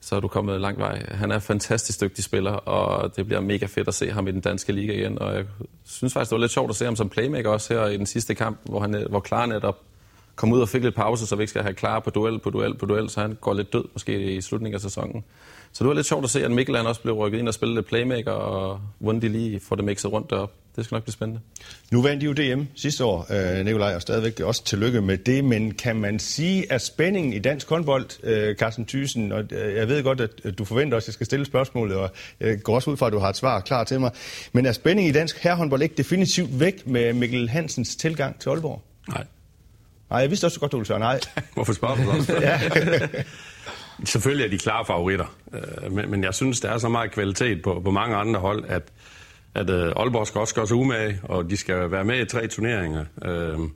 så 0.00 0.16
er 0.16 0.20
du 0.20 0.28
kommet 0.28 0.60
lang 0.60 0.78
vej. 0.78 1.06
Han 1.10 1.30
er 1.30 1.34
en 1.34 1.40
fantastisk 1.40 2.00
dygtig 2.00 2.24
spiller, 2.24 2.52
og 2.52 3.16
det 3.16 3.26
bliver 3.26 3.40
mega 3.40 3.66
fedt 3.66 3.88
at 3.88 3.94
se 3.94 4.10
ham 4.10 4.28
i 4.28 4.30
den 4.30 4.40
danske 4.40 4.72
liga 4.72 4.92
igen. 4.92 5.18
Og 5.18 5.34
jeg 5.34 5.44
synes 5.84 6.12
faktisk, 6.12 6.30
det 6.30 6.36
var 6.36 6.40
lidt 6.40 6.52
sjovt 6.52 6.70
at 6.70 6.76
se 6.76 6.84
ham 6.84 6.96
som 6.96 7.08
playmaker 7.08 7.50
også 7.50 7.74
her 7.74 7.86
i 7.86 7.96
den 7.96 8.06
sidste 8.06 8.34
kamp, 8.34 8.58
hvor, 8.64 8.80
han, 8.80 9.06
hvor 9.10 9.20
Klar 9.20 9.46
netop 9.46 9.78
kom 10.36 10.52
ud 10.52 10.60
og 10.60 10.68
fik 10.68 10.82
lidt 10.82 10.94
pause, 10.94 11.26
så 11.26 11.36
vi 11.36 11.42
ikke 11.42 11.50
skal 11.50 11.62
have 11.62 11.74
klar 11.74 12.00
på 12.00 12.10
duel 12.10 12.38
på 12.38 12.50
duel 12.50 12.74
på 12.74 12.86
duel, 12.86 13.10
så 13.10 13.20
han 13.20 13.38
går 13.40 13.54
lidt 13.54 13.72
død 13.72 13.84
måske 13.92 14.36
i 14.36 14.40
slutningen 14.40 14.74
af 14.74 14.80
sæsonen. 14.80 15.24
Så 15.72 15.84
det 15.84 15.88
var 15.88 15.94
lidt 15.94 16.06
sjovt 16.06 16.24
at 16.24 16.30
se, 16.30 16.44
at 16.44 16.50
Mikkel 16.50 16.76
også 16.76 17.02
blev 17.02 17.14
rykket 17.14 17.38
ind 17.38 17.48
og 17.48 17.54
spille 17.54 17.74
lidt 17.74 17.86
playmaker, 17.86 18.30
og 18.30 18.80
hvordan 18.98 19.22
de 19.22 19.28
lige 19.28 19.60
får 19.60 19.76
det 19.76 19.84
mixet 19.84 20.12
rundt 20.12 20.30
derop. 20.30 20.52
det 20.76 20.84
skal 20.84 20.94
nok 20.94 21.02
blive 21.02 21.12
spændende. 21.12 21.40
Nu 21.90 22.02
vandt 22.02 22.22
I 22.22 22.26
jo 22.26 22.32
DM 22.32 22.62
sidste 22.74 23.04
år, 23.04 23.26
øh, 23.30 23.64
Nikolaj, 23.64 23.94
og 23.94 24.02
stadigvæk 24.02 24.40
også 24.40 24.64
tillykke 24.64 25.00
med 25.00 25.18
det, 25.18 25.44
men 25.44 25.74
kan 25.74 25.96
man 25.96 26.18
sige, 26.18 26.72
at 26.72 26.82
spændingen 26.82 27.32
i 27.32 27.38
dansk 27.38 27.68
håndbold, 27.68 28.24
øh, 28.24 28.56
Carsten 28.56 28.86
Thyssen, 28.86 29.32
og 29.32 29.44
øh, 29.52 29.76
jeg 29.76 29.88
ved 29.88 30.02
godt, 30.02 30.20
at 30.20 30.58
du 30.58 30.64
forventer 30.64 30.96
også, 30.96 31.04
at 31.04 31.08
jeg 31.08 31.14
skal 31.14 31.26
stille 31.26 31.46
spørgsmålet, 31.46 31.96
og 31.96 32.10
jeg 32.40 32.62
går 32.62 32.74
også 32.74 32.90
ud 32.90 32.96
fra, 32.96 33.06
at 33.06 33.12
du 33.12 33.18
har 33.18 33.28
et 33.28 33.36
svar 33.36 33.60
klar 33.60 33.84
til 33.84 34.00
mig, 34.00 34.10
men 34.52 34.66
er 34.66 34.72
spændingen 34.72 35.10
i 35.10 35.14
dansk 35.14 35.38
herrehåndbold 35.38 35.82
ikke 35.82 35.94
definitivt 35.94 36.60
væk 36.60 36.86
med 36.86 37.12
Mikkel 37.12 37.48
Hansens 37.48 37.96
tilgang 37.96 38.40
til 38.40 38.48
Aalborg? 38.48 38.82
Nej. 39.08 39.24
Nej, 40.10 40.20
jeg 40.20 40.30
vidste 40.30 40.44
også 40.44 40.60
godt, 40.60 40.72
du 40.72 40.76
ville 40.76 40.86
sige 40.86 40.98
nej. 40.98 41.20
Hvorfor 41.54 41.72
spørger 41.72 41.96
du 41.96 42.24
så? 42.24 42.38
ja. 42.40 42.60
Selvfølgelig 44.04 44.44
er 44.44 44.50
de 44.50 44.58
klare 44.58 44.84
favoritter, 44.86 45.36
øh, 45.54 45.92
men, 45.92 46.10
men 46.10 46.24
jeg 46.24 46.34
synes, 46.34 46.60
der 46.60 46.70
er 46.70 46.78
så 46.78 46.88
meget 46.88 47.10
kvalitet 47.10 47.62
på, 47.62 47.80
på 47.84 47.90
mange 47.90 48.16
andre 48.16 48.40
hold, 48.40 48.64
at, 48.68 48.82
at 49.54 49.70
uh, 49.70 49.76
Aalborg 49.76 50.26
skal 50.26 50.40
også 50.40 50.54
gøre 50.54 50.66
sig 50.66 50.76
umage, 50.76 51.20
og 51.22 51.50
de 51.50 51.56
skal 51.56 51.90
være 51.90 52.04
med 52.04 52.20
i 52.20 52.24
tre 52.24 52.46
turneringer. 52.46 53.04
Uh, 53.28 53.68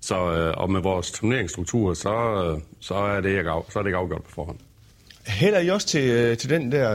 så, 0.00 0.14
og 0.56 0.70
med 0.70 0.80
vores 0.80 1.10
turneringsstruktur, 1.10 1.94
så, 1.94 2.60
så, 2.80 2.94
er 2.94 3.20
det 3.20 3.28
ikke, 3.28 3.50
så 3.70 3.78
er 3.78 3.82
det 3.82 3.88
ikke 3.88 3.98
afgjort 3.98 4.22
på 4.22 4.30
forhånd. 4.30 4.58
Hælder 5.26 5.58
I 5.58 5.68
også 5.68 5.86
til, 5.86 6.36
til, 6.36 6.50
den 6.50 6.72
der, 6.72 6.90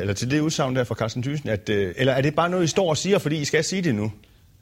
eller 0.00 0.14
til 0.14 0.30
det 0.30 0.40
udsagn 0.40 0.76
der 0.76 0.84
fra 0.84 0.94
Carsten 0.94 1.22
Thyssen, 1.22 1.48
at, 1.48 1.68
eller 1.68 2.12
er 2.12 2.20
det 2.20 2.34
bare 2.34 2.50
noget, 2.50 2.64
I 2.64 2.66
står 2.66 2.90
og 2.90 2.96
siger, 2.96 3.18
fordi 3.18 3.36
I 3.36 3.44
skal 3.44 3.64
sige 3.64 3.82
det 3.82 3.94
nu? 3.94 4.12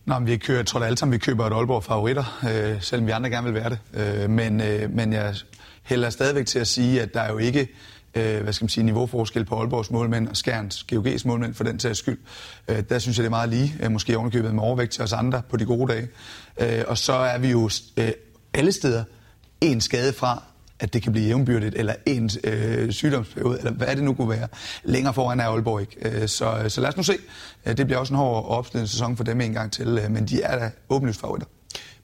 Nå, 0.07 0.19
men 0.19 0.27
vi 0.27 0.37
kører, 0.37 0.59
jeg 0.59 0.67
tror 0.67 0.81
alle 0.81 0.99
sammen, 0.99 1.13
vi 1.13 1.19
køber 1.19 1.47
et 1.47 1.53
Aalborg 1.53 1.85
favoritter, 1.85 2.39
øh, 2.51 2.83
selvom 2.83 3.07
vi 3.07 3.13
andre 3.13 3.31
gerne 3.31 3.45
vil 3.45 3.55
være 3.55 3.71
det. 3.71 3.79
Øh, 3.95 4.31
men, 4.31 4.61
øh, 4.61 4.91
men 4.91 5.13
jeg 5.13 5.35
hælder 5.83 6.11
stadigvæk 6.11 6.47
til 6.47 6.59
at 6.59 6.67
sige, 6.67 7.03
at 7.03 7.15
der 7.15 7.21
er 7.21 7.33
jo 7.33 7.39
ikke 7.39 7.69
øh, 8.15 8.43
hvad 8.43 8.53
skal 8.53 8.65
man 8.65 8.69
sige, 8.69 8.85
niveauforskel 8.85 9.45
på 9.45 9.61
Aalborgs 9.61 9.91
målmænd 9.91 10.29
og 10.29 10.37
Skærens 10.37 10.87
GOG's 10.93 11.23
målmænd 11.25 11.55
for 11.55 11.65
den 11.65 11.81
sags 11.81 11.99
skyld. 11.99 12.19
Øh, 12.69 12.83
der 12.89 12.99
synes 12.99 13.19
jeg, 13.19 13.23
det 13.23 13.27
er 13.27 13.31
meget 13.31 13.49
lige, 13.49 13.75
øh, 13.81 13.91
måske 13.91 14.17
ovenikøbet 14.17 14.55
med 14.55 14.63
overvægt 14.63 14.93
til 14.93 15.03
os 15.03 15.13
andre 15.13 15.43
på 15.51 15.57
de 15.57 15.65
gode 15.65 15.93
dage. 15.93 16.09
Øh, 16.61 16.85
og 16.89 16.99
så 16.99 17.13
er 17.13 17.39
vi 17.39 17.51
jo 17.51 17.71
øh, 17.97 18.11
alle 18.55 18.73
steder 18.73 19.05
en 19.61 19.81
skade 19.81 20.13
fra, 20.13 20.43
at 20.81 20.95
det 20.95 21.03
kan 21.03 21.13
blive 21.13 21.27
jævnbyrdigt, 21.27 21.75
eller 21.75 21.95
en 22.07 22.31
øh, 22.45 22.93
sygdomsperiode, 22.93 23.59
eller 23.59 23.73
hvad 23.73 23.97
det 23.97 24.05
nu 24.05 24.15
kunne 24.15 24.31
være. 24.31 24.49
Længere 24.85 25.15
foran 25.15 25.41
er 25.41 25.45
Aalborg 25.45 25.81
ikke. 25.81 25.97
Øh, 26.03 26.29
så, 26.29 26.65
så 26.69 26.81
lad 26.81 26.89
os 26.89 26.97
nu 26.97 27.03
se. 27.03 27.15
Øh, 27.67 27.77
det 27.77 27.87
bliver 27.87 27.99
også 27.99 28.15
en 28.15 28.19
hård 28.19 28.47
opslidende 28.49 28.91
sæson 28.91 29.17
for 29.17 29.25
dem 29.25 29.41
en 29.41 29.53
gang 29.53 29.73
til, 29.73 29.99
øh, 30.05 30.11
men 30.11 30.27
de 30.27 30.43
er 30.43 30.59
da 30.59 30.71
åbenlyst 30.89 31.21
favoritter. 31.21 31.47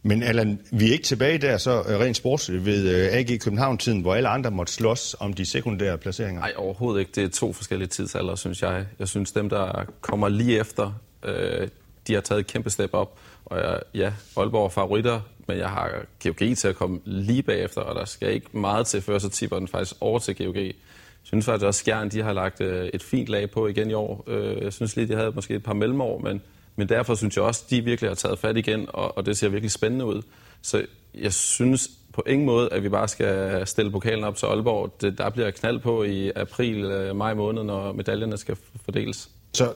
Men 0.04 0.22
Allan, 0.22 0.58
vi 0.72 0.88
er 0.88 0.92
ikke 0.92 1.04
tilbage 1.04 1.38
der 1.38 1.58
så 1.58 1.80
rent 1.80 2.16
sports 2.16 2.52
ved 2.52 3.08
AG 3.12 3.40
København-tiden, 3.40 4.00
hvor 4.00 4.14
alle 4.14 4.28
andre 4.28 4.50
måtte 4.50 4.72
slås 4.72 5.16
om 5.20 5.32
de 5.32 5.46
sekundære 5.46 5.98
placeringer? 5.98 6.40
Nej, 6.40 6.52
overhovedet 6.56 7.00
ikke. 7.00 7.12
Det 7.14 7.24
er 7.24 7.28
to 7.28 7.52
forskellige 7.52 7.88
tidsalder, 7.88 8.34
synes 8.34 8.62
jeg. 8.62 8.86
Jeg 8.98 9.08
synes, 9.08 9.32
dem, 9.32 9.48
der 9.48 9.84
kommer 10.00 10.28
lige 10.28 10.58
efter, 10.58 10.92
øh, 11.24 11.68
de 12.06 12.14
har 12.14 12.20
taget 12.20 12.40
et 12.40 12.46
kæmpe 12.46 12.70
step 12.70 12.90
op. 12.92 13.18
Og 13.44 13.58
jeg, 13.58 13.80
ja, 13.94 14.12
Aalborg 14.36 14.64
er 14.64 14.68
favoritter, 14.68 15.20
men 15.48 15.58
jeg 15.58 15.68
har 15.68 15.90
GOG 16.22 16.56
til 16.56 16.68
at 16.68 16.76
komme 16.76 17.00
lige 17.04 17.42
bagefter, 17.42 17.80
og 17.80 17.94
der 17.94 18.04
skal 18.04 18.32
ikke 18.32 18.58
meget 18.58 18.86
til, 18.86 19.02
før 19.02 19.18
så 19.18 19.28
tipper 19.28 19.58
den 19.58 19.68
faktisk 19.68 19.94
over 20.00 20.18
til 20.18 20.36
GOG. 20.36 20.56
Jeg 20.56 20.74
synes 21.22 21.44
faktisk 21.44 21.66
også, 21.66 21.80
at 21.80 21.84
Skjern 21.84 22.08
de 22.08 22.22
har 22.22 22.32
lagt 22.32 22.60
øh, 22.60 22.90
et 22.94 23.02
fint 23.02 23.28
lag 23.28 23.50
på 23.50 23.66
igen 23.66 23.90
i 23.90 23.94
år. 23.94 24.24
Øh, 24.26 24.62
jeg 24.62 24.72
synes 24.72 24.96
lige, 24.96 25.08
de 25.08 25.16
havde 25.16 25.32
måske 25.34 25.54
et 25.54 25.62
par 25.62 25.72
mellemår, 25.72 26.18
men, 26.18 26.42
men 26.76 26.88
derfor 26.88 27.14
synes 27.14 27.36
jeg 27.36 27.44
også, 27.44 27.62
at 27.66 27.70
de 27.70 27.84
virkelig 27.84 28.10
har 28.10 28.14
taget 28.14 28.38
fat 28.38 28.56
igen, 28.56 28.86
og, 28.88 29.16
og 29.16 29.26
det 29.26 29.38
ser 29.38 29.48
virkelig 29.48 29.70
spændende 29.70 30.04
ud. 30.04 30.22
Så 30.62 30.86
jeg 31.14 31.32
synes 31.32 31.90
på 32.12 32.22
ingen 32.26 32.46
måde, 32.46 32.68
at 32.72 32.82
vi 32.82 32.88
bare 32.88 33.08
skal 33.08 33.66
stille 33.66 33.90
pokalen 33.90 34.24
op 34.24 34.36
til 34.36 34.46
Aalborg. 34.46 35.00
Det, 35.00 35.18
der 35.18 35.30
bliver 35.30 35.50
knald 35.50 35.78
på 35.78 36.02
i 36.02 36.32
april, 36.36 36.84
øh, 36.84 37.16
maj 37.16 37.34
måned, 37.34 37.62
når 37.64 37.92
medaljerne 37.92 38.36
skal 38.36 38.56
fordeles. 38.84 39.30
Så 39.52 39.72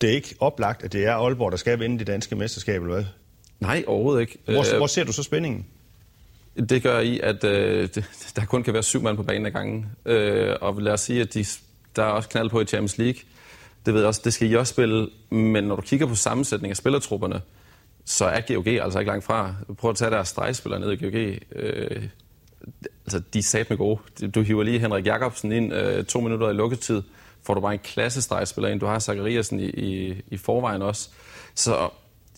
det 0.00 0.10
er 0.10 0.14
ikke 0.14 0.34
oplagt, 0.40 0.82
at 0.82 0.92
det 0.92 1.06
er 1.06 1.14
Aalborg, 1.14 1.52
der 1.52 1.58
skal 1.58 1.80
vinde 1.80 1.98
det 1.98 2.06
danske 2.06 2.36
mesterskab, 2.36 2.82
eller 2.82 2.94
hvad? 2.94 3.04
Nej, 3.66 3.84
overhovedet 3.86 4.20
ikke. 4.20 4.38
Hvor, 4.44 4.72
øh, 4.72 4.76
hvor 4.76 4.86
ser 4.86 5.04
du 5.04 5.12
så 5.12 5.22
spændingen? 5.22 5.66
Det 6.68 6.82
gør 6.82 7.00
i, 7.00 7.20
at 7.20 7.44
øh, 7.44 7.88
der 8.36 8.44
kun 8.44 8.62
kan 8.62 8.74
være 8.74 8.82
syv 8.82 9.02
mand 9.02 9.16
på 9.16 9.22
banen 9.22 9.46
ad 9.46 9.50
gangen. 9.50 9.86
Øh, 10.06 10.56
og 10.60 10.82
lad 10.82 10.92
os 10.92 11.00
sige, 11.00 11.20
at 11.20 11.34
de, 11.34 11.44
der 11.96 12.02
er 12.02 12.08
også 12.08 12.28
knald 12.28 12.50
på 12.50 12.60
i 12.60 12.64
Champions 12.64 12.98
League. 12.98 13.20
Det 13.86 13.94
ved 13.94 14.00
jeg 14.00 14.08
også, 14.08 14.20
det 14.24 14.34
skal 14.34 14.50
I 14.50 14.54
også 14.54 14.72
spille. 14.72 15.08
Men 15.30 15.64
når 15.64 15.76
du 15.76 15.82
kigger 15.82 16.06
på 16.06 16.14
sammensætning 16.14 16.70
af 16.70 16.76
spillertrupperne, 16.76 17.40
så 18.04 18.24
er 18.24 18.40
GOG 18.40 18.66
altså 18.66 18.98
ikke 18.98 19.10
langt 19.10 19.24
fra. 19.24 19.54
Prøv 19.78 19.90
at 19.90 19.96
tage 19.96 20.10
deres 20.10 20.28
stregspillere 20.28 20.80
ned 20.80 20.92
i 20.92 20.96
GOG. 20.96 21.38
Øh, 21.62 22.02
altså, 23.04 23.22
de 23.32 23.38
er 23.38 23.42
sat 23.42 23.70
med 23.70 23.78
gode. 23.78 24.00
Du 24.34 24.42
hiver 24.42 24.62
lige 24.62 24.78
Henrik 24.78 25.06
Jakobsen 25.06 25.52
ind 25.52 25.74
øh, 25.74 26.04
to 26.04 26.20
minutter 26.20 26.50
i 26.50 26.52
lukketid. 26.52 27.02
Får 27.42 27.54
du 27.54 27.60
bare 27.60 27.72
en 27.72 27.78
klasse 27.78 28.22
stregspiller 28.22 28.68
ind. 28.68 28.80
Du 28.80 28.86
har 28.86 28.98
Zachariasen 28.98 29.60
i, 29.60 29.66
i, 29.66 30.22
i 30.30 30.36
forvejen 30.36 30.82
også. 30.82 31.08
Så 31.54 31.90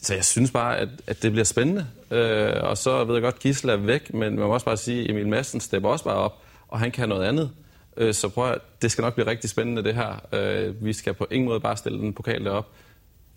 så 0.06 0.14
jeg 0.14 0.24
synes 0.24 0.50
bare, 0.50 0.78
at, 0.78 0.88
at 1.06 1.22
det 1.22 1.32
bliver 1.32 1.44
spændende. 1.44 1.86
Øh, 2.10 2.52
og 2.62 2.78
så 2.78 3.04
ved 3.04 3.14
jeg 3.14 3.22
godt, 3.22 3.34
at 3.34 3.40
Gisle 3.40 3.72
er 3.72 3.76
væk, 3.76 4.14
men 4.14 4.36
man 4.36 4.46
må 4.46 4.54
også 4.54 4.66
bare 4.66 4.76
sige, 4.76 5.04
at 5.04 5.10
Emil 5.10 5.28
Madsen 5.28 5.60
stepper 5.60 5.88
også 5.88 6.04
bare 6.04 6.14
op, 6.14 6.42
og 6.68 6.78
han 6.78 6.90
kan 6.90 7.08
noget 7.08 7.24
andet. 7.24 7.50
Øh, 7.96 8.14
så 8.14 8.28
prøv 8.28 8.50
at, 8.50 8.58
det 8.82 8.90
skal 8.90 9.02
nok 9.02 9.14
blive 9.14 9.26
rigtig 9.26 9.50
spændende, 9.50 9.84
det 9.84 9.94
her. 9.94 10.26
Øh, 10.32 10.84
vi 10.84 10.92
skal 10.92 11.14
på 11.14 11.26
ingen 11.30 11.48
måde 11.48 11.60
bare 11.60 11.76
stille 11.76 11.98
den 11.98 12.12
pokal 12.12 12.44
derop. 12.44 12.68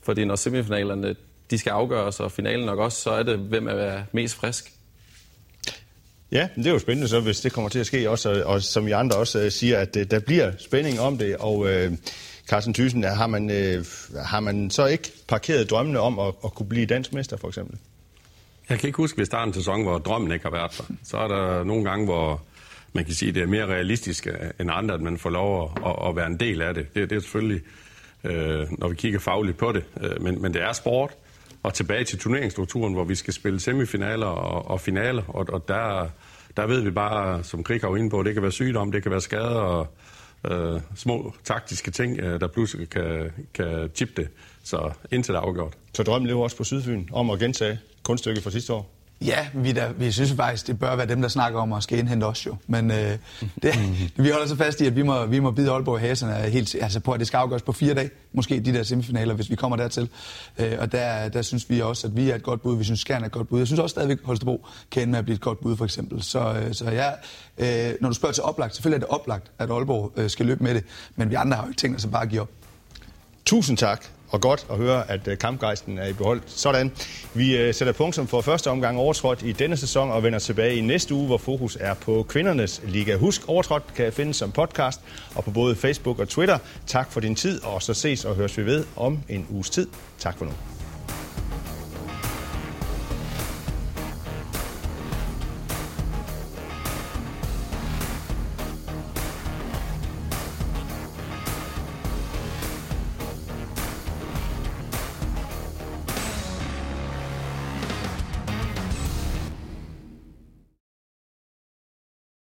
Fordi 0.04 0.26
når 0.26 0.36
semifinalerne 0.36 1.16
de 1.50 1.58
skal 1.58 1.72
afgøres, 1.72 2.20
og 2.20 2.32
finalen 2.32 2.66
nok 2.66 2.80
også, 2.80 3.02
så 3.02 3.12
er 3.12 3.24
det, 3.24 3.38
hvem 3.38 3.68
er 3.68 4.02
mest 4.12 4.36
frisk. 4.36 4.74
Ja, 6.32 6.50
det 6.56 6.68
er 6.68 6.72
jo 6.72 6.80
spændende 6.80 7.08
så, 7.08 7.20
hvis 7.20 7.42
det 7.42 7.52
kommer 7.52 7.70
til 7.70 7.80
at 7.80 7.86
ske 7.86 8.10
også, 8.10 8.30
og, 8.30 8.54
og 8.54 8.62
som 8.62 8.88
I 8.88 8.92
andre 8.92 9.16
også 9.16 9.40
øh, 9.40 9.52
siger, 9.52 9.78
at 9.78 9.96
øh, 9.96 10.12
der 10.12 10.20
bliver 10.20 10.52
spænding 10.58 11.00
om 11.00 11.18
det, 11.18 11.38
og 11.38 11.70
øh, 11.70 11.92
Carsten 12.50 12.74
Thyssen, 12.74 13.04
har 13.04 13.28
man, 13.28 13.52
øh, 13.52 13.86
har 14.26 14.40
man 14.40 14.70
så 14.70 14.86
ikke 14.86 15.12
parkeret 15.28 15.70
drømmene 15.70 16.00
om 16.00 16.20
at, 16.20 16.34
at 16.46 16.54
kunne 16.54 16.70
blive 16.70 16.86
dansk 16.86 17.14
mester, 17.14 17.38
for 17.38 17.48
eksempel? 17.48 17.78
Jeg 18.70 18.80
kan 18.80 18.88
ikke 18.88 18.98
huske, 18.98 19.16
hvis 19.16 19.30
der 19.30 19.38
starten 19.38 19.50
en 19.50 19.54
sæson, 19.54 19.84
hvor 19.84 19.98
drømmen 19.98 20.32
ikke 20.32 20.46
har 20.46 20.52
været 20.52 20.72
der. 20.78 20.84
Så 21.04 21.18
er 21.18 21.28
der 21.28 21.64
nogle 21.64 21.84
gange, 21.84 22.06
hvor 22.06 22.42
man 22.94 23.06
kan 23.06 23.14
sige, 23.14 23.30
at 23.30 23.36
det 23.36 23.44
er 23.44 23.48
mere 23.48 23.66
realistisk 23.66 24.28
øh, 24.28 24.34
end 24.60 24.70
andre, 24.74 24.96
at 24.96 25.02
man 25.02 25.18
får 25.18 25.30
lov 25.30 25.78
at, 25.86 26.10
at 26.10 26.16
være 26.16 26.28
en 26.28 26.40
del 26.40 26.62
af 26.62 26.74
det. 26.74 26.96
Det, 26.96 27.10
det 27.10 27.16
er 27.16 27.20
selvfølgelig, 27.20 27.62
øh, 28.24 28.68
når 28.78 28.88
vi 28.88 28.96
kigger 28.96 29.20
fagligt 29.20 29.58
på 29.58 29.72
det. 29.72 29.84
Øh, 30.02 30.22
men, 30.22 30.42
men 30.42 30.54
det 30.54 30.62
er 30.62 30.74
sport. 30.74 31.12
Og 31.64 31.74
tilbage 31.74 32.04
til 32.04 32.20
turneringsstrukturen, 32.20 32.94
hvor 32.94 33.04
vi 33.04 33.16
skal 33.16 33.34
spille 33.34 33.60
semifinaler 33.60 34.26
og, 34.28 34.68
og 34.68 34.82
finaler. 34.82 35.24
Og, 35.28 35.46
og 35.50 35.68
der, 35.68 36.10
der 36.58 36.68
ved 36.68 36.82
vi 36.82 36.92
bare, 36.92 37.44
som 37.44 37.64
Krik 37.64 37.82
har 37.82 37.96
inde 37.96 38.10
på, 38.10 38.24
det 38.24 38.34
kan 38.34 38.44
være 38.44 38.52
sygdom, 38.52 38.92
det 38.92 39.04
kan 39.04 39.12
være 39.12 39.22
skader, 39.22 39.60
og 39.60 39.88
øh, 40.46 40.82
små 40.96 41.34
taktiske 41.44 41.92
ting, 41.92 42.20
øh, 42.20 42.40
der 42.40 42.48
pludselig 42.48 42.90
kan, 42.90 43.32
kan 43.54 43.90
chippe 43.96 44.22
det. 44.22 44.30
Så 44.64 44.92
indtil 45.12 45.34
det 45.34 45.40
er 45.40 45.44
afgjort. 45.44 45.78
Så 45.94 46.04
drømmen 46.04 46.28
lever 46.28 46.44
også 46.44 46.58
på 46.58 46.64
Sydfyn 46.64 47.08
om 47.12 47.30
at 47.30 47.40
gentage 47.40 47.80
kunststykket 48.04 48.44
fra 48.44 48.52
sidste 48.52 48.74
år? 48.74 48.99
Ja, 49.26 49.48
vi, 49.54 49.72
der, 49.72 49.94
vi 49.94 50.12
synes 50.12 50.34
faktisk, 50.34 50.68
det 50.68 50.80
bør 50.80 50.96
være 50.96 51.08
dem, 51.08 51.22
der 51.22 51.30
snakker 51.30 51.60
om 51.60 51.74
at 51.74 51.84
skal 51.84 52.00
indhente 52.00 52.24
os 52.24 52.46
jo. 52.46 52.56
Men 52.68 52.92
øh, 52.92 52.98
det, 53.64 53.74
vi 54.16 54.30
holder 54.30 54.48
så 54.48 54.56
fast 54.56 54.82
i, 54.82 54.86
at 54.86 54.96
vi 54.96 55.02
må, 55.02 55.26
vi 55.26 55.40
må 55.40 55.52
bide 55.52 55.72
Aalborg 55.72 55.98
i 55.98 56.02
haserne 56.02 56.34
helt, 56.34 56.76
altså 56.82 57.00
på, 57.00 57.12
at 57.12 57.20
det 57.20 57.28
skal 57.28 57.38
afgøres 57.38 57.62
på 57.62 57.72
fire 57.72 57.94
dage. 57.94 58.10
Måske 58.34 58.60
de 58.60 58.74
der 58.74 58.84
semifinaler, 58.84 59.34
hvis 59.34 59.50
vi 59.50 59.56
kommer 59.56 59.78
dertil. 59.78 60.10
Øh, 60.58 60.72
og 60.80 60.92
der, 60.92 61.30
der 61.30 61.42
synes 61.42 61.70
vi 61.70 61.82
også, 61.82 62.08
at 62.08 62.16
vi 62.16 62.30
er 62.30 62.36
et 62.36 62.44
godt 62.44 62.62
bud. 62.62 62.78
Vi 62.78 62.84
synes, 62.84 63.00
Skjern 63.00 63.22
er 63.22 63.26
et 63.26 63.32
godt 63.32 63.48
bud. 63.48 63.60
Jeg 63.60 63.68
synes 63.68 63.80
også 63.80 63.94
stadigvæk, 63.94 64.18
at 64.20 64.26
Holstebro 64.26 64.66
kan 64.92 65.02
ende 65.02 65.12
med 65.12 65.20
at 65.20 65.26
blive 65.26 65.36
et 65.36 65.42
godt 65.42 65.60
bud, 65.60 65.78
for 65.78 65.86
eksempel. 65.86 66.24
Så, 66.24 66.54
øh, 66.54 66.74
så 66.74 66.92
ja, 66.92 67.10
øh, 67.58 67.96
når 68.02 68.10
du 68.10 68.16
spørger 68.16 68.34
til 68.34 68.44
oplagt, 68.44 68.76
selvfølgelig 68.76 69.04
er 69.04 69.08
det 69.08 69.16
oplagt, 69.16 69.52
at 69.60 69.72
Aalborg 69.72 70.14
øh, 70.18 70.30
skal 70.30 70.46
løbe 70.46 70.64
med 70.64 70.76
det. 70.76 70.84
Men 71.16 71.30
vi 71.30 71.36
andre 71.36 71.58
har 71.58 71.64
jo 71.64 71.70
ikke 71.70 71.80
tænkt 71.80 71.98
os 71.98 72.06
at 72.06 72.12
bare 72.12 72.26
give 72.26 72.42
op. 72.42 72.50
Tusind 73.46 73.78
tak 73.78 74.06
og 74.30 74.42
godt 74.42 74.66
at 74.72 74.78
høre, 74.78 75.12
at 75.12 75.28
øh, 75.28 75.38
kampgejsten 75.38 75.98
er 75.98 76.08
i 76.08 76.14
behold. 76.14 76.42
Sådan. 76.46 76.92
Vi 77.34 77.58
øh, 77.58 77.74
sætter 77.74 77.94
punktum 77.94 78.28
for 78.28 78.42
første 78.42 78.70
omgang 78.70 78.98
overtrådt 78.98 79.44
i 79.44 79.52
denne 79.52 79.78
sæson 79.78 80.12
og 80.12 80.24
vender 80.24 80.40
tilbage 80.40 80.76
i 80.76 80.82
næste 80.82 81.14
uge, 81.14 81.28
hvor 81.28 81.38
fokus 81.38 81.78
er 81.80 81.94
på 81.94 82.26
kvindernes 82.30 82.82
liga. 82.86 83.16
Husk, 83.16 83.50
overtrådt 83.50 83.84
kan 83.96 84.14
findes 84.14 84.38
som 84.38 84.52
podcast 84.52 85.02
og 85.36 85.44
på 85.44 85.52
både 85.52 85.76
Facebook 85.76 86.20
og 86.20 86.30
Twitter. 86.30 86.58
Tak 86.88 87.12
for 87.12 87.20
din 87.20 87.36
tid, 87.36 87.64
og 87.64 87.82
så 87.82 87.94
ses 87.94 88.26
og 88.26 88.36
høres 88.36 88.58
vi 88.58 88.66
ved 88.66 88.86
om 88.96 89.20
en 89.30 89.48
uges 89.50 89.70
tid. 89.70 89.88
Tak 90.20 90.38
for 90.38 90.46
nu. 90.46 90.79